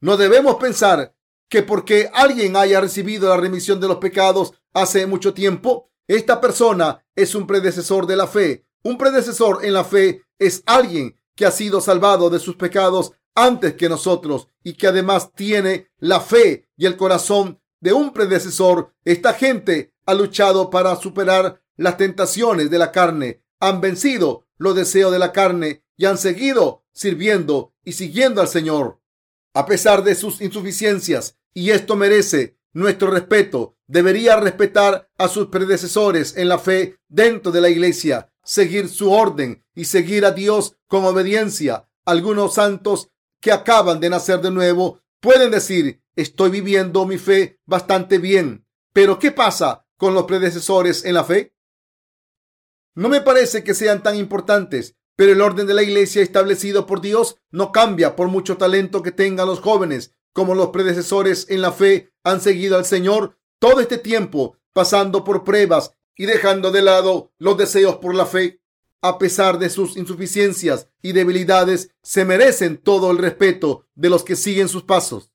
No 0.00 0.16
debemos 0.16 0.56
pensar 0.56 1.14
que 1.48 1.62
porque 1.62 2.10
alguien 2.14 2.56
haya 2.56 2.80
recibido 2.80 3.28
la 3.28 3.36
remisión 3.36 3.80
de 3.80 3.88
los 3.88 3.98
pecados 3.98 4.54
hace 4.72 5.06
mucho 5.06 5.34
tiempo, 5.34 5.90
esta 6.06 6.40
persona 6.40 7.04
es 7.14 7.34
un 7.34 7.46
predecesor 7.46 8.06
de 8.06 8.16
la 8.16 8.26
fe. 8.26 8.64
Un 8.82 8.96
predecesor 8.96 9.64
en 9.64 9.74
la 9.74 9.84
fe 9.84 10.22
es 10.38 10.62
alguien 10.64 11.16
que 11.34 11.44
ha 11.44 11.50
sido 11.50 11.80
salvado 11.80 12.30
de 12.30 12.38
sus 12.38 12.56
pecados 12.56 13.12
antes 13.34 13.74
que 13.74 13.88
nosotros 13.88 14.48
y 14.64 14.74
que 14.74 14.86
además 14.86 15.32
tiene 15.34 15.90
la 15.98 16.20
fe 16.20 16.68
y 16.76 16.86
el 16.86 16.96
corazón 16.96 17.60
de 17.80 17.92
un 17.92 18.12
predecesor. 18.12 18.94
Esta 19.04 19.34
gente 19.34 19.92
ha 20.06 20.14
luchado 20.14 20.70
para 20.70 20.96
superar 20.96 21.62
las 21.76 21.96
tentaciones 21.96 22.70
de 22.70 22.78
la 22.78 22.90
carne, 22.92 23.42
han 23.58 23.80
vencido 23.80 24.46
los 24.56 24.74
deseos 24.74 25.12
de 25.12 25.18
la 25.18 25.32
carne 25.32 25.84
y 25.96 26.06
han 26.06 26.18
seguido 26.18 26.84
sirviendo 26.92 27.74
y 27.84 27.92
siguiendo 27.92 28.40
al 28.40 28.48
Señor. 28.48 28.99
A 29.54 29.66
pesar 29.66 30.04
de 30.04 30.14
sus 30.14 30.40
insuficiencias, 30.40 31.36
y 31.52 31.70
esto 31.70 31.96
merece 31.96 32.56
nuestro 32.72 33.10
respeto, 33.10 33.76
debería 33.86 34.36
respetar 34.36 35.10
a 35.18 35.28
sus 35.28 35.48
predecesores 35.48 36.36
en 36.36 36.48
la 36.48 36.58
fe 36.58 36.98
dentro 37.08 37.50
de 37.50 37.60
la 37.60 37.68
iglesia 37.68 38.30
seguir 38.44 38.88
su 38.88 39.12
orden 39.12 39.64
y 39.74 39.84
seguir 39.84 40.24
a 40.24 40.32
Dios 40.32 40.76
con 40.86 41.04
obediencia. 41.04 41.88
Algunos 42.04 42.54
santos 42.54 43.10
que 43.40 43.52
acaban 43.52 44.00
de 44.00 44.10
nacer 44.10 44.40
de 44.40 44.50
nuevo 44.50 45.00
pueden 45.20 45.50
decir, 45.50 46.02
estoy 46.16 46.50
viviendo 46.50 47.06
mi 47.06 47.18
fe 47.18 47.60
bastante 47.64 48.18
bien. 48.18 48.66
Pero 48.92 49.18
¿qué 49.18 49.30
pasa 49.30 49.86
con 49.96 50.14
los 50.14 50.24
predecesores 50.24 51.04
en 51.04 51.14
la 51.14 51.24
fe? 51.24 51.54
No 52.94 53.08
me 53.08 53.20
parece 53.20 53.62
que 53.62 53.74
sean 53.74 54.02
tan 54.02 54.16
importantes, 54.16 54.96
pero 55.20 55.32
el 55.32 55.42
orden 55.42 55.66
de 55.66 55.74
la 55.74 55.82
iglesia 55.82 56.22
establecido 56.22 56.86
por 56.86 57.02
Dios 57.02 57.36
no 57.50 57.72
cambia 57.72 58.16
por 58.16 58.28
mucho 58.28 58.56
talento 58.56 59.02
que 59.02 59.12
tengan 59.12 59.48
los 59.48 59.60
jóvenes. 59.60 60.14
Como 60.32 60.54
los 60.54 60.70
predecesores 60.70 61.44
en 61.50 61.60
la 61.60 61.72
fe 61.72 62.10
han 62.24 62.40
seguido 62.40 62.78
al 62.78 62.86
Señor 62.86 63.36
todo 63.58 63.80
este 63.80 63.98
tiempo, 63.98 64.56
pasando 64.72 65.22
por 65.22 65.44
pruebas 65.44 65.92
y 66.16 66.24
dejando 66.24 66.70
de 66.70 66.80
lado 66.80 67.34
los 67.36 67.58
deseos 67.58 67.96
por 67.96 68.14
la 68.14 68.24
fe, 68.24 68.62
a 69.02 69.18
pesar 69.18 69.58
de 69.58 69.68
sus 69.68 69.98
insuficiencias 69.98 70.88
y 71.02 71.12
debilidades, 71.12 71.90
se 72.02 72.24
merecen 72.24 72.78
todo 72.78 73.10
el 73.10 73.18
respeto 73.18 73.84
de 73.94 74.08
los 74.08 74.24
que 74.24 74.36
siguen 74.36 74.70
sus 74.70 74.84
pasos. 74.84 75.34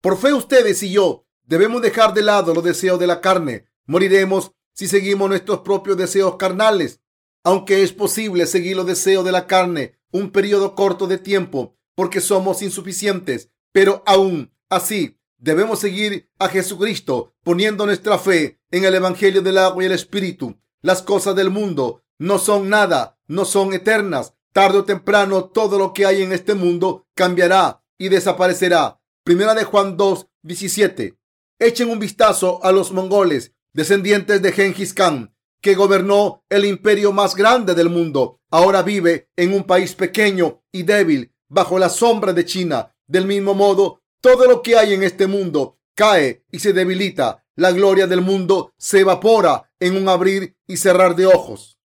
Por 0.00 0.16
fe 0.16 0.32
ustedes 0.32 0.82
y 0.82 0.92
yo 0.92 1.26
debemos 1.44 1.82
dejar 1.82 2.14
de 2.14 2.22
lado 2.22 2.54
los 2.54 2.64
deseos 2.64 2.98
de 2.98 3.06
la 3.06 3.20
carne. 3.20 3.66
Moriremos 3.84 4.52
si 4.72 4.88
seguimos 4.88 5.28
nuestros 5.28 5.58
propios 5.58 5.98
deseos 5.98 6.36
carnales. 6.36 7.02
Aunque 7.44 7.82
es 7.82 7.92
posible 7.92 8.46
seguir 8.46 8.76
los 8.76 8.86
deseos 8.86 9.24
de 9.24 9.32
la 9.32 9.46
carne 9.46 9.98
un 10.10 10.30
periodo 10.30 10.74
corto 10.74 11.06
de 11.06 11.18
tiempo 11.18 11.76
porque 11.94 12.20
somos 12.20 12.62
insuficientes, 12.62 13.50
pero 13.72 14.02
aún 14.06 14.52
así 14.68 15.18
Debemos 15.40 15.78
seguir 15.78 16.28
a 16.40 16.48
Jesucristo 16.48 17.32
poniendo 17.44 17.86
nuestra 17.86 18.18
fe 18.18 18.60
en 18.72 18.84
el 18.84 18.96
Evangelio 18.96 19.40
del 19.40 19.58
agua 19.58 19.84
y 19.84 19.86
el 19.86 19.92
Espíritu. 19.92 20.58
Las 20.82 21.00
cosas 21.00 21.36
del 21.36 21.48
mundo 21.48 22.02
no 22.18 22.38
son 22.38 22.68
nada, 22.68 23.20
no 23.28 23.44
son 23.44 23.72
eternas. 23.72 24.34
Tarde 24.52 24.78
o 24.78 24.84
temprano 24.84 25.44
todo 25.44 25.78
lo 25.78 25.92
que 25.92 26.06
hay 26.06 26.22
en 26.22 26.32
este 26.32 26.54
mundo 26.54 27.06
cambiará 27.14 27.84
y 27.98 28.08
desaparecerá. 28.08 29.00
Primera 29.22 29.54
de 29.54 29.62
Juan 29.62 29.96
2, 29.96 30.26
17. 30.42 31.16
Echen 31.60 31.90
un 31.90 32.00
vistazo 32.00 32.64
a 32.64 32.72
los 32.72 32.90
mongoles, 32.90 33.52
descendientes 33.72 34.42
de 34.42 34.50
Genghis 34.50 34.92
Khan, 34.92 35.36
que 35.60 35.74
gobernó 35.74 36.44
el 36.48 36.64
imperio 36.64 37.12
más 37.12 37.34
grande 37.34 37.74
del 37.74 37.90
mundo. 37.90 38.40
Ahora 38.50 38.82
vive 38.82 39.28
en 39.36 39.52
un 39.52 39.64
país 39.64 39.94
pequeño 39.94 40.62
y 40.72 40.82
débil 40.82 41.32
bajo 41.48 41.78
la 41.78 41.88
sombra 41.88 42.32
de 42.32 42.44
China. 42.44 42.94
Del 43.06 43.26
mismo 43.26 43.54
modo, 43.54 44.02
todo 44.20 44.46
lo 44.46 44.62
que 44.62 44.76
hay 44.76 44.94
en 44.94 45.02
este 45.02 45.26
mundo 45.26 45.78
cae 45.94 46.44
y 46.50 46.58
se 46.58 46.72
debilita. 46.72 47.44
La 47.56 47.72
gloria 47.72 48.06
del 48.06 48.20
mundo 48.20 48.72
se 48.76 49.00
evapora 49.00 49.72
en 49.80 49.96
un 49.96 50.08
abrir 50.08 50.56
y 50.66 50.76
cerrar 50.76 51.16
de 51.16 51.26
ojos. 51.26 51.78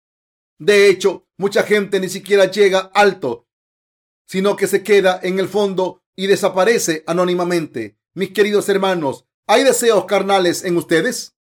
De 0.59 0.89
hecho, 0.89 1.27
mucha 1.39 1.63
gente 1.63 1.99
ni 1.99 2.09
siquiera 2.09 2.51
llega 2.51 2.91
alto, 2.95 3.49
sino 4.27 4.55
que 4.55 4.67
se 4.67 4.83
queda 4.83 5.19
en 5.23 5.39
el 5.39 5.49
fondo 5.49 6.03
y 6.15 6.27
desaparece 6.27 7.03
anónimamente. 7.07 7.97
Mis 8.15 8.33
queridos 8.33 8.69
hermanos, 8.69 9.27
¿Hay 9.49 9.65
deseos 9.65 10.05
carnales 10.05 10.65
en 10.65 10.77
ustedes? 10.77 11.35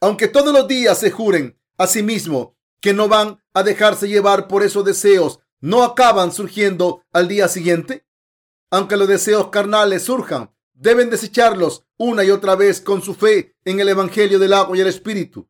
Aunque 0.00 0.26
todos 0.28 0.52
los 0.52 0.66
días 0.66 0.98
se 0.98 1.10
juren 1.10 1.55
a 1.78 1.86
sí 1.86 2.02
mismo 2.02 2.56
que 2.80 2.92
no 2.92 3.08
van 3.08 3.42
a 3.54 3.62
dejarse 3.62 4.08
llevar 4.08 4.48
por 4.48 4.62
esos 4.62 4.84
deseos, 4.84 5.40
¿no 5.60 5.82
acaban 5.82 6.32
surgiendo 6.32 7.02
al 7.12 7.28
día 7.28 7.48
siguiente? 7.48 8.06
Aunque 8.70 8.96
los 8.96 9.08
deseos 9.08 9.48
carnales 9.48 10.04
surjan, 10.04 10.54
deben 10.74 11.10
desecharlos 11.10 11.84
una 11.96 12.24
y 12.24 12.30
otra 12.30 12.54
vez 12.54 12.80
con 12.80 13.02
su 13.02 13.14
fe 13.14 13.56
en 13.64 13.80
el 13.80 13.88
Evangelio 13.88 14.38
del 14.38 14.52
agua 14.52 14.76
y 14.76 14.80
el 14.80 14.88
Espíritu. 14.88 15.48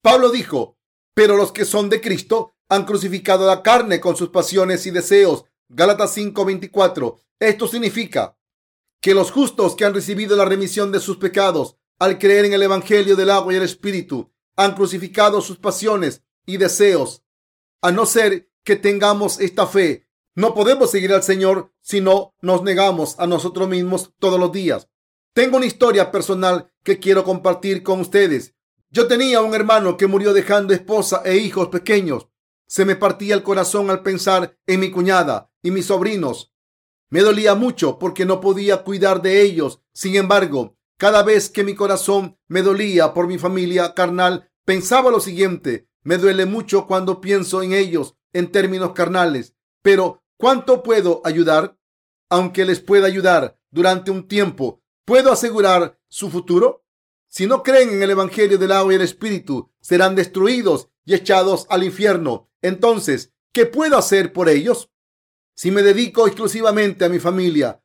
Pablo 0.00 0.30
dijo, 0.30 0.78
pero 1.14 1.36
los 1.36 1.52
que 1.52 1.64
son 1.64 1.90
de 1.90 2.00
Cristo 2.00 2.54
han 2.68 2.84
crucificado 2.86 3.46
la 3.46 3.62
carne 3.62 4.00
con 4.00 4.16
sus 4.16 4.30
pasiones 4.30 4.86
y 4.86 4.90
deseos. 4.90 5.44
Gálatas 5.68 6.16
5:24. 6.16 7.18
Esto 7.38 7.68
significa 7.68 8.36
que 9.00 9.14
los 9.14 9.30
justos 9.30 9.76
que 9.76 9.84
han 9.84 9.94
recibido 9.94 10.36
la 10.36 10.44
remisión 10.44 10.90
de 10.90 11.00
sus 11.00 11.18
pecados 11.18 11.76
al 11.98 12.18
creer 12.18 12.46
en 12.46 12.54
el 12.54 12.62
Evangelio 12.62 13.14
del 13.14 13.30
agua 13.30 13.52
y 13.52 13.56
el 13.56 13.62
Espíritu 13.62 14.32
han 14.56 14.74
crucificado 14.74 15.40
sus 15.40 15.58
pasiones 15.58 16.22
y 16.46 16.56
deseos. 16.56 17.24
A 17.80 17.90
no 17.90 18.06
ser 18.06 18.50
que 18.64 18.76
tengamos 18.76 19.40
esta 19.40 19.66
fe, 19.66 20.08
no 20.34 20.54
podemos 20.54 20.90
seguir 20.90 21.12
al 21.12 21.22
Señor 21.22 21.72
si 21.80 22.00
no 22.00 22.34
nos 22.40 22.62
negamos 22.62 23.18
a 23.18 23.26
nosotros 23.26 23.68
mismos 23.68 24.12
todos 24.18 24.40
los 24.40 24.52
días. 24.52 24.88
Tengo 25.34 25.56
una 25.56 25.66
historia 25.66 26.10
personal 26.10 26.72
que 26.82 26.98
quiero 26.98 27.24
compartir 27.24 27.82
con 27.82 28.00
ustedes. 28.00 28.54
Yo 28.90 29.06
tenía 29.08 29.40
un 29.40 29.54
hermano 29.54 29.96
que 29.96 30.06
murió 30.06 30.32
dejando 30.32 30.74
esposa 30.74 31.22
e 31.24 31.36
hijos 31.36 31.68
pequeños. 31.68 32.28
Se 32.66 32.84
me 32.84 32.96
partía 32.96 33.34
el 33.34 33.42
corazón 33.42 33.90
al 33.90 34.02
pensar 34.02 34.58
en 34.66 34.80
mi 34.80 34.90
cuñada 34.90 35.50
y 35.62 35.70
mis 35.70 35.86
sobrinos. 35.86 36.52
Me 37.10 37.20
dolía 37.20 37.54
mucho 37.54 37.98
porque 37.98 38.24
no 38.24 38.40
podía 38.40 38.84
cuidar 38.84 39.20
de 39.20 39.42
ellos. 39.42 39.80
Sin 39.92 40.16
embargo, 40.16 40.76
cada 41.02 41.24
vez 41.24 41.50
que 41.50 41.64
mi 41.64 41.74
corazón 41.74 42.38
me 42.46 42.62
dolía 42.62 43.12
por 43.12 43.26
mi 43.26 43.36
familia 43.36 43.92
carnal, 43.92 44.52
pensaba 44.64 45.10
lo 45.10 45.18
siguiente. 45.18 45.88
Me 46.04 46.16
duele 46.16 46.46
mucho 46.46 46.86
cuando 46.86 47.20
pienso 47.20 47.60
en 47.60 47.72
ellos 47.72 48.14
en 48.32 48.52
términos 48.52 48.92
carnales. 48.92 49.56
Pero, 49.82 50.22
¿cuánto 50.36 50.84
puedo 50.84 51.20
ayudar? 51.24 51.76
Aunque 52.30 52.64
les 52.64 52.78
pueda 52.78 53.08
ayudar 53.08 53.58
durante 53.72 54.12
un 54.12 54.28
tiempo, 54.28 54.80
¿puedo 55.04 55.32
asegurar 55.32 55.98
su 56.06 56.30
futuro? 56.30 56.84
Si 57.26 57.48
no 57.48 57.64
creen 57.64 57.90
en 57.90 58.02
el 58.04 58.10
Evangelio 58.10 58.56
del 58.56 58.70
agua 58.70 58.92
y 58.92 58.94
el 58.94 59.02
Espíritu, 59.02 59.72
serán 59.80 60.14
destruidos 60.14 60.88
y 61.04 61.14
echados 61.14 61.66
al 61.68 61.82
infierno. 61.82 62.48
Entonces, 62.60 63.32
¿qué 63.52 63.66
puedo 63.66 63.98
hacer 63.98 64.32
por 64.32 64.48
ellos? 64.48 64.88
Si 65.56 65.72
me 65.72 65.82
dedico 65.82 66.28
exclusivamente 66.28 67.04
a 67.04 67.08
mi 67.08 67.18
familia, 67.18 67.82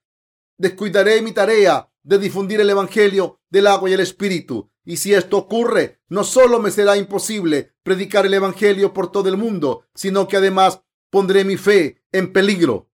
descuidaré 0.60 1.24
mi 1.24 1.32
tarea 1.32 1.90
de 2.08 2.18
difundir 2.18 2.62
el 2.62 2.70
Evangelio 2.70 3.42
del 3.50 3.68
agua 3.68 3.90
y 3.90 3.94
el 3.94 4.00
Espíritu. 4.00 4.72
Y 4.86 4.96
si 4.96 5.14
esto 5.14 5.38
ocurre, 5.38 6.00
no 6.08 6.24
solo 6.24 6.60
me 6.60 6.72
será 6.72 6.96
imposible 6.96 7.74
predicar 7.84 8.26
el 8.26 8.34
Evangelio 8.34 8.94
por 8.94 9.12
todo 9.12 9.28
el 9.28 9.36
mundo, 9.36 9.84
sino 9.94 10.26
que 10.30 10.38
además 10.38 10.82
pondré 11.10 11.44
mi 11.44 11.58
fe 11.58 12.02
en 12.14 12.32
peligro. 12.32 12.90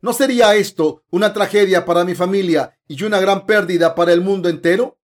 ¿No 0.00 0.12
sería 0.12 0.56
esto 0.56 1.04
una 1.10 1.32
tragedia 1.32 1.84
para 1.84 2.04
mi 2.04 2.16
familia 2.16 2.76
y 2.88 3.00
una 3.04 3.20
gran 3.20 3.46
pérdida 3.46 3.94
para 3.94 4.12
el 4.12 4.22
mundo 4.22 4.48
entero? 4.48 4.98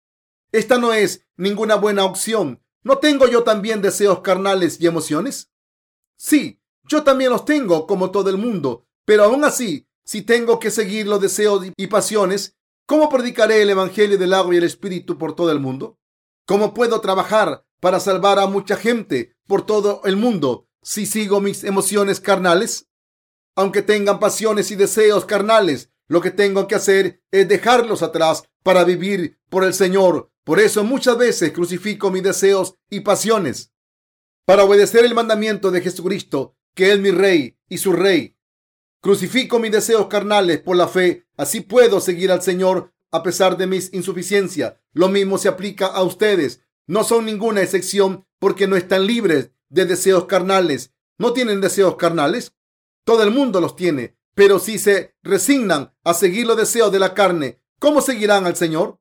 Esta 0.50 0.76
no 0.78 0.92
es 0.92 1.24
ninguna 1.36 1.76
buena 1.76 2.04
opción. 2.04 2.60
¿No 2.82 2.98
tengo 2.98 3.28
yo 3.28 3.44
también 3.44 3.82
deseos 3.82 4.18
carnales 4.20 4.80
y 4.80 4.88
emociones? 4.88 5.52
Sí, 6.16 6.60
yo 6.82 7.04
también 7.04 7.30
los 7.30 7.44
tengo 7.44 7.86
como 7.86 8.10
todo 8.10 8.30
el 8.30 8.36
mundo, 8.36 8.88
pero 9.04 9.24
aún 9.24 9.44
así, 9.44 9.86
si 10.04 10.22
tengo 10.22 10.58
que 10.58 10.72
seguir 10.72 11.06
los 11.06 11.20
deseos 11.20 11.64
y 11.76 11.86
pasiones, 11.86 12.56
¿cómo 12.86 13.08
predicaré 13.08 13.62
el 13.62 13.70
Evangelio 13.70 14.18
del 14.18 14.34
agua 14.34 14.54
y 14.54 14.58
el 14.58 14.64
Espíritu 14.64 15.18
por 15.18 15.34
todo 15.34 15.50
el 15.50 15.60
mundo? 15.60 15.98
¿Cómo 16.46 16.74
puedo 16.74 17.00
trabajar 17.00 17.64
para 17.80 18.00
salvar 18.00 18.38
a 18.38 18.46
mucha 18.46 18.76
gente 18.76 19.36
por 19.46 19.64
todo 19.64 20.02
el 20.04 20.16
mundo 20.16 20.68
si 20.82 21.06
sigo 21.06 21.40
mis 21.40 21.64
emociones 21.64 22.20
carnales? 22.20 22.88
Aunque 23.56 23.82
tengan 23.82 24.18
pasiones 24.18 24.70
y 24.70 24.76
deseos 24.76 25.24
carnales, 25.24 25.90
lo 26.08 26.20
que 26.20 26.30
tengo 26.30 26.66
que 26.66 26.74
hacer 26.74 27.22
es 27.30 27.48
dejarlos 27.48 28.02
atrás 28.02 28.44
para 28.62 28.84
vivir 28.84 29.38
por 29.48 29.64
el 29.64 29.74
Señor 29.74 30.30
por 30.44 30.60
eso 30.60 30.84
muchas 30.84 31.16
veces 31.16 31.52
crucifico 31.52 32.10
mis 32.10 32.22
deseos 32.22 32.74
y 32.90 33.00
pasiones 33.00 33.72
para 34.44 34.64
obedecer 34.64 35.06
el 35.06 35.14
mandamiento 35.14 35.70
de 35.70 35.80
Jesucristo, 35.80 36.54
que 36.74 36.92
es 36.92 37.00
mi 37.00 37.10
rey 37.10 37.56
y 37.66 37.78
su 37.78 37.94
rey. 37.94 38.36
Crucifico 39.00 39.58
mis 39.58 39.72
deseos 39.72 40.06
carnales 40.06 40.60
por 40.60 40.76
la 40.76 40.86
fe, 40.86 41.23
así 41.36 41.60
puedo 41.60 42.00
seguir 42.00 42.30
al 42.30 42.42
Señor 42.42 42.92
a 43.10 43.22
pesar 43.22 43.56
de 43.56 43.66
mis 43.66 43.92
insuficiencias. 43.92 44.74
Lo 44.92 45.08
mismo 45.08 45.38
se 45.38 45.48
aplica 45.48 45.86
a 45.86 46.02
ustedes. 46.02 46.62
No 46.86 47.04
son 47.04 47.26
ninguna 47.26 47.62
excepción 47.62 48.26
porque 48.38 48.66
no 48.66 48.76
están 48.76 49.06
libres 49.06 49.52
de 49.68 49.86
deseos 49.86 50.26
carnales. 50.26 50.92
¿No 51.18 51.32
tienen 51.32 51.60
deseos 51.60 51.96
carnales? 51.96 52.54
Todo 53.04 53.22
el 53.22 53.30
mundo 53.30 53.60
los 53.60 53.76
tiene, 53.76 54.16
pero 54.34 54.58
si 54.58 54.78
se 54.78 55.14
resignan 55.22 55.94
a 56.02 56.14
seguir 56.14 56.46
los 56.46 56.56
deseos 56.56 56.90
de 56.90 56.98
la 56.98 57.14
carne, 57.14 57.60
¿cómo 57.78 58.00
seguirán 58.00 58.46
al 58.46 58.56
Señor? 58.56 58.98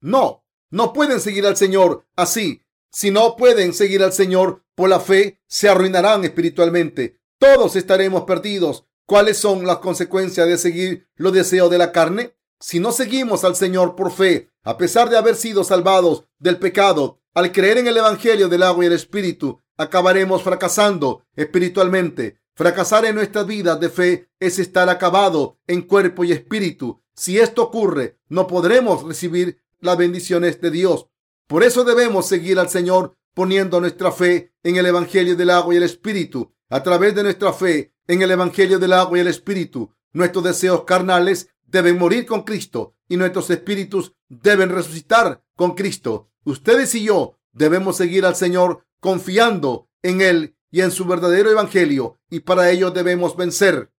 No, 0.00 0.44
no 0.70 0.92
pueden 0.92 1.20
seguir 1.20 1.46
al 1.46 1.56
Señor 1.56 2.06
así. 2.16 2.62
Si 2.92 3.10
no 3.10 3.36
pueden 3.36 3.72
seguir 3.72 4.02
al 4.02 4.12
Señor 4.12 4.64
por 4.74 4.88
la 4.88 5.00
fe, 5.00 5.40
se 5.46 5.68
arruinarán 5.68 6.24
espiritualmente. 6.24 7.20
Todos 7.38 7.76
estaremos 7.76 8.24
perdidos. 8.24 8.86
¿Cuáles 9.06 9.38
son 9.38 9.64
las 9.64 9.78
consecuencias 9.78 10.48
de 10.48 10.58
seguir 10.58 11.08
los 11.14 11.32
deseos 11.32 11.70
de 11.70 11.78
la 11.78 11.92
carne? 11.92 12.34
Si 12.58 12.80
no 12.80 12.90
seguimos 12.90 13.44
al 13.44 13.54
Señor 13.54 13.94
por 13.94 14.10
fe, 14.10 14.50
a 14.64 14.76
pesar 14.76 15.08
de 15.08 15.16
haber 15.16 15.36
sido 15.36 15.62
salvados 15.62 16.24
del 16.40 16.58
pecado, 16.58 17.20
al 17.32 17.52
creer 17.52 17.78
en 17.78 17.86
el 17.86 17.96
Evangelio 17.98 18.48
del 18.48 18.64
agua 18.64 18.82
y 18.82 18.88
el 18.88 18.94
Espíritu, 18.94 19.62
acabaremos 19.76 20.42
fracasando 20.42 21.24
espiritualmente. 21.36 22.40
Fracasar 22.54 23.04
en 23.04 23.14
nuestras 23.14 23.46
vidas 23.46 23.78
de 23.78 23.90
fe 23.90 24.28
es 24.40 24.58
estar 24.58 24.88
acabado 24.88 25.60
en 25.68 25.82
cuerpo 25.82 26.24
y 26.24 26.32
espíritu. 26.32 27.00
Si 27.14 27.38
esto 27.38 27.62
ocurre, 27.62 28.18
no 28.28 28.48
podremos 28.48 29.04
recibir 29.04 29.62
las 29.78 29.96
bendiciones 29.96 30.60
de 30.60 30.72
Dios. 30.72 31.06
Por 31.46 31.62
eso 31.62 31.84
debemos 31.84 32.26
seguir 32.26 32.58
al 32.58 32.70
Señor 32.70 33.16
poniendo 33.36 33.82
nuestra 33.82 34.12
fe 34.12 34.54
en 34.62 34.76
el 34.76 34.86
Evangelio 34.86 35.36
del 35.36 35.50
agua 35.50 35.74
y 35.74 35.76
el 35.76 35.82
Espíritu. 35.82 36.54
A 36.70 36.82
través 36.82 37.14
de 37.14 37.22
nuestra 37.22 37.52
fe 37.52 37.92
en 38.08 38.22
el 38.22 38.30
Evangelio 38.30 38.78
del 38.78 38.94
agua 38.94 39.18
y 39.18 39.20
el 39.20 39.26
Espíritu, 39.26 39.92
nuestros 40.14 40.42
deseos 40.42 40.84
carnales 40.84 41.50
deben 41.66 41.98
morir 41.98 42.24
con 42.24 42.44
Cristo 42.44 42.96
y 43.10 43.18
nuestros 43.18 43.50
espíritus 43.50 44.14
deben 44.30 44.70
resucitar 44.70 45.44
con 45.54 45.74
Cristo. 45.74 46.30
Ustedes 46.44 46.94
y 46.94 47.04
yo 47.04 47.38
debemos 47.52 47.98
seguir 47.98 48.24
al 48.24 48.36
Señor 48.36 48.86
confiando 49.00 49.90
en 50.02 50.22
Él 50.22 50.56
y 50.70 50.80
en 50.80 50.90
su 50.90 51.04
verdadero 51.04 51.50
Evangelio 51.50 52.18
y 52.30 52.40
para 52.40 52.70
ello 52.70 52.90
debemos 52.90 53.36
vencer 53.36 53.92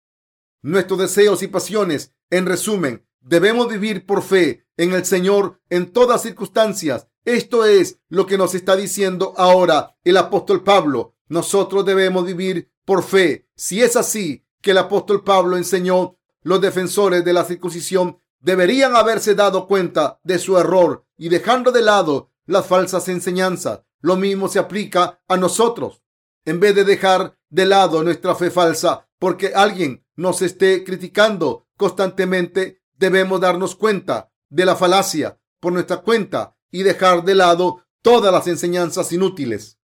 nuestros 0.64 0.98
deseos 0.98 1.44
y 1.44 1.48
pasiones. 1.48 2.12
En 2.32 2.48
resumen, 2.48 3.08
Debemos 3.28 3.68
vivir 3.68 4.06
por 4.06 4.24
fe 4.24 4.66
en 4.78 4.94
el 4.94 5.04
Señor 5.04 5.60
en 5.70 5.92
todas 5.92 6.22
circunstancias. 6.22 7.10
Esto 7.28 7.66
es 7.66 8.00
lo 8.08 8.26
que 8.26 8.38
nos 8.38 8.56
está 8.56 8.78
diciendo 8.78 9.34
ahora 9.36 9.98
el 10.06 10.16
apóstol 10.16 10.64
Pablo. 10.64 11.18
Nosotros 11.28 11.84
debemos 11.84 12.26
vivir 12.26 12.72
por 12.86 13.04
fe. 13.04 13.50
Si 13.54 13.84
es 13.84 13.98
así 13.98 14.48
que 14.62 14.72
el 14.72 14.78
apóstol 14.78 15.26
Pablo 15.26 15.58
enseñó, 15.58 16.18
los 16.42 16.62
defensores 16.62 17.26
de 17.26 17.34
la 17.34 17.44
circuncisión 17.44 18.22
deberían 18.40 18.96
haberse 18.96 19.36
dado 19.36 19.68
cuenta 19.68 20.22
de 20.24 20.40
su 20.40 20.58
error 20.58 21.06
y 21.18 21.28
dejando 21.28 21.74
de 21.74 21.82
lado 21.82 22.32
las 22.46 22.66
falsas 22.66 23.10
enseñanzas. 23.10 23.82
Lo 24.00 24.16
mismo 24.16 24.48
se 24.48 24.60
aplica 24.60 25.22
a 25.28 25.36
nosotros. 25.36 26.02
En 26.46 26.62
vez 26.62 26.76
de 26.76 26.86
dejar 26.86 27.38
de 27.50 27.66
lado 27.66 28.06
nuestra 28.06 28.36
fe 28.36 28.52
falsa 28.52 29.10
porque 29.20 29.52
alguien 29.54 30.06
nos 30.16 30.42
esté 30.42 30.86
criticando 30.86 31.68
constantemente, 31.76 32.84
debemos 32.94 33.42
darnos 33.42 33.76
cuenta 33.76 34.32
de 34.48 34.64
la 34.64 34.78
falacia 34.78 35.42
por 35.60 35.74
nuestra 35.74 35.98
cuenta 35.98 36.57
y 36.72 36.84
dejar 36.84 37.24
de 37.24 37.36
lado 37.36 37.84
todas 38.02 38.32
las 38.32 38.48
enseñanzas 38.48 39.12
inútiles. 39.12 39.80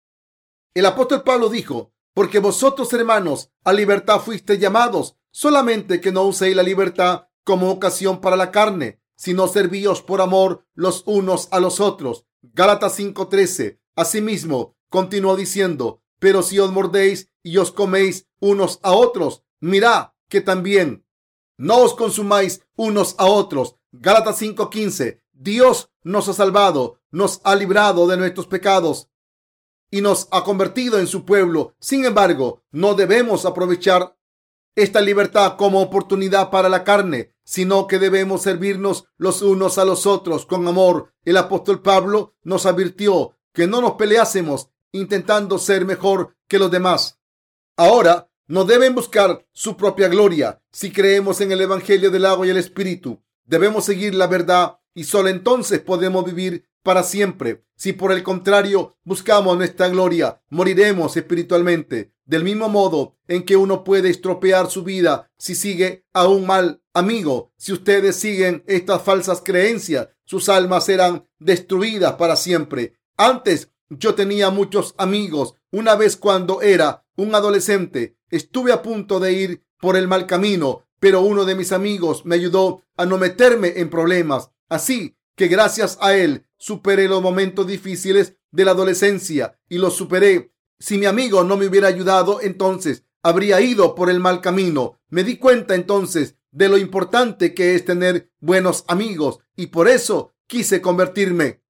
El 0.74 0.86
apóstol 0.86 1.22
Pablo 1.22 1.48
dijo, 1.48 1.92
porque 2.14 2.38
vosotros 2.38 2.92
hermanos 2.92 3.50
a 3.64 3.72
libertad 3.72 4.20
fuisteis 4.20 4.60
llamados, 4.60 5.16
solamente 5.30 6.00
que 6.00 6.12
no 6.12 6.22
uséis 6.24 6.54
la 6.54 6.62
libertad 6.62 7.28
como 7.44 7.70
ocasión 7.70 8.20
para 8.20 8.36
la 8.36 8.50
carne, 8.50 9.00
sino 9.16 9.48
servíos 9.48 10.02
por 10.02 10.20
amor 10.20 10.66
los 10.74 11.02
unos 11.06 11.48
a 11.50 11.60
los 11.60 11.80
otros. 11.80 12.26
Gálatas 12.42 12.98
5:13. 12.98 13.80
Asimismo, 13.96 14.76
continuó 14.88 15.36
diciendo, 15.36 16.02
pero 16.18 16.42
si 16.42 16.58
os 16.58 16.72
mordéis 16.72 17.30
y 17.42 17.58
os 17.58 17.70
coméis 17.70 18.28
unos 18.40 18.80
a 18.82 18.92
otros, 18.92 19.44
mirad 19.60 20.08
que 20.28 20.40
también 20.40 21.06
no 21.56 21.78
os 21.78 21.94
consumáis 21.94 22.62
unos 22.76 23.14
a 23.18 23.26
otros. 23.26 23.76
Gálatas 24.00 24.38
5:15. 24.38 25.20
Dios 25.32 25.90
nos 26.02 26.28
ha 26.28 26.32
salvado, 26.32 27.00
nos 27.10 27.40
ha 27.44 27.54
librado 27.54 28.06
de 28.06 28.16
nuestros 28.16 28.46
pecados 28.46 29.08
y 29.90 30.00
nos 30.00 30.28
ha 30.30 30.42
convertido 30.42 30.98
en 30.98 31.06
su 31.06 31.24
pueblo. 31.24 31.74
Sin 31.78 32.04
embargo, 32.04 32.64
no 32.70 32.94
debemos 32.94 33.44
aprovechar 33.44 34.16
esta 34.74 35.00
libertad 35.00 35.56
como 35.56 35.80
oportunidad 35.80 36.50
para 36.50 36.68
la 36.68 36.84
carne. 36.84 37.32
sino 37.46 37.86
que 37.86 37.98
debemos 37.98 38.40
servirnos 38.40 39.04
los 39.18 39.42
unos 39.42 39.76
a 39.76 39.84
los 39.84 40.06
otros 40.06 40.46
con 40.46 40.66
amor. 40.66 41.12
El 41.26 41.36
apóstol 41.36 41.82
Pablo 41.82 42.34
nos 42.42 42.64
advirtió 42.64 43.36
que 43.52 43.66
no 43.66 43.82
nos 43.82 43.92
peleásemos 43.92 44.70
intentando 44.92 45.58
ser 45.58 45.84
mejor 45.84 46.34
que 46.48 46.58
los 46.58 46.70
demás. 46.70 47.20
Ahora, 47.76 48.30
no 48.46 48.64
deben 48.64 48.94
buscar 48.94 49.46
su 49.52 49.76
propia 49.76 50.08
gloria. 50.08 50.62
Si 50.72 50.90
creemos 50.90 51.42
en 51.42 51.52
el 51.52 51.60
Evangelio 51.60 52.10
del 52.10 52.24
agua 52.24 52.46
y 52.46 52.50
el 52.50 52.56
Espíritu, 52.56 53.22
debemos 53.44 53.84
seguir 53.84 54.14
la 54.14 54.26
verdad 54.26 54.78
y 54.94 55.04
solo 55.04 55.28
entonces 55.28 55.80
podemos 55.80 56.24
vivir 56.24 56.66
para 56.82 57.02
siempre. 57.02 57.64
Si 57.76 57.92
por 57.92 58.12
el 58.12 58.22
contrario 58.22 58.96
buscamos 59.04 59.56
nuestra 59.56 59.88
gloria, 59.88 60.40
moriremos 60.50 61.16
espiritualmente. 61.16 62.12
Del 62.24 62.44
mismo 62.44 62.68
modo 62.68 63.18
en 63.28 63.44
que 63.44 63.56
uno 63.56 63.84
puede 63.84 64.08
estropear 64.08 64.70
su 64.70 64.82
vida 64.82 65.30
si 65.36 65.54
sigue 65.54 66.06
a 66.12 66.26
un 66.26 66.46
mal 66.46 66.82
amigo, 66.94 67.52
si 67.56 67.72
ustedes 67.72 68.16
siguen 68.16 68.62
estas 68.66 69.02
falsas 69.02 69.42
creencias, 69.44 70.08
sus 70.24 70.48
almas 70.48 70.86
serán 70.86 71.28
destruidas 71.38 72.14
para 72.14 72.36
siempre. 72.36 72.94
Antes 73.16 73.70
yo 73.90 74.14
tenía 74.14 74.50
muchos 74.50 74.94
amigos. 74.96 75.54
Una 75.70 75.96
vez 75.96 76.16
cuando 76.16 76.62
era 76.62 77.04
un 77.16 77.34
adolescente, 77.34 78.16
estuve 78.30 78.72
a 78.72 78.82
punto 78.82 79.20
de 79.20 79.32
ir 79.32 79.64
por 79.78 79.96
el 79.96 80.08
mal 80.08 80.26
camino, 80.26 80.86
pero 81.04 81.20
uno 81.20 81.44
de 81.44 81.54
mis 81.54 81.70
amigos 81.70 82.24
me 82.24 82.34
ayudó 82.34 82.82
a 82.96 83.04
no 83.04 83.18
meterme 83.18 83.74
en 83.76 83.90
problemas. 83.90 84.48
Así 84.70 85.18
que 85.36 85.48
gracias 85.48 85.98
a 86.00 86.16
él 86.16 86.46
superé 86.56 87.08
los 87.08 87.20
momentos 87.20 87.66
difíciles 87.66 88.38
de 88.50 88.64
la 88.64 88.70
adolescencia 88.70 89.60
y 89.68 89.76
los 89.76 89.94
superé. 89.94 90.54
Si 90.78 90.96
mi 90.96 91.04
amigo 91.04 91.44
no 91.44 91.58
me 91.58 91.66
hubiera 91.66 91.88
ayudado, 91.88 92.40
entonces 92.40 93.04
habría 93.22 93.60
ido 93.60 93.94
por 93.94 94.08
el 94.08 94.18
mal 94.18 94.40
camino. 94.40 94.98
Me 95.10 95.24
di 95.24 95.36
cuenta 95.36 95.74
entonces 95.74 96.36
de 96.52 96.70
lo 96.70 96.78
importante 96.78 97.52
que 97.52 97.74
es 97.74 97.84
tener 97.84 98.30
buenos 98.40 98.86
amigos 98.88 99.40
y 99.56 99.66
por 99.66 99.88
eso 99.88 100.32
quise 100.46 100.80
convertirme 100.80 101.60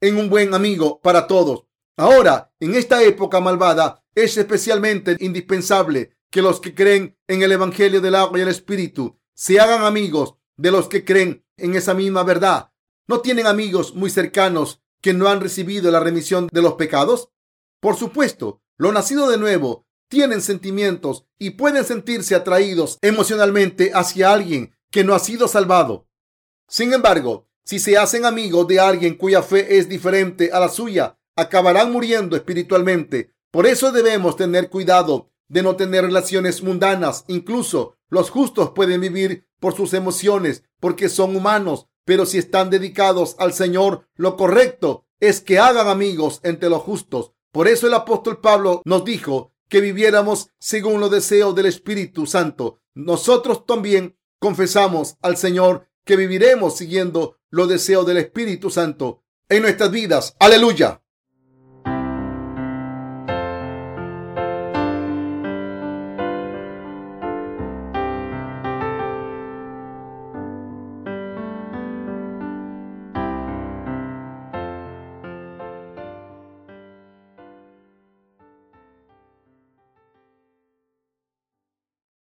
en 0.00 0.16
un 0.16 0.28
buen 0.28 0.54
amigo 0.54 1.00
para 1.00 1.28
todos. 1.28 1.66
Ahora, 1.96 2.52
en 2.58 2.74
esta 2.74 3.00
época 3.04 3.38
malvada, 3.38 4.02
es 4.16 4.36
especialmente 4.36 5.16
indispensable 5.20 6.16
que 6.32 6.42
los 6.42 6.58
que 6.60 6.74
creen 6.74 7.16
en 7.28 7.42
el 7.42 7.52
Evangelio 7.52 8.00
del 8.00 8.16
agua 8.16 8.40
y 8.40 8.42
el 8.42 8.48
Espíritu 8.48 9.16
se 9.34 9.60
hagan 9.60 9.84
amigos 9.84 10.34
de 10.56 10.72
los 10.72 10.88
que 10.88 11.04
creen 11.04 11.44
en 11.56 11.76
esa 11.76 11.94
misma 11.94 12.24
verdad 12.24 12.72
¿No 13.08 13.20
tienen 13.20 13.46
amigos 13.46 13.94
muy 13.94 14.10
cercanos 14.10 14.80
que 15.00 15.12
no 15.12 15.28
han 15.28 15.40
recibido 15.40 15.90
la 15.90 16.00
remisión 16.00 16.48
de 16.52 16.62
los 16.62 16.74
pecados? 16.74 17.30
Por 17.80 17.96
supuesto, 17.96 18.62
lo 18.78 18.92
nacido 18.92 19.28
de 19.28 19.38
nuevo 19.38 19.86
tienen 20.08 20.40
sentimientos 20.40 21.26
y 21.38 21.50
pueden 21.50 21.84
sentirse 21.84 22.34
atraídos 22.34 22.98
emocionalmente 23.02 23.90
hacia 23.92 24.32
alguien 24.32 24.76
que 24.90 25.02
no 25.02 25.14
ha 25.14 25.18
sido 25.18 25.48
salvado. 25.48 26.06
Sin 26.68 26.92
embargo, 26.92 27.48
si 27.64 27.80
se 27.80 27.98
hacen 27.98 28.24
amigos 28.24 28.68
de 28.68 28.78
alguien 28.78 29.16
cuya 29.16 29.42
fe 29.42 29.78
es 29.78 29.88
diferente 29.88 30.50
a 30.52 30.60
la 30.60 30.68
suya, 30.68 31.18
acabarán 31.36 31.90
muriendo 31.90 32.36
espiritualmente. 32.36 33.34
Por 33.50 33.66
eso 33.66 33.90
debemos 33.90 34.36
tener 34.36 34.70
cuidado 34.70 35.31
de 35.52 35.62
no 35.62 35.76
tener 35.76 36.04
relaciones 36.04 36.62
mundanas. 36.62 37.24
Incluso 37.28 37.96
los 38.08 38.30
justos 38.30 38.70
pueden 38.70 39.00
vivir 39.00 39.46
por 39.60 39.74
sus 39.74 39.94
emociones 39.94 40.64
porque 40.80 41.08
son 41.08 41.36
humanos 41.36 41.88
pero 42.04 42.26
si 42.26 42.38
están 42.38 42.70
dedicados 42.70 43.36
al 43.38 43.52
Señor, 43.52 44.08
lo 44.16 44.36
correcto 44.36 45.06
es 45.20 45.40
que 45.40 45.58
hagan 45.58 45.88
amigos 45.88 46.40
entre 46.42 46.68
los 46.68 46.82
justos. 46.82 47.32
Por 47.52 47.68
eso 47.68 47.86
el 47.86 47.94
apóstol 47.94 48.40
Pablo 48.40 48.82
nos 48.84 49.04
dijo 49.04 49.52
que 49.68 49.80
viviéramos 49.80 50.48
según 50.58 51.00
los 51.00 51.10
deseos 51.10 51.54
del 51.54 51.66
Espíritu 51.66 52.26
Santo. 52.26 52.80
Nosotros 52.94 53.66
también 53.66 54.16
confesamos 54.38 55.16
al 55.22 55.36
Señor 55.36 55.88
que 56.04 56.16
viviremos 56.16 56.76
siguiendo 56.76 57.38
los 57.50 57.68
deseos 57.68 58.04
del 58.06 58.16
Espíritu 58.16 58.70
Santo 58.70 59.22
en 59.48 59.62
nuestras 59.62 59.90
vidas. 59.90 60.34
Aleluya. 60.40 61.02